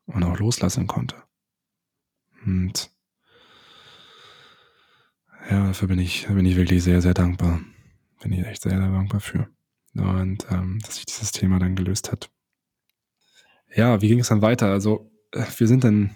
[0.06, 1.16] und auch loslassen konnte.
[2.46, 2.90] Und
[5.50, 7.60] ja, dafür bin ich, bin ich wirklich sehr, sehr dankbar.
[8.22, 9.48] Bin ich echt sehr, sehr dankbar für.
[9.94, 12.30] Und ähm, dass sich dieses Thema dann gelöst hat.
[13.74, 14.68] Ja, wie ging es dann weiter?
[14.68, 16.14] Also, äh, wir sind dann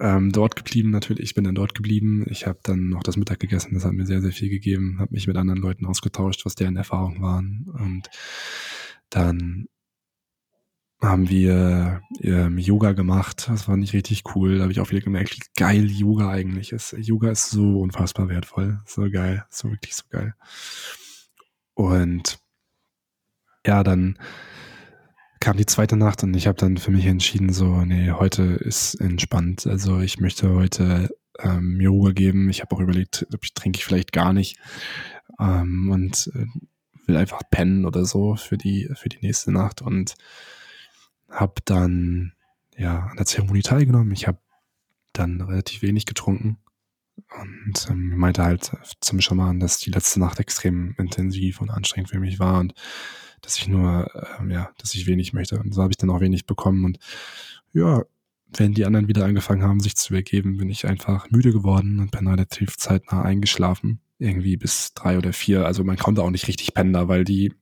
[0.00, 1.24] ähm, dort geblieben, natürlich.
[1.24, 2.24] Ich bin dann dort geblieben.
[2.28, 3.74] Ich habe dann noch das Mittag gegessen.
[3.74, 4.98] Das hat mir sehr, sehr viel gegeben.
[4.98, 7.66] Habe mich mit anderen Leuten ausgetauscht, was deren Erfahrungen waren.
[7.78, 8.10] Und
[9.10, 9.68] dann
[11.00, 13.48] haben wir ähm, Yoga gemacht.
[13.48, 14.56] Das war nicht richtig cool.
[14.56, 16.92] Da habe ich auch wieder gemerkt, wie geil Yoga eigentlich ist.
[16.98, 18.80] Yoga ist so unfassbar wertvoll.
[18.86, 19.44] So geil.
[19.50, 20.34] So wirklich so geil.
[21.74, 22.38] Und
[23.66, 24.18] ja, dann
[25.40, 28.94] kam die zweite Nacht und ich habe dann für mich entschieden, so, nee, heute ist
[28.94, 29.66] entspannt.
[29.66, 32.48] Also ich möchte heute ähm, mir Ruhe geben.
[32.50, 34.58] Ich habe auch überlegt, ob ich trinke ich vielleicht gar nicht
[35.38, 36.46] ähm, und äh,
[37.06, 40.14] will einfach pennen oder so für die für die nächste Nacht und
[41.30, 42.32] habe dann
[42.76, 44.12] ja an der Zeremonie teilgenommen.
[44.12, 44.38] Ich habe
[45.12, 46.58] dann relativ wenig getrunken
[47.40, 52.20] und ähm, meinte halt zum Schaman, dass die letzte Nacht extrem intensiv und anstrengend für
[52.20, 52.74] mich war und
[53.42, 55.58] dass ich nur, ähm, ja, dass ich wenig möchte.
[55.58, 56.84] Und so habe ich dann auch wenig bekommen.
[56.84, 56.98] Und
[57.72, 58.04] ja,
[58.54, 62.10] wenn die anderen wieder angefangen haben, sich zu übergeben, bin ich einfach müde geworden und
[62.10, 64.00] bin relativ zeitnah eingeschlafen.
[64.18, 65.66] Irgendwie bis drei oder vier.
[65.66, 67.52] Also man konnte auch nicht richtig pennen da, weil die,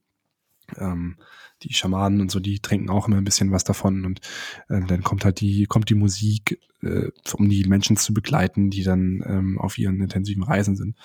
[0.76, 1.16] ähm,
[1.62, 4.20] die Schamanen und so, die trinken auch immer ein bisschen was davon und
[4.68, 8.82] äh, dann kommt halt die, kommt die Musik, äh, um die Menschen zu begleiten, die
[8.82, 10.96] dann ähm, auf ihren intensiven Reisen sind.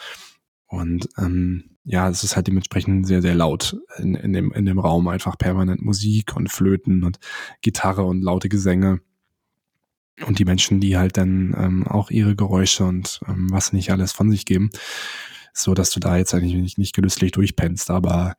[0.70, 4.78] Und ähm, ja, es ist halt dementsprechend sehr, sehr laut in, in, dem, in dem
[4.78, 5.08] Raum.
[5.08, 7.20] Einfach permanent Musik und Flöten und
[7.62, 9.02] Gitarre und laute Gesänge.
[10.28, 14.12] Und die Menschen, die halt dann ähm, auch ihre Geräusche und ähm, was nicht alles
[14.12, 14.70] von sich geben.
[15.54, 17.90] So dass du da jetzt eigentlich nicht, nicht genüsslich durchpennst.
[17.90, 18.36] Aber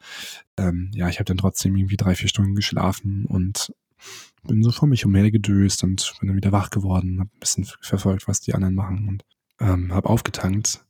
[0.57, 3.73] ähm, ja, ich habe dann trotzdem irgendwie drei, vier Stunden geschlafen und
[4.45, 7.67] bin so vor mich umher gedöst und bin dann wieder wach geworden, habe ein bisschen
[7.81, 9.25] verfolgt, was die anderen machen und
[9.59, 10.85] ähm, habe aufgetankt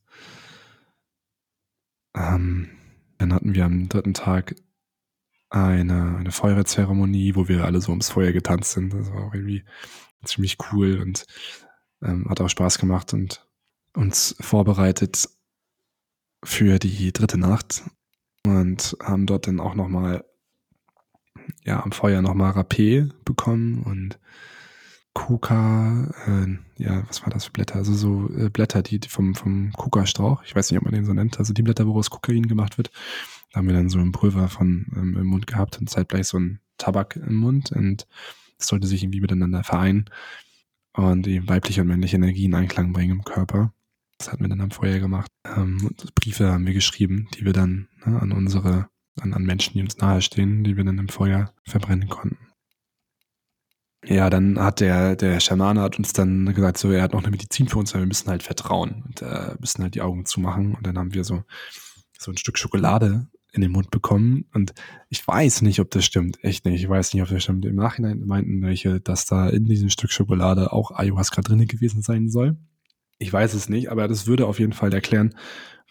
[2.15, 2.69] ähm,
[3.17, 4.55] dann hatten wir am dritten Tag
[5.49, 8.93] eine, eine Feuerzeremonie, wo wir alle so ums Feuer getanzt sind.
[8.93, 9.63] Das war auch irgendwie
[10.23, 11.25] ziemlich cool und
[12.01, 13.47] ähm, hat auch Spaß gemacht und
[13.93, 15.29] uns vorbereitet
[16.43, 17.83] für die dritte Nacht
[18.45, 20.25] und haben dort dann auch nochmal
[21.63, 24.19] ja, am Feuer nochmal Rapé bekommen und
[25.13, 27.75] Kuka, äh, ja, was war das für Blätter?
[27.75, 31.05] Also so äh, Blätter, die, die vom, vom Kuka-Strauch, ich weiß nicht, ob man den
[31.05, 32.91] so nennt, also die Blätter, woraus Kokain gemacht wird.
[33.51, 36.39] Da haben wir dann so einen Pulver von ähm, im Mund gehabt und zeitgleich so
[36.39, 38.07] ein Tabak im Mund und
[38.57, 40.05] das sollte sich irgendwie miteinander vereinen
[40.93, 43.73] und die weibliche und männliche Energie in Einklang bringen im Körper.
[44.17, 45.31] Das hatten wir dann am Feuer gemacht.
[45.45, 48.87] Ähm, und Briefe haben wir geschrieben, die wir dann ne, an unsere,
[49.19, 52.37] an, an Menschen, die uns nahestehen, die wir dann im Feuer verbrennen konnten.
[54.03, 57.31] Ja, dann hat der, der Schamane hat uns dann gesagt, so, er hat noch eine
[57.31, 60.73] Medizin für uns, aber wir müssen halt vertrauen und äh, müssen halt die Augen zumachen.
[60.73, 61.43] Und dann haben wir so,
[62.17, 64.45] so ein Stück Schokolade in den Mund bekommen.
[64.53, 64.73] Und
[65.09, 66.43] ich weiß nicht, ob das stimmt.
[66.43, 66.81] Echt nicht.
[66.81, 67.65] Ich weiß nicht, ob das stimmt.
[67.65, 72.29] Im Nachhinein meinten welche, dass da in diesem Stück Schokolade auch Ayahuasca drinne gewesen sein
[72.29, 72.57] soll.
[73.19, 75.35] Ich weiß es nicht, aber das würde auf jeden Fall erklären,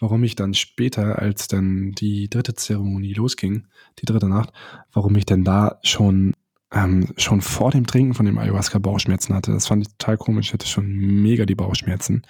[0.00, 3.68] warum ich dann später, als dann die dritte Zeremonie losging,
[4.00, 4.52] die dritte Nacht,
[4.92, 6.34] warum ich denn da schon
[6.72, 9.52] ähm, schon vor dem Trinken von dem Ayahuasca Bauchschmerzen hatte.
[9.52, 10.48] Das fand ich total komisch.
[10.48, 12.22] Ich hatte schon mega die Bauchschmerzen.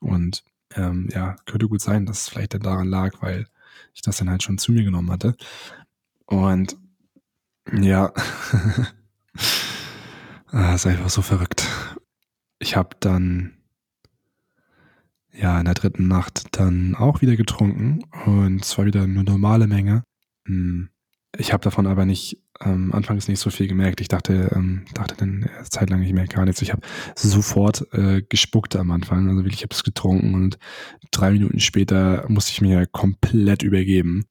[0.00, 0.42] Und
[0.74, 3.46] ähm, ja, könnte gut sein, dass es vielleicht dann daran lag, weil
[3.94, 5.36] ich das dann halt schon zu mir genommen hatte.
[6.26, 6.76] Und
[7.72, 8.12] ja,
[10.50, 11.66] ah, ist einfach so verrückt.
[12.58, 13.52] Ich habe dann
[15.32, 20.04] ja in der dritten Nacht dann auch wieder getrunken und zwar wieder eine normale Menge.
[20.46, 20.90] Hm.
[21.36, 24.00] Ich habe davon aber nicht ähm, anfangs nicht so viel gemerkt.
[24.00, 26.60] Ich dachte, ähm, dachte dann zeitlang, ich merke gar nichts.
[26.60, 26.82] Ich habe
[27.14, 29.28] sofort äh, gespuckt am Anfang.
[29.28, 30.58] Also wirklich, ich habe es getrunken und
[31.10, 34.26] drei Minuten später musste ich mir komplett übergeben.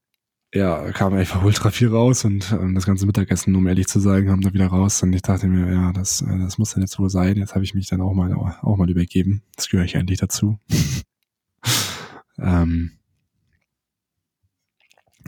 [0.54, 4.28] Ja, kam einfach ultra viel raus und ähm, das ganze Mittagessen, um ehrlich zu sagen,
[4.28, 5.02] kam da wieder raus.
[5.04, 7.38] Und ich dachte mir, ja, das, äh, das muss dann jetzt wohl sein.
[7.38, 9.44] Jetzt habe ich mich dann auch mal auch mal übergeben.
[9.56, 10.60] Das gehöre ich endlich dazu.
[12.40, 12.92] ähm,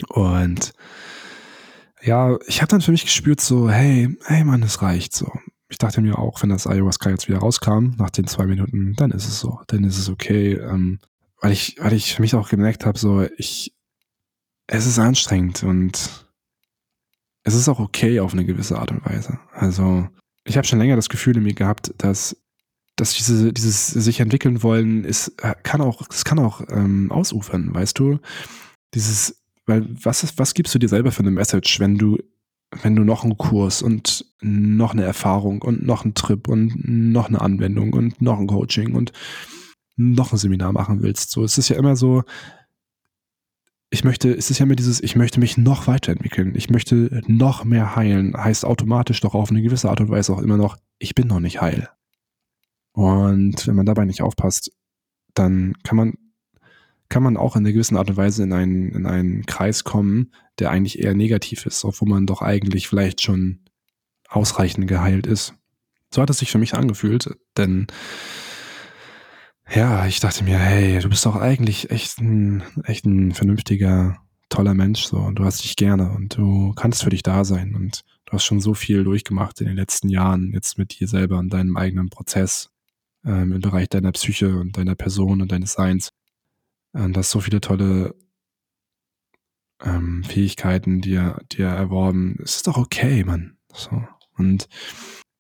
[0.09, 0.73] und
[2.03, 5.31] ja, ich habe dann für mich gespürt so, hey, hey Mann, es reicht so.
[5.69, 9.11] Ich dachte mir auch, wenn das Ayahuasca jetzt wieder rauskam, nach den zwei Minuten, dann
[9.11, 10.53] ist es so, dann ist es okay.
[10.53, 10.99] Ähm,
[11.39, 13.73] weil ich, weil ich für mich auch gemerkt habe, so, ich,
[14.67, 16.27] es ist anstrengend und
[17.43, 19.39] es ist auch okay auf eine gewisse Art und Weise.
[19.51, 20.07] Also,
[20.43, 22.35] ich habe schon länger das Gefühl in mir gehabt, dass,
[22.95, 27.73] dass diese, dieses sich entwickeln wollen, ist, äh, kann auch, es kann auch ähm, ausufern,
[27.73, 28.19] weißt du?
[28.93, 29.40] Dieses
[29.71, 32.17] weil was, ist, was gibst du dir selber für eine Message, wenn du,
[32.81, 37.29] wenn du noch einen Kurs und noch eine Erfahrung und noch einen Trip und noch
[37.29, 39.13] eine Anwendung und noch ein Coaching und
[39.95, 41.31] noch ein Seminar machen willst?
[41.31, 42.23] So, es ist ja immer so,
[43.89, 47.63] ich möchte, es ist ja immer dieses, ich möchte mich noch weiterentwickeln, ich möchte noch
[47.63, 51.15] mehr heilen, heißt automatisch doch auf eine gewisse Art und Weise auch immer noch, ich
[51.15, 51.89] bin noch nicht heil.
[52.91, 54.71] Und wenn man dabei nicht aufpasst,
[55.33, 56.13] dann kann man
[57.11, 60.31] kann man auch in einer gewissen Art und Weise in einen, in einen Kreis kommen,
[60.57, 63.65] der eigentlich eher negativ ist, obwohl man doch eigentlich vielleicht schon
[64.29, 65.53] ausreichend geheilt ist.
[66.13, 67.87] So hat es sich für mich angefühlt, denn
[69.69, 74.17] ja, ich dachte mir, hey, du bist doch eigentlich echt ein, echt ein vernünftiger,
[74.47, 77.75] toller Mensch, so, und du hast dich gerne und du kannst für dich da sein
[77.75, 81.39] und du hast schon so viel durchgemacht in den letzten Jahren, jetzt mit dir selber
[81.39, 82.69] und deinem eigenen Prozess
[83.25, 86.11] ähm, im Bereich deiner Psyche und deiner Person und deines Seins.
[86.93, 88.15] Und hast so viele tolle
[89.83, 92.37] ähm, Fähigkeiten dir, dir erworben.
[92.43, 93.57] Es ist doch okay, Mann.
[93.73, 94.03] So.
[94.37, 94.67] Und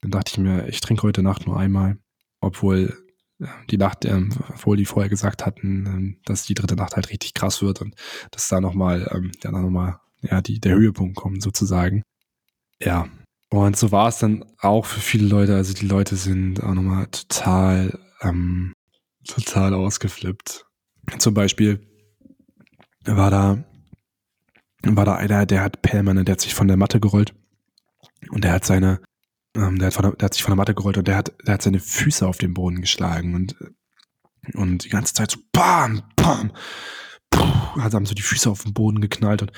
[0.01, 1.97] dann dachte ich mir, ich trinke heute Nacht nur einmal,
[2.39, 2.97] obwohl
[3.39, 7.09] äh, die Nacht, ähm, obwohl die vorher gesagt hatten, ähm, dass die dritte Nacht halt
[7.09, 7.95] richtig krass wird und
[8.31, 12.03] dass da nochmal, ähm, ja, nochmal, ja, die, der Höhepunkt kommt sozusagen.
[12.79, 13.07] Ja.
[13.49, 15.55] Und so war es dann auch für viele Leute.
[15.55, 18.73] Also die Leute sind auch nochmal total, ähm,
[19.27, 20.65] total ausgeflippt.
[21.17, 21.85] Zum Beispiel
[23.05, 23.63] war da,
[24.83, 27.33] war da einer, der hat Pellmann, der hat sich von der Matte gerollt
[28.29, 29.01] und der hat seine,
[29.55, 31.33] ähm, der, hat von der, der hat sich von der Matte gerollt und der hat,
[31.45, 33.55] der hat seine Füße auf den Boden geschlagen und,
[34.53, 36.51] und die ganze Zeit so bam, bam,
[37.29, 39.51] puh, also haben so die Füße auf den Boden geknallt und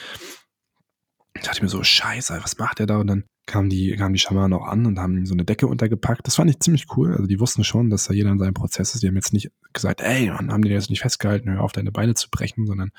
[1.36, 2.98] ich dachte mir so, scheiße, was macht der da?
[2.98, 6.26] Und dann kamen die, kamen die Schamanen auch an und haben so eine Decke untergepackt.
[6.26, 7.12] Das fand ich ziemlich cool.
[7.12, 9.04] Also die wussten schon, dass da jeder in seinem Prozess ist.
[9.04, 11.92] Die haben jetzt nicht gesagt, ey, man, haben die jetzt nicht festgehalten, hör auf, deine
[11.92, 12.92] Beine zu brechen, sondern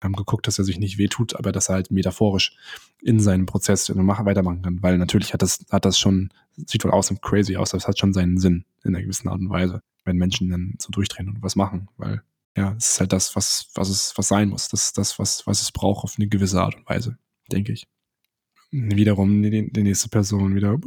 [0.00, 2.56] haben geguckt, dass er sich nicht wehtut, aber dass er halt metaphorisch
[3.00, 4.82] in seinem Prozess weitermachen kann.
[4.82, 7.98] Weil natürlich hat das, hat das schon, sieht wohl aus crazy aus, aber es hat
[7.98, 11.42] schon seinen Sinn in einer gewissen Art und Weise, wenn Menschen dann so durchdrehen und
[11.42, 11.88] was machen.
[11.96, 12.22] Weil
[12.56, 14.68] ja, es ist halt das, was, was es, was sein muss.
[14.68, 17.16] Das ist das, was, was es braucht auf eine gewisse Art und Weise,
[17.52, 17.86] denke ich
[18.72, 20.78] wiederum die, die nächste Person wieder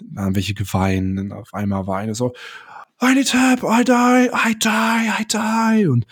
[0.00, 2.34] dann welche geweint auf einmal weine so
[3.02, 6.06] I need help, I die, I die, I die und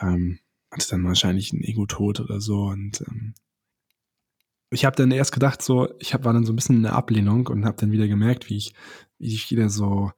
[0.00, 0.38] ähm,
[0.70, 3.34] hatte dann wahrscheinlich ein Ego-Tod oder so und ähm,
[4.70, 6.94] ich habe dann erst gedacht so, ich hab, war dann so ein bisschen in der
[6.94, 8.74] Ablehnung und habe dann wieder gemerkt, wie ich,
[9.18, 10.12] wie ich wieder so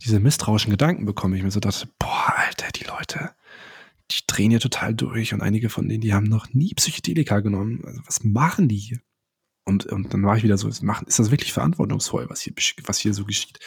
[0.00, 1.36] diese misstrauischen Gedanken bekomme.
[1.36, 3.35] Ich mir so dachte, boah, Alter, die Leute,
[4.10, 7.82] die drehen ja total durch und einige von denen, die haben noch nie Psychedelika genommen.
[7.84, 9.00] Also was machen die hier?
[9.64, 12.54] Und, und dann war ich wieder so, ist das wirklich verantwortungsvoll, was hier,
[12.84, 13.58] was hier so geschieht?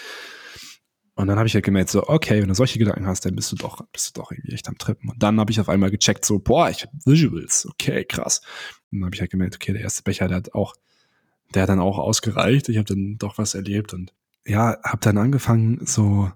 [1.16, 3.52] Und dann habe ich halt gemerkt, so, okay, wenn du solche Gedanken hast, dann bist
[3.52, 5.10] du doch, bist du doch irgendwie echt am Trippen.
[5.10, 8.40] Und dann habe ich auf einmal gecheckt, so, boah, ich habe Visuals, okay, krass.
[8.90, 10.76] Und dann habe ich halt gemerkt, okay, der erste Becher, der hat auch,
[11.54, 12.70] der hat dann auch ausgereicht.
[12.70, 14.14] Ich habe dann doch was erlebt und
[14.46, 16.32] ja, habe dann angefangen, so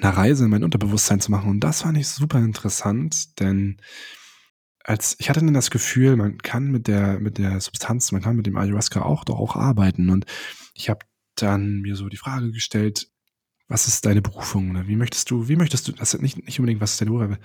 [0.00, 1.50] eine Reise in mein Unterbewusstsein zu machen.
[1.50, 3.80] Und das fand ich super interessant, denn
[4.82, 8.36] als ich hatte dann das Gefühl, man kann mit der mit der Substanz, man kann
[8.36, 10.08] mit dem Ayahuasca auch doch auch arbeiten.
[10.08, 10.26] Und
[10.74, 11.04] ich habe
[11.36, 13.10] dann mir so die Frage gestellt,
[13.68, 14.70] was ist deine Berufung?
[14.70, 17.38] Oder wie möchtest du, wie möchtest du, das nicht, nicht unbedingt, was ist deine Berufung,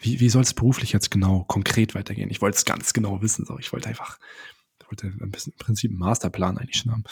[0.00, 2.30] wie, wie soll es beruflich jetzt genau konkret weitergehen?
[2.30, 3.44] Ich wollte es ganz genau wissen.
[3.44, 3.58] So.
[3.58, 4.18] Ich wollte einfach,
[4.80, 7.04] ich wollte ein bisschen im Prinzip einen Masterplan eigentlich schon haben.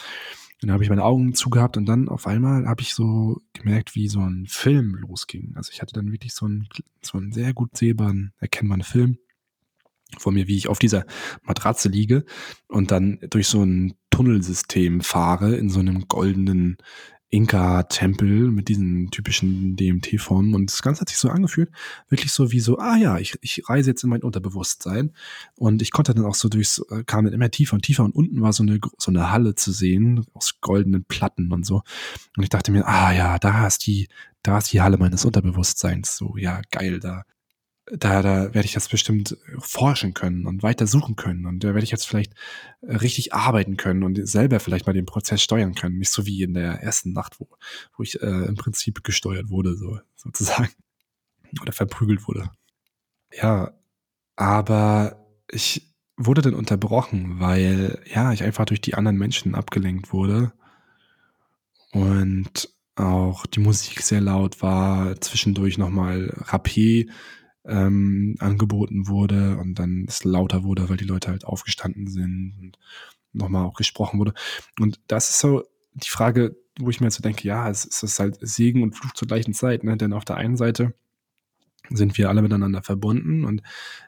[0.63, 4.07] Und habe ich meine Augen zugehabt und dann auf einmal habe ich so gemerkt, wie
[4.07, 5.53] so ein Film losging.
[5.55, 6.67] Also ich hatte dann wirklich so einen,
[7.01, 9.17] so einen sehr gut sehbaren, erkennbaren Film
[10.17, 11.05] vor mir, wie ich auf dieser
[11.43, 12.23] Matratze liege
[12.67, 16.77] und dann durch so ein Tunnelsystem fahre in so einem goldenen
[17.33, 20.53] Inka-Tempel mit diesen typischen DMT-Formen.
[20.53, 21.71] Und das Ganze hat sich so angefühlt,
[22.07, 25.11] wirklich so wie so, ah ja, ich, ich reise jetzt in mein Unterbewusstsein.
[25.55, 28.13] Und ich konnte dann auch so durchs, äh, kam dann immer tiefer und tiefer und
[28.13, 31.81] unten war so eine, so eine Halle zu sehen aus goldenen Platten und so.
[32.37, 34.07] Und ich dachte mir, ah ja, da ist die,
[34.43, 36.15] da ist die Halle meines Unterbewusstseins.
[36.15, 37.23] So, ja, geil, da
[37.91, 41.45] da, da werde ich das bestimmt forschen können und weiter suchen können.
[41.45, 42.33] Und da werde ich jetzt vielleicht
[42.81, 45.97] äh, richtig arbeiten können und selber vielleicht mal den Prozess steuern können.
[45.97, 47.49] Nicht so wie in der ersten Nacht, wo,
[47.97, 50.69] wo ich äh, im Prinzip gesteuert wurde, so sozusagen.
[51.61, 52.49] Oder verprügelt wurde.
[53.31, 53.73] Ja,
[54.35, 60.53] aber ich wurde dann unterbrochen, weil ja, ich einfach durch die anderen Menschen abgelenkt wurde.
[61.91, 67.09] Und auch die Musik sehr laut war, zwischendurch nochmal Rapé
[67.65, 72.77] ähm, angeboten wurde und dann es lauter wurde, weil die Leute halt aufgestanden sind und
[73.31, 74.33] nochmal auch gesprochen wurde.
[74.79, 75.63] Und das ist so
[75.93, 79.13] die Frage, wo ich mir jetzt so denke, ja, es, ist halt Segen und Fluch
[79.13, 79.95] zur gleichen Zeit, ne?
[79.97, 80.93] Denn auf der einen Seite
[81.89, 83.61] sind wir alle miteinander verbunden und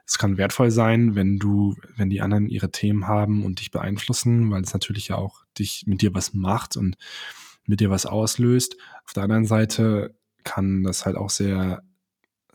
[0.05, 4.49] es kann wertvoll sein, wenn du, wenn die anderen ihre Themen haben und dich beeinflussen,
[4.49, 6.97] weil es natürlich ja auch dich mit dir was macht und
[7.65, 8.77] mit dir was auslöst.
[9.05, 11.83] Auf der anderen Seite kann das halt auch sehr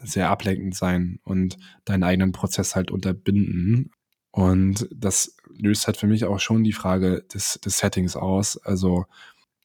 [0.03, 3.91] sehr ablenkend sein und deinen eigenen Prozess halt unterbinden.
[4.31, 8.57] Und das löst halt für mich auch schon die Frage des, des Settings aus.
[8.59, 9.07] Also,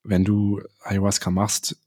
[0.04, 1.78] wenn du Ayahuasca machst,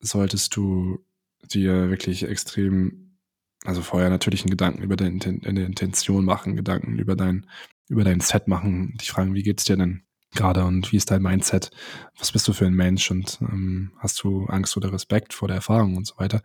[0.00, 1.04] solltest du
[1.44, 3.18] dir wirklich extrem,
[3.64, 7.46] also vorher natürlich einen Gedanken über deine, deine Intention machen, Gedanken über dein,
[7.88, 10.02] über dein Set machen, dich fragen, wie geht's dir denn?
[10.34, 11.70] Gerade und wie ist dein Mindset?
[12.18, 15.56] Was bist du für ein Mensch und ähm, hast du Angst oder Respekt vor der
[15.56, 16.42] Erfahrung und so weiter?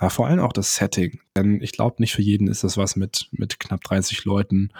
[0.00, 2.96] Ja, vor allem auch das Setting, denn ich glaube, nicht für jeden ist das was
[2.96, 4.70] mit, mit knapp 30 Leuten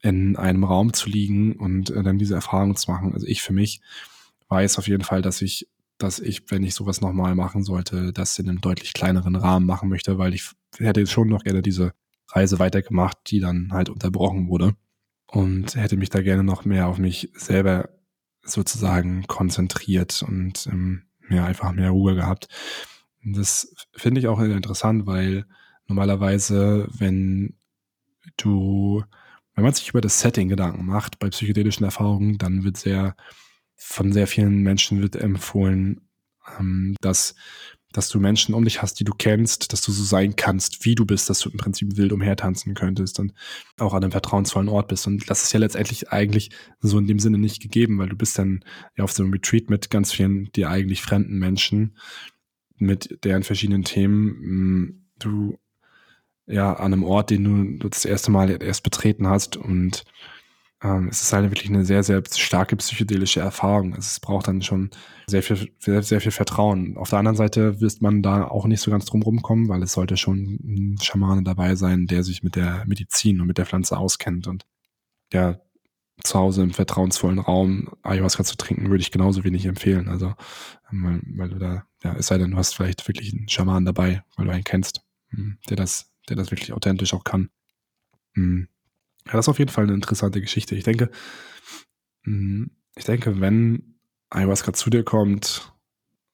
[0.00, 3.12] in einem Raum zu liegen und äh, dann diese Erfahrung zu machen.
[3.14, 3.80] Also ich für mich
[4.48, 5.68] weiß auf jeden Fall, dass ich,
[5.98, 9.88] dass ich, wenn ich sowas nochmal machen sollte, das in einem deutlich kleineren Rahmen machen
[9.88, 11.92] möchte, weil ich hätte schon noch gerne diese
[12.28, 14.76] Reise weitergemacht, die dann halt unterbrochen wurde
[15.30, 17.90] und hätte mich da gerne noch mehr auf mich selber
[18.42, 22.48] sozusagen konzentriert und ähm, ja, einfach mehr Ruhe gehabt.
[23.22, 25.44] Das finde ich auch interessant, weil
[25.86, 27.54] normalerweise, wenn
[28.36, 29.04] du,
[29.54, 33.16] wenn man sich über das Setting Gedanken macht bei psychedelischen Erfahrungen, dann wird sehr,
[33.76, 36.08] von sehr vielen Menschen wird empfohlen,
[36.58, 37.34] ähm, dass
[37.92, 40.94] dass du Menschen um dich hast, die du kennst, dass du so sein kannst, wie
[40.94, 43.32] du bist, dass du im Prinzip wild umhertanzen könntest und
[43.78, 45.06] auch an einem vertrauensvollen Ort bist.
[45.06, 46.50] Und das ist ja letztendlich eigentlich
[46.80, 48.62] so in dem Sinne nicht gegeben, weil du bist dann
[48.96, 51.96] ja auf so einem Retreat mit ganz vielen dir eigentlich fremden Menschen,
[52.76, 55.58] mit deren verschiedenen Themen mm, du
[56.46, 60.04] ja an einem Ort, den du das erste Mal erst betreten hast und
[60.82, 63.94] ähm, es ist halt wirklich eine sehr, sehr starke psychedelische Erfahrung.
[63.94, 64.90] Also es braucht dann schon
[65.26, 66.96] sehr viel, sehr, sehr viel Vertrauen.
[66.96, 69.92] Auf der anderen Seite wirst man da auch nicht so ganz drum rumkommen, weil es
[69.92, 73.98] sollte schon ein Schamane dabei sein, der sich mit der Medizin und mit der Pflanze
[73.98, 74.66] auskennt und
[75.32, 75.60] ja,
[76.24, 80.08] zu Hause im vertrauensvollen Raum Ayahuasca zu trinken, würde ich genauso wenig empfehlen.
[80.08, 80.34] Also,
[80.90, 83.84] ähm, weil, weil du da, ja, es sei denn, du hast vielleicht wirklich einen Schaman
[83.84, 87.50] dabei, weil du einen kennst, hm, der das, der das wirklich authentisch auch kann.
[88.34, 88.68] Hm.
[89.28, 90.74] Ja, das ist auf jeden Fall eine interessante Geschichte.
[90.74, 91.10] Ich denke,
[92.24, 93.98] hm, ich denke, wenn
[94.30, 95.72] Ayahuasca zu dir kommt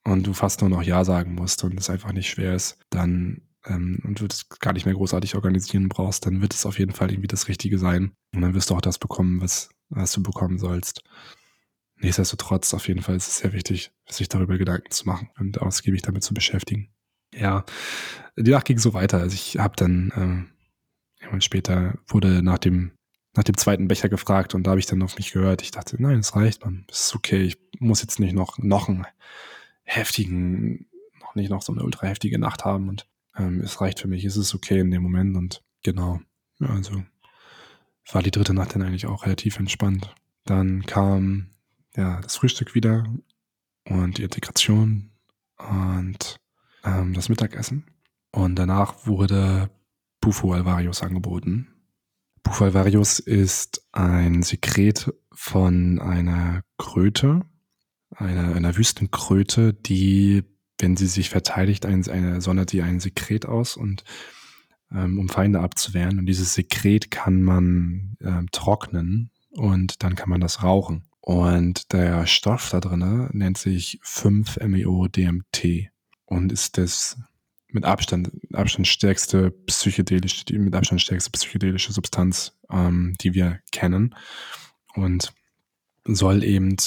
[0.03, 3.41] und du fast nur noch Ja sagen musst und es einfach nicht schwer ist, dann
[3.65, 6.93] ähm, und du es gar nicht mehr großartig organisieren brauchst, dann wird es auf jeden
[6.93, 8.13] Fall irgendwie das Richtige sein.
[8.33, 11.03] Und dann wirst du auch das bekommen, was, was du bekommen sollst.
[11.97, 16.01] Nichtsdestotrotz, auf jeden Fall ist es sehr wichtig, sich darüber Gedanken zu machen und ausgiebig
[16.01, 16.89] damit zu beschäftigen.
[17.33, 17.65] Ja,
[18.37, 19.19] die Nacht ging so weiter.
[19.19, 20.49] Also ich habe dann ähm,
[21.31, 22.91] und später wurde nach dem,
[23.35, 25.61] nach dem zweiten Becher gefragt und da habe ich dann auf mich gehört.
[25.61, 26.85] Ich dachte, nein, es reicht, man.
[26.89, 27.43] Es ist okay.
[27.43, 29.05] Ich muss jetzt nicht noch, noch einen
[29.83, 30.87] heftigen,
[31.19, 33.07] noch nicht noch so eine ultra heftige Nacht haben und
[33.37, 34.25] ähm, es reicht für mich.
[34.25, 36.21] Es ist okay in dem Moment und genau.
[36.59, 37.03] Also
[38.11, 40.13] war die dritte Nacht dann eigentlich auch relativ entspannt.
[40.45, 41.49] Dann kam
[41.95, 43.03] ja das Frühstück wieder
[43.85, 45.11] und die Integration
[45.57, 46.37] und
[46.83, 47.85] ähm, das Mittagessen.
[48.31, 49.69] Und danach wurde
[50.25, 51.67] Bufo alvarius angeboten.
[52.41, 57.41] Bufo alvarius ist ein Sekret von einer Kröte.
[58.09, 60.43] einer, einer Wüstenkröte, die,
[60.79, 64.03] wenn sie sich verteidigt, eine, eine, sondert sie ein Sekret aus und
[64.91, 66.17] ähm, um Feinde abzuwehren.
[66.17, 71.03] Und dieses Sekret kann man ähm, trocknen und dann kann man das rauchen.
[71.21, 75.91] Und der Stoff da drin nennt sich 5-MeO-DMT
[76.25, 77.15] und ist das
[77.75, 84.15] mit Abstand, Abstand stärkste psychedelische, die mit Abstand stärkste psychedelische Substanz, ähm, die wir kennen.
[84.95, 85.33] Und
[86.05, 86.77] soll eben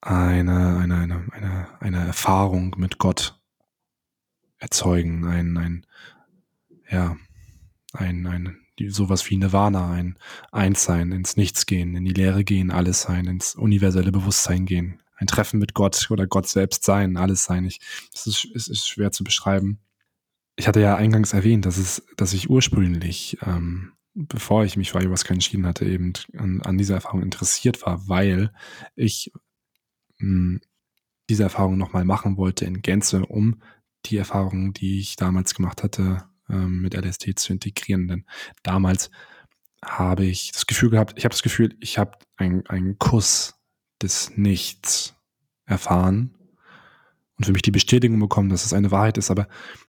[0.00, 3.38] eine, eine, eine, eine, eine Erfahrung mit Gott
[4.58, 5.86] erzeugen, ein, ein,
[6.88, 7.16] ja,
[7.92, 8.58] ein, ein,
[8.88, 10.18] sowas wie Nirvana, ein
[10.52, 15.26] Einssein, ins Nichts gehen, in die Leere gehen, alles sein, ins universelle Bewusstsein gehen, ein
[15.26, 17.64] Treffen mit Gott oder Gott selbst sein, alles sein.
[17.64, 17.80] Ich,
[18.12, 19.80] das ist, es ist schwer zu beschreiben.
[20.56, 24.98] Ich hatte ja eingangs erwähnt, dass es, dass ich ursprünglich, ähm, bevor ich mich für
[24.98, 28.52] Ayahuasca entschieden hatte, eben an, an dieser Erfahrung interessiert war, weil
[28.96, 29.32] ich
[30.18, 30.60] mh, hm,
[31.28, 33.60] diese Erfahrung nochmal machen wollte in Gänze, um
[34.06, 38.08] die Erfahrung, die ich damals gemacht hatte, ähm, mit LSD zu integrieren.
[38.08, 38.24] Denn
[38.62, 39.10] damals
[39.84, 43.57] habe ich das Gefühl gehabt, ich habe das Gefühl, ich habe einen Kuss
[44.02, 45.14] des Nichts
[45.66, 46.34] erfahren
[47.36, 49.48] und für mich die Bestätigung bekommen, dass es eine Wahrheit ist, aber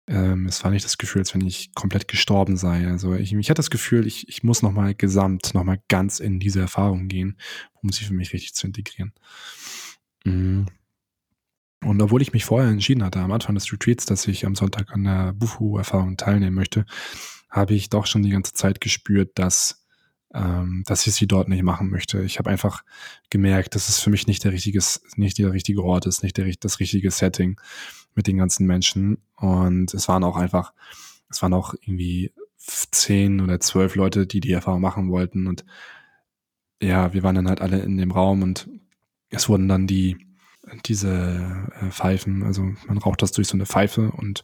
[0.07, 2.87] ähm, es war nicht das Gefühl, als wenn ich komplett gestorben sei.
[2.89, 6.61] Also ich, ich hatte das Gefühl, ich, ich muss nochmal gesamt, nochmal ganz in diese
[6.61, 7.39] Erfahrung gehen,
[7.81, 9.13] um sie für mich richtig zu integrieren.
[10.25, 10.67] Mhm.
[11.83, 14.93] Und obwohl ich mich vorher entschieden hatte, am Anfang des Retreats, dass ich am Sonntag
[14.93, 16.85] an der Bufu-Erfahrung teilnehmen möchte,
[17.49, 19.80] habe ich doch schon die ganze Zeit gespürt, dass,
[20.35, 22.23] ähm, dass ich sie dort nicht machen möchte.
[22.23, 22.85] Ich habe einfach
[23.31, 24.81] gemerkt, dass es für mich nicht der richtige,
[25.17, 27.61] nicht der richtige Ort ist, nicht der, das richtige Setting
[28.15, 29.19] mit den ganzen Menschen.
[29.37, 30.73] Und es waren auch einfach,
[31.29, 35.47] es waren auch irgendwie zehn oder zwölf Leute, die die Erfahrung machen wollten.
[35.47, 35.65] Und
[36.81, 38.69] ja, wir waren dann halt alle in dem Raum und
[39.31, 40.17] es wurden dann die,
[40.87, 44.43] diese äh, Pfeifen, also man raucht das durch so eine Pfeife und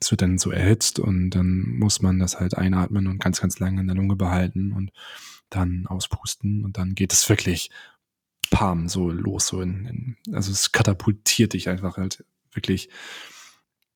[0.00, 3.58] es wird dann so erhitzt und dann muss man das halt einatmen und ganz, ganz
[3.58, 4.92] lange in der Lunge behalten und
[5.50, 7.70] dann auspusten und dann geht es wirklich
[8.50, 12.88] pam so los, so in, in also es katapultiert dich einfach halt wirklich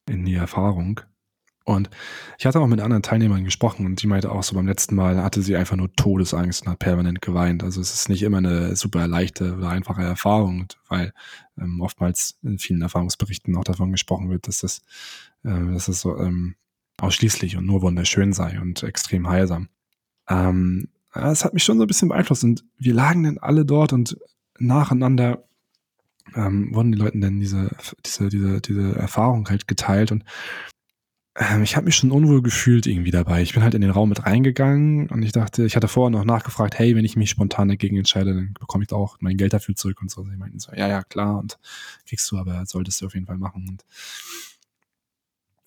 [0.08, 1.00] in die Erfahrung.
[1.64, 1.90] Und
[2.38, 5.22] ich hatte auch mit anderen Teilnehmern gesprochen und die meinte auch so, beim letzten Mal
[5.22, 7.62] hatte sie einfach nur Todesangst und hat permanent geweint.
[7.62, 11.12] Also es ist nicht immer eine super leichte oder einfache Erfahrung, weil
[11.58, 14.82] ähm, oftmals in vielen Erfahrungsberichten auch davon gesprochen wird, dass das,
[15.44, 16.56] äh, dass das so ähm,
[17.00, 19.68] ausschließlich und nur wunderschön sei und extrem heilsam.
[20.28, 23.92] Ähm, das hat mich schon so ein bisschen beeinflusst und wir lagen dann alle dort
[23.92, 24.16] und
[24.58, 25.44] nacheinander
[26.34, 27.70] ähm, wurden die Leuten dann diese,
[28.06, 30.24] diese, diese, diese Erfahrung halt geteilt und
[31.34, 33.42] ähm, ich habe mich schon unwohl gefühlt irgendwie dabei.
[33.42, 36.24] Ich bin halt in den Raum mit reingegangen und ich dachte, ich hatte vorher noch
[36.24, 39.74] nachgefragt, hey, wenn ich mich spontan dagegen entscheide, dann bekomme ich auch mein Geld dafür
[39.74, 40.20] zurück und so.
[40.20, 41.58] Und sie meinten so, ja, ja, klar, und
[42.06, 43.66] kriegst du, aber solltest du auf jeden Fall machen.
[43.68, 43.84] Und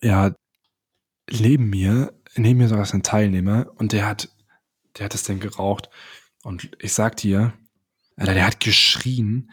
[0.02, 0.34] ja,
[1.30, 4.28] neben mir, neben mir saß ein Teilnehmer und der hat,
[4.98, 5.90] der hat das denn geraucht.
[6.44, 7.52] Und ich sag dir,
[8.16, 9.50] Alter, der hat geschrien,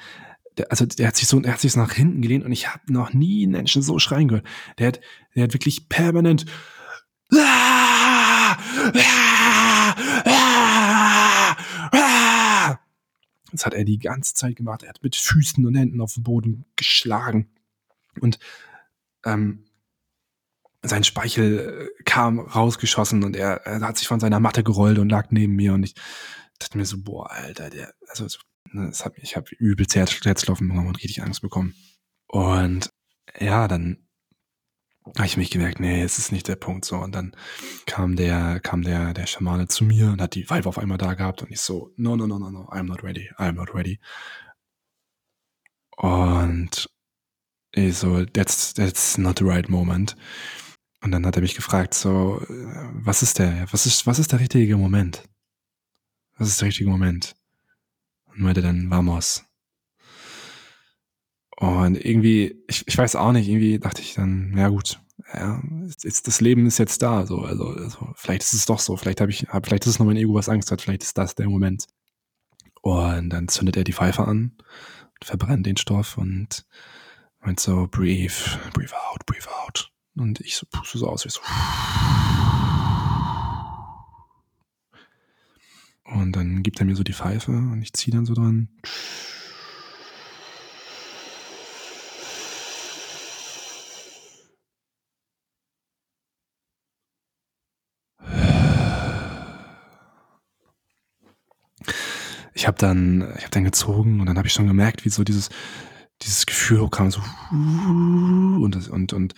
[0.58, 2.68] der, also der hat sich so, der hat sich so nach hinten gelehnt und ich
[2.70, 4.46] habe noch nie einen Menschen so schreien gehört.
[4.78, 5.02] Der hat,
[5.36, 6.46] der hat wirklich permanent
[13.52, 14.84] das hat er die ganze Zeit gemacht.
[14.84, 17.50] Er hat mit Füßen und Händen auf den Boden geschlagen.
[18.20, 18.40] Und
[19.26, 19.66] ähm,
[20.82, 25.32] sein Speichel kam rausgeschossen und er, er, hat sich von seiner Matte gerollt und lag
[25.32, 25.74] neben mir.
[25.74, 25.96] Und ich
[26.60, 30.88] dachte mir so, boah, Alter, der, also Ne, das hat, ich habe übelst Herzklopfen bekommen
[30.88, 31.76] und richtig Angst bekommen.
[32.28, 32.90] Und
[33.40, 34.08] ja, dann
[35.18, 36.98] habe ich mich gemerkt, nee, es ist nicht der Punkt so.
[36.98, 37.36] Und dann
[37.86, 41.14] kam der, kam der, der Schamane zu mir und hat die Vibe auf einmal da
[41.14, 44.00] gehabt und ich so, no, no, no, no, no, I'm not ready, I'm not ready.
[45.98, 46.90] Und
[47.72, 50.16] ich so, that's, that's not the right moment.
[51.02, 52.42] Und dann hat er mich gefragt, so,
[52.94, 55.24] was ist der, was ist, was ist der richtige Moment?
[56.38, 57.36] Was ist der richtige Moment?
[58.34, 59.46] Und meinte dann Vamos.
[61.56, 65.00] Und irgendwie, ich, ich weiß auch nicht, irgendwie dachte ich dann, ja gut,
[65.34, 65.62] ja,
[66.02, 69.22] jetzt, das Leben ist jetzt da, so, also, also vielleicht ist es doch so, vielleicht
[69.22, 71.36] habe ich, hab, vielleicht ist es nur mein Ego, was Angst hat, vielleicht ist das
[71.36, 71.88] der Moment.
[72.82, 74.58] Und dann zündet er die Pfeife an,
[75.24, 76.66] verbrennt den Stoff und
[77.40, 78.34] meint so, breathe,
[78.74, 79.92] breathe out, breathe out.
[80.16, 81.40] Und ich so puste so aus, wie so.
[86.14, 88.70] Und dann gibt er mir so die Pfeife und ich ziehe dann so dran.
[102.54, 105.50] Ich habe dann, ich dann gezogen und dann habe ich schon gemerkt, wie so dieses,
[106.22, 107.22] dieses Gefühl kam so
[107.52, 109.34] und und und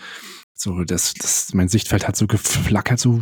[0.57, 3.21] so das, das mein Sichtfeld hat so geflackert so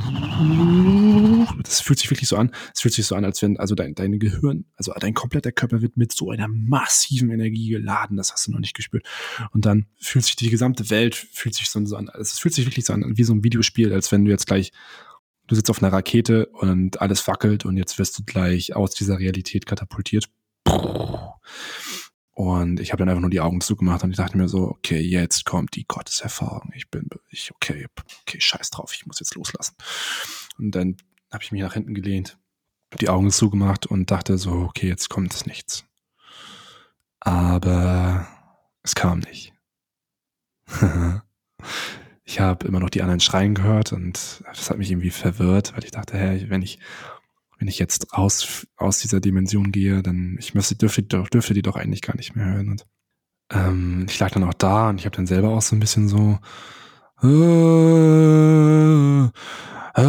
[1.64, 3.95] das fühlt sich wirklich so an es fühlt sich so an als wenn also dein
[3.95, 8.47] dein Gehirn also dein kompletter Körper wird mit so einer massiven Energie geladen das hast
[8.47, 9.05] du noch nicht gespürt.
[9.51, 12.65] Und dann fühlt sich die gesamte Welt fühlt sich so an also es fühlt sich
[12.68, 14.72] wirklich so an wie so ein Videospiel als wenn du jetzt gleich
[15.47, 19.18] du sitzt auf einer Rakete und alles fackelt und jetzt wirst du gleich aus dieser
[19.18, 20.30] Realität katapultiert
[22.35, 24.99] und ich habe dann einfach nur die Augen zugemacht und ich dachte mir so, okay,
[24.99, 26.72] jetzt kommt die Gotteserfahrung.
[26.76, 27.85] Ich bin, ich, okay,
[28.22, 29.76] okay, scheiß drauf, ich muss jetzt loslassen.
[30.57, 30.97] Und dann
[31.31, 32.38] habe ich mich nach hinten gelehnt,
[32.99, 35.85] die Augen zugemacht und dachte so, okay, jetzt kommt es nichts.
[37.19, 38.27] Aber
[38.81, 39.53] es kam nicht.
[42.23, 45.84] ich habe immer noch die anderen schreien gehört und das hat mich irgendwie verwirrt, weil
[45.84, 46.80] ich dachte, hey, wenn ich
[47.64, 51.77] wenn ich jetzt raus aus dieser Dimension gehe, dann ich müsste, dürfte, dürfte die doch
[51.77, 52.72] eigentlich gar nicht mehr hören.
[52.72, 52.85] Und
[53.52, 56.10] ähm, ich lag dann auch da und ich habe dann selber auch so ein bisschen
[56.10, 56.40] so
[57.23, 57.27] äh,
[59.95, 60.02] äh,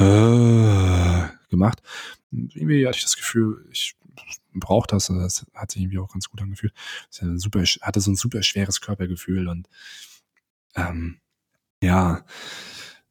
[0.00, 1.82] äh, gemacht.
[2.32, 3.96] Und irgendwie hatte ich das Gefühl, ich
[4.54, 5.08] brauche das.
[5.08, 6.72] Das hat sich irgendwie auch ganz gut angefühlt.
[7.12, 7.20] Ich
[7.82, 9.68] hatte so ein super schweres Körpergefühl und
[10.74, 11.20] ähm,
[11.82, 12.24] ja,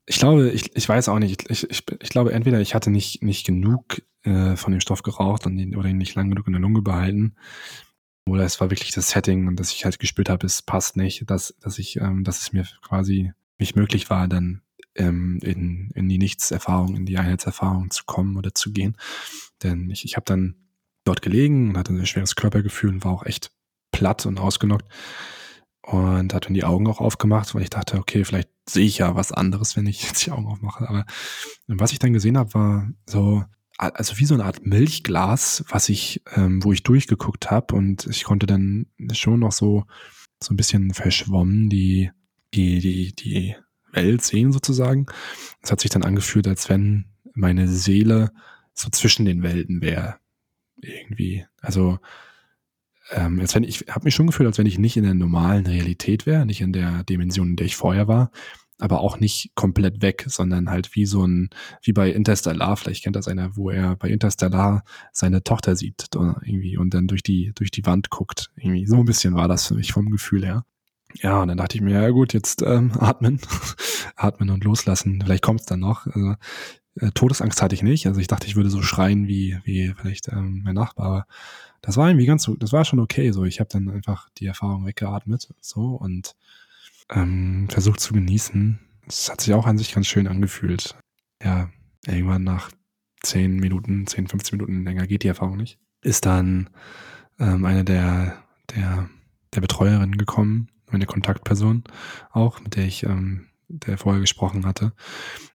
[0.06, 3.24] ich glaube, ich, ich weiß auch nicht, ich, ich, ich glaube, entweder ich hatte nicht,
[3.24, 6.54] nicht genug äh, von dem Stoff geraucht und ihn, oder ihn nicht lang genug in
[6.54, 7.36] der Lunge behalten,
[8.28, 11.30] oder es war wirklich das Setting und dass ich halt gespürt habe, es passt nicht,
[11.30, 14.62] dass, dass ich, ähm, dass es mir quasi nicht möglich war, dann
[14.96, 18.98] ähm, in, in die Nichtserfahrung, in die Einheitserfahrung zu kommen oder zu gehen.
[19.62, 20.56] Denn ich, ich habe dann
[21.04, 23.52] dort gelegen und hatte ein schweres Körpergefühl und war auch echt
[23.92, 24.92] platt und ausgenockt
[25.86, 29.16] und hat dann die Augen auch aufgemacht, weil ich dachte, okay, vielleicht sehe ich ja
[29.16, 30.88] was anderes, wenn ich jetzt die Augen aufmache.
[30.90, 31.06] Aber
[31.68, 33.44] was ich dann gesehen habe, war so,
[33.78, 38.24] also wie so eine Art Milchglas, was ich, ähm, wo ich durchgeguckt habe und ich
[38.24, 39.86] konnte dann schon noch so
[40.44, 42.12] so ein bisschen verschwommen die
[42.54, 43.56] die die die
[43.92, 45.06] Welt sehen sozusagen.
[45.62, 48.32] Es hat sich dann angefühlt, als wenn meine Seele
[48.74, 50.18] so zwischen den Welten wäre
[50.82, 51.46] irgendwie.
[51.62, 52.00] Also
[53.12, 55.66] ähm, als wenn ich habe mich schon gefühlt, als wenn ich nicht in der normalen
[55.66, 58.32] Realität wäre, nicht in der Dimension, in der ich vorher war,
[58.80, 61.50] aber auch nicht komplett weg, sondern halt wie so ein,
[61.82, 66.78] wie bei Interstellar, vielleicht kennt das einer, wo er bei Interstellar seine Tochter sieht irgendwie
[66.78, 68.52] und dann durch die, durch die Wand guckt.
[68.58, 70.66] Irgendwie so ein bisschen war das für mich vom Gefühl her.
[71.22, 73.40] Ja, und dann dachte ich mir, ja gut, jetzt ähm, atmen,
[74.18, 75.22] atmen und loslassen.
[75.24, 76.06] Vielleicht kommt es dann noch.
[76.08, 76.36] Also,
[77.00, 78.08] äh, Todesangst hatte ich nicht.
[78.08, 81.28] Also ich dachte, ich würde so schreien wie, wie vielleicht ähm, mein Nachbar
[81.86, 83.32] das war irgendwie ganz, das war schon okay.
[83.32, 86.36] So, ich habe dann einfach die Erfahrung weggeatmet, so und
[87.12, 88.80] ähm, versucht zu genießen.
[89.08, 90.96] Es hat sich auch an sich ganz schön angefühlt.
[91.44, 91.70] Ja,
[92.08, 92.72] irgendwann nach
[93.22, 95.78] 10 Minuten, 10, 15 Minuten länger geht die Erfahrung nicht.
[96.02, 96.72] Ist dann
[97.40, 98.44] ähm, eine der,
[98.76, 99.08] der,
[99.54, 101.84] der Betreuerinnen gekommen, meine Kontaktperson
[102.32, 104.94] auch, mit der ich ähm, der vorher gesprochen hatte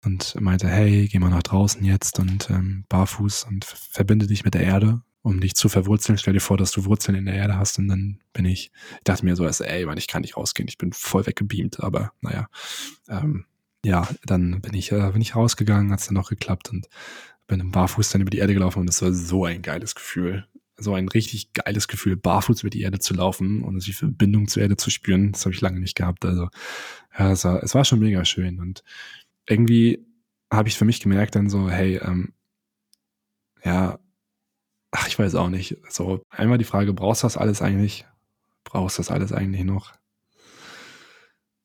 [0.05, 4.55] und meinte, hey, geh mal nach draußen jetzt und ähm, barfuß und verbinde dich mit
[4.55, 6.19] der Erde um dich zu verwurzeln.
[6.19, 9.03] Stell dir vor, dass du Wurzeln in der Erde hast und dann bin ich, ich
[9.03, 12.13] dachte mir so, dass, ey, man, ich kann nicht rausgehen, ich bin voll weggebeamt, aber
[12.21, 12.47] naja,
[13.09, 13.45] ähm,
[13.85, 16.89] ja, dann bin ich, äh, bin ich rausgegangen, hat's dann noch geklappt und
[17.49, 20.47] bin im Barfuß dann über die Erde gelaufen und das war so ein geiles Gefühl.
[20.79, 24.63] So ein richtig geiles Gefühl, barfuß über die Erde zu laufen und die Verbindung zur
[24.63, 25.33] Erde zu spüren.
[25.33, 26.25] Das habe ich lange nicht gehabt.
[26.25, 26.49] Also,
[27.19, 28.61] ja, es war, es war schon mega schön.
[28.61, 28.83] Und
[29.49, 30.05] irgendwie
[30.51, 32.33] habe ich für mich gemerkt dann so, hey, ähm,
[33.65, 33.99] ja,
[34.91, 35.77] ach, ich weiß auch nicht.
[35.89, 38.05] So, einmal die Frage, brauchst du das alles eigentlich?
[38.65, 39.93] Brauchst du das alles eigentlich noch?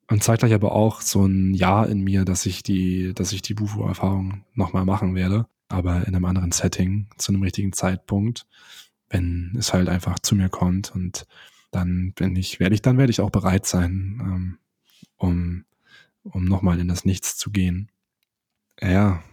[0.10, 3.54] Und zeitgleich aber auch so ein Ja in mir, dass ich die, dass ich die
[3.54, 8.46] Bufo-Erfahrung nochmal machen werde, aber in einem anderen Setting, zu einem richtigen Zeitpunkt,
[9.12, 11.28] wenn es halt einfach zu mir kommt und
[11.70, 14.58] dann bin ich, werde ich, dann werde ich auch bereit sein, ähm,
[15.18, 15.66] um,
[16.24, 17.90] um nochmal in das Nichts zu gehen.
[18.82, 19.24] Ja.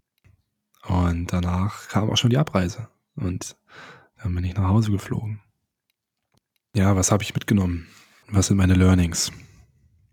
[0.86, 2.88] Und danach kam auch schon die Abreise.
[3.14, 3.56] Und
[4.22, 5.40] dann bin ich nach Hause geflogen.
[6.74, 7.86] Ja, was habe ich mitgenommen?
[8.28, 9.32] Was sind meine Learnings?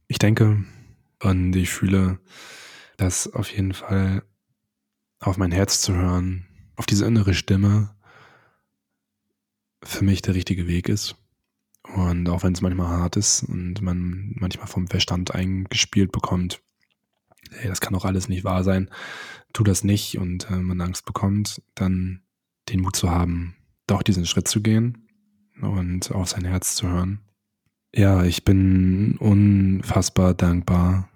[0.07, 0.63] Ich denke
[1.21, 2.19] und ich fühle,
[2.97, 4.23] dass auf jeden Fall
[5.19, 7.95] auf mein Herz zu hören, auf diese innere Stimme
[9.85, 11.15] für mich der richtige Weg ist.
[11.95, 16.61] Und auch wenn es manchmal hart ist und man manchmal vom Verstand eingespielt bekommt,
[17.51, 18.89] hey, das kann doch alles nicht wahr sein,
[19.53, 22.23] tu das nicht und äh, man Angst bekommt, dann
[22.69, 23.55] den Mut zu haben,
[23.85, 25.07] doch diesen Schritt zu gehen
[25.61, 27.21] und auf sein Herz zu hören.
[27.93, 31.09] Ja, ich bin unfassbar dankbar,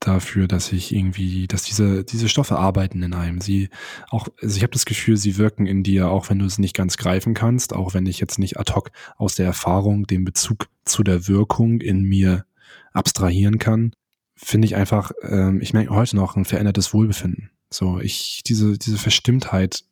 [0.00, 3.40] dafür, dass ich irgendwie, dass diese, diese Stoffe arbeiten in einem.
[3.40, 3.68] Sie
[4.08, 6.74] auch, also ich habe das Gefühl, sie wirken in dir, auch wenn du es nicht
[6.74, 10.68] ganz greifen kannst, auch wenn ich jetzt nicht ad hoc aus der Erfahrung den Bezug
[10.84, 12.46] zu der Wirkung in mir
[12.92, 13.92] abstrahieren kann,
[14.34, 17.50] finde ich einfach, ähm, ich merke heute noch ein verändertes Wohlbefinden.
[17.68, 19.84] So, ich, diese, diese Verstimmtheit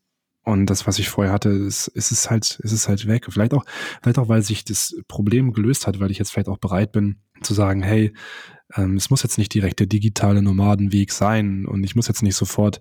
[0.42, 3.26] und das, was ich vorher hatte, ist, ist es halt, ist es halt weg.
[3.28, 3.64] Vielleicht auch,
[4.02, 7.18] vielleicht auch, weil sich das Problem gelöst hat, weil ich jetzt vielleicht auch bereit bin
[7.42, 8.14] zu sagen, hey,
[8.76, 12.36] ähm, es muss jetzt nicht direkt der digitale Nomadenweg sein und ich muss jetzt nicht
[12.36, 12.80] sofort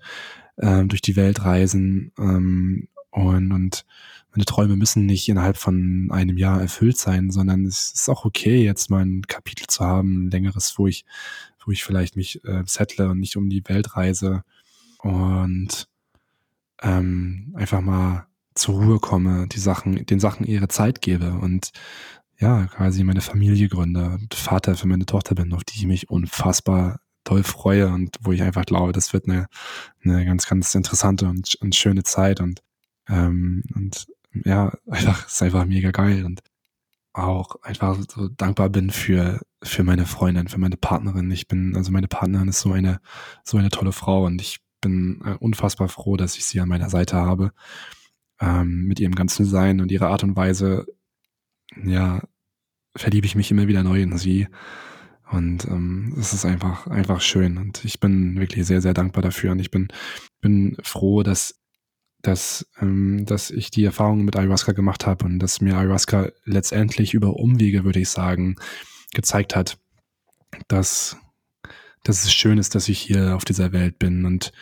[0.59, 3.85] ähm, durch die Welt reisen ähm, und, und
[4.31, 8.63] meine Träume müssen nicht innerhalb von einem Jahr erfüllt sein, sondern es ist auch okay,
[8.63, 11.05] jetzt mal ein Kapitel zu haben, ein längeres, wo ich,
[11.65, 14.43] wo ich vielleicht mich äh, settle und nicht um die Welt reise
[14.99, 15.87] und
[16.83, 21.71] ähm, einfach mal zur Ruhe komme, die Sachen, den Sachen ihre Zeit gebe und
[22.39, 26.09] ja, quasi meine Familie gründe und Vater für meine Tochter bin, auf die ich mich
[26.09, 29.47] unfassbar toll freue und wo ich einfach glaube, das wird eine,
[30.03, 32.61] eine ganz, ganz interessante und, und schöne Zeit und,
[33.09, 34.07] ähm, und
[34.45, 36.41] ja, einfach, ist einfach mega geil und
[37.13, 41.31] auch einfach so dankbar bin für, für meine Freundin, für meine Partnerin.
[41.31, 42.99] Ich bin, also meine Partnerin ist so eine,
[43.43, 46.89] so eine tolle Frau und ich bin äh, unfassbar froh, dass ich sie an meiner
[46.89, 47.51] Seite habe,
[48.39, 50.85] ähm, mit ihrem ganzen Sein und ihrer Art und Weise,
[51.85, 52.21] ja,
[52.95, 54.47] verliebe ich mich immer wieder neu in sie.
[55.29, 57.57] Und ähm, es ist einfach, einfach schön.
[57.57, 59.51] Und ich bin wirklich sehr, sehr dankbar dafür.
[59.51, 59.89] Und ich bin,
[60.39, 61.59] bin froh, dass,
[62.21, 67.13] dass, ähm, dass ich die Erfahrung mit Ayahuasca gemacht habe und dass mir Ayahuasca letztendlich
[67.13, 68.55] über Umwege, würde ich sagen,
[69.13, 69.77] gezeigt hat,
[70.69, 71.17] dass,
[72.03, 74.25] dass es schön ist, dass ich hier auf dieser Welt bin.
[74.25, 74.53] Und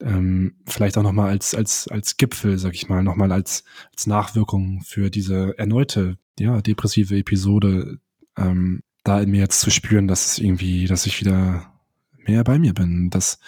[0.00, 4.82] ähm, vielleicht auch nochmal als, als, als Gipfel, sag ich mal, nochmal als, als Nachwirkung
[4.82, 7.98] für diese erneute, ja, depressive Episode,
[8.36, 11.72] ähm, da in mir jetzt zu spüren, dass es irgendwie, dass ich wieder
[12.16, 13.38] mehr bei mir bin, dass,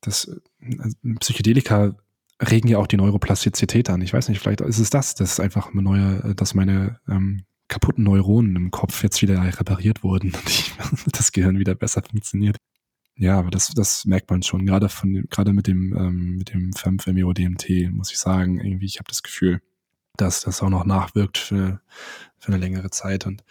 [0.00, 0.28] dass
[0.60, 1.94] äh, Psychedelika
[2.40, 4.00] regen ja auch die Neuroplastizität an.
[4.00, 8.56] Ich weiß nicht, vielleicht ist es das, dass einfach neue, dass meine ähm, kaputten Neuronen
[8.56, 10.72] im Kopf jetzt wieder repariert wurden und ich,
[11.12, 12.56] das Gehirn wieder besser funktioniert.
[13.18, 16.70] Ja, aber das, das merkt man schon, gerade von gerade mit dem, ähm, mit dem
[16.70, 19.60] 5-MeO-DMT, muss ich sagen, irgendwie, ich habe das Gefühl,
[20.16, 21.80] dass das auch noch nachwirkt für,
[22.38, 23.42] für eine längere Zeit und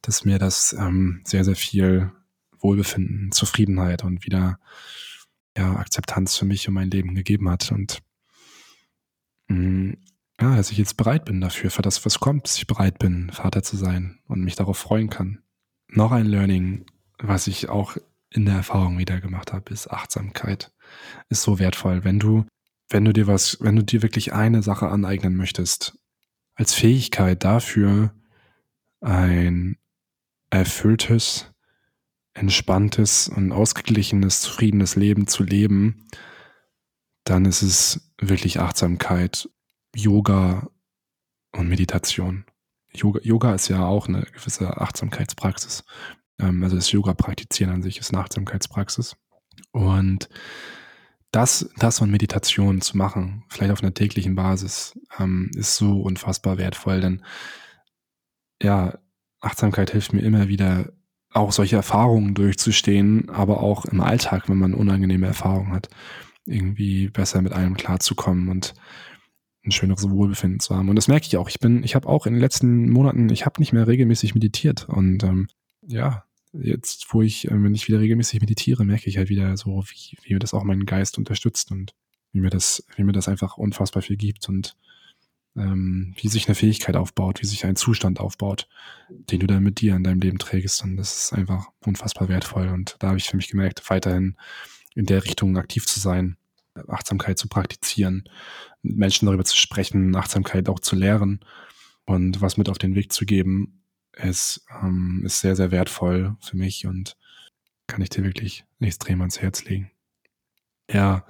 [0.00, 2.12] dass mir das ähm, sehr, sehr viel
[2.60, 4.58] Wohlbefinden, Zufriedenheit und wieder
[5.56, 7.72] ja, Akzeptanz für mich und mein Leben gegeben hat.
[7.72, 8.02] Und
[9.48, 9.96] mh, mm,
[10.40, 13.30] ja, dass ich jetzt bereit bin dafür, für das, was kommt, dass ich bereit bin,
[13.30, 15.42] Vater zu sein und mich darauf freuen kann.
[15.88, 16.86] Noch ein Learning,
[17.18, 17.98] was ich auch
[18.30, 20.72] in der Erfahrung wieder gemacht habe, ist Achtsamkeit.
[21.28, 22.04] Ist so wertvoll.
[22.04, 22.46] Wenn du,
[22.88, 25.98] wenn du dir was, wenn du dir wirklich eine Sache aneignen möchtest,
[26.54, 28.14] als Fähigkeit dafür,
[29.00, 29.76] ein
[30.50, 31.52] erfülltes,
[32.34, 36.06] entspanntes und ausgeglichenes, zufriedenes Leben zu leben,
[37.24, 39.48] dann ist es wirklich Achtsamkeit,
[39.94, 40.70] Yoga
[41.52, 42.44] und Meditation.
[42.92, 45.84] Yoga, Yoga ist ja auch eine gewisse Achtsamkeitspraxis.
[46.40, 49.16] Ähm, also das Yoga-Praktizieren an sich ist eine Achtsamkeitspraxis.
[49.72, 50.28] Und
[51.32, 56.58] das, das von Meditation zu machen, vielleicht auf einer täglichen Basis, ähm, ist so unfassbar
[56.58, 57.22] wertvoll, denn
[58.62, 58.98] ja,
[59.40, 60.92] Achtsamkeit hilft mir immer wieder,
[61.32, 65.88] auch solche Erfahrungen durchzustehen, aber auch im Alltag, wenn man unangenehme Erfahrungen hat,
[66.44, 68.74] irgendwie besser mit allem klarzukommen und
[69.64, 70.88] ein schöneres Wohlbefinden zu haben.
[70.88, 71.48] Und das merke ich auch.
[71.48, 74.88] Ich bin, ich habe auch in den letzten Monaten, ich habe nicht mehr regelmäßig meditiert
[74.88, 75.46] und ähm,
[75.86, 79.84] ja, jetzt, wo ich, äh, wenn ich wieder regelmäßig meditiere, merke ich halt wieder so,
[79.88, 81.94] wie, wie mir das auch meinen Geist unterstützt und
[82.32, 84.76] wie mir das, wie mir das einfach unfassbar viel gibt und
[85.56, 88.68] ähm, wie sich eine Fähigkeit aufbaut, wie sich ein Zustand aufbaut,
[89.08, 90.82] den du dann mit dir in deinem Leben trägst.
[90.84, 92.68] Und das ist einfach unfassbar wertvoll.
[92.68, 94.36] Und da habe ich für mich gemerkt, weiterhin
[94.94, 96.36] in der Richtung aktiv zu sein,
[96.88, 98.28] Achtsamkeit zu praktizieren,
[98.82, 101.40] Menschen darüber zu sprechen, Achtsamkeit auch zu lehren
[102.06, 103.79] und was mit auf den Weg zu geben,
[104.24, 107.16] ist, ähm, ist sehr, sehr wertvoll für mich und
[107.86, 109.90] kann ich dir wirklich extrem ans Herz legen.
[110.90, 111.24] Ja,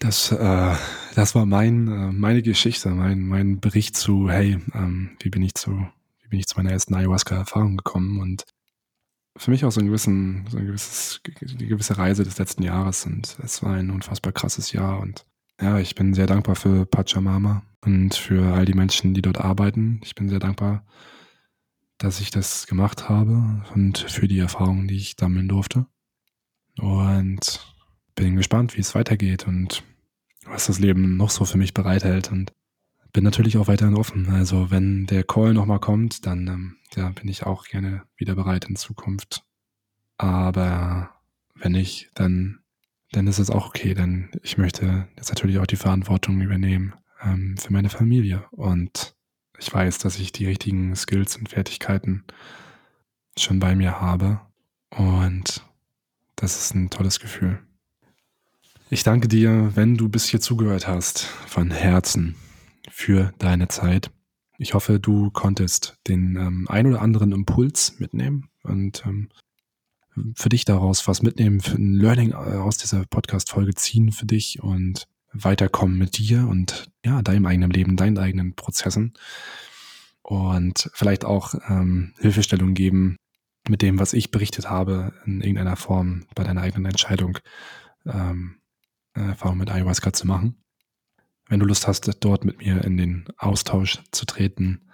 [0.00, 0.74] das, äh,
[1.14, 5.54] das war mein, äh, meine Geschichte, mein, mein Bericht zu, hey, ähm, wie bin ich
[5.54, 5.70] zu,
[6.22, 8.44] wie bin ich zu meiner ersten Ayahuasca-Erfahrung gekommen und
[9.36, 13.06] für mich auch so ein gewissen, so ein gewisses, eine gewisse Reise des letzten Jahres
[13.06, 15.24] und es war ein unfassbar krasses Jahr und
[15.60, 20.00] ja, ich bin sehr dankbar für Pachamama und für all die Menschen, die dort arbeiten.
[20.04, 20.84] Ich bin sehr dankbar,
[21.98, 25.86] dass ich das gemacht habe und für die Erfahrungen, die ich sammeln durfte.
[26.78, 27.74] Und
[28.14, 29.82] bin gespannt, wie es weitergeht und
[30.44, 32.52] was das Leben noch so für mich bereithält und
[33.12, 34.28] bin natürlich auch weiterhin offen.
[34.28, 38.66] Also wenn der Call nochmal kommt, dann ähm, ja, bin ich auch gerne wieder bereit
[38.66, 39.44] in Zukunft
[40.18, 41.10] Aber
[41.54, 42.59] wenn nicht, dann,
[43.12, 47.56] dann ist es auch okay, denn ich möchte jetzt natürlich auch die Verantwortung übernehmen ähm,
[47.56, 48.44] für meine Familie.
[48.52, 49.14] Und
[49.58, 52.24] ich weiß, dass ich die richtigen Skills und Fertigkeiten
[53.36, 54.40] schon bei mir habe.
[54.90, 55.64] Und
[56.36, 57.58] das ist ein tolles Gefühl.
[58.90, 62.34] Ich danke dir, wenn du bis hier zugehört hast, von Herzen
[62.90, 64.10] für deine Zeit.
[64.58, 69.28] Ich hoffe, du konntest den ähm, ein oder anderen Impuls mitnehmen und ähm,
[70.34, 74.62] für dich daraus was mitnehmen, für ein Learning äh, aus dieser Podcast-Folge ziehen für dich
[74.62, 79.14] und weiterkommen mit dir und ja, deinem eigenen Leben, deinen eigenen Prozessen
[80.22, 83.16] und vielleicht auch ähm, Hilfestellung geben
[83.68, 87.38] mit dem, was ich berichtet habe, in irgendeiner Form bei deiner eigenen Entscheidung
[88.06, 88.56] ähm,
[89.12, 90.62] Erfahrung mit Ayahuasca zu machen.
[91.48, 94.88] Wenn du Lust hast, dort mit mir in den Austausch zu treten,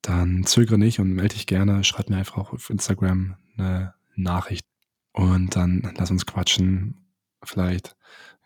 [0.00, 1.82] dann zögere nicht und melde dich gerne.
[1.82, 4.66] Schreib mir einfach auch auf Instagram eine Nachricht
[5.12, 7.12] und dann lass uns quatschen.
[7.42, 7.96] Vielleicht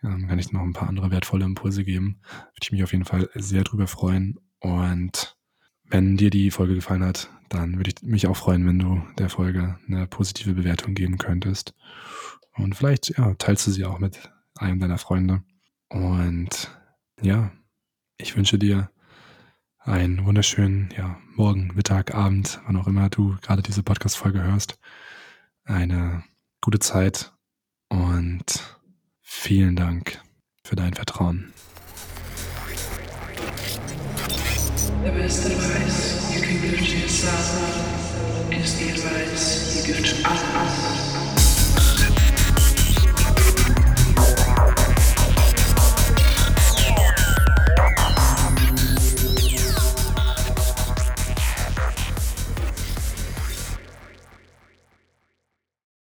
[0.03, 2.21] ähm, kann ich noch ein paar andere wertvolle Impulse geben.
[2.23, 4.39] Würde ich mich auf jeden Fall sehr drüber freuen.
[4.59, 5.37] Und
[5.85, 9.29] wenn dir die Folge gefallen hat, dann würde ich mich auch freuen, wenn du der
[9.29, 11.73] Folge eine positive Bewertung geben könntest.
[12.55, 15.43] Und vielleicht ja, teilst du sie auch mit einem deiner Freunde.
[15.89, 16.71] Und
[17.21, 17.51] ja,
[18.17, 18.89] ich wünsche dir
[19.79, 24.79] einen wunderschönen ja, Morgen, Mittag, Abend, wann auch immer du gerade diese Podcast-Folge hörst.
[25.65, 26.23] Eine
[26.61, 27.31] gute Zeit
[27.89, 28.43] und
[29.21, 30.19] vielen Dank
[30.65, 31.53] für dein Vertrauen.
[35.03, 41.12] The best advice you can give to yourself is the advice you give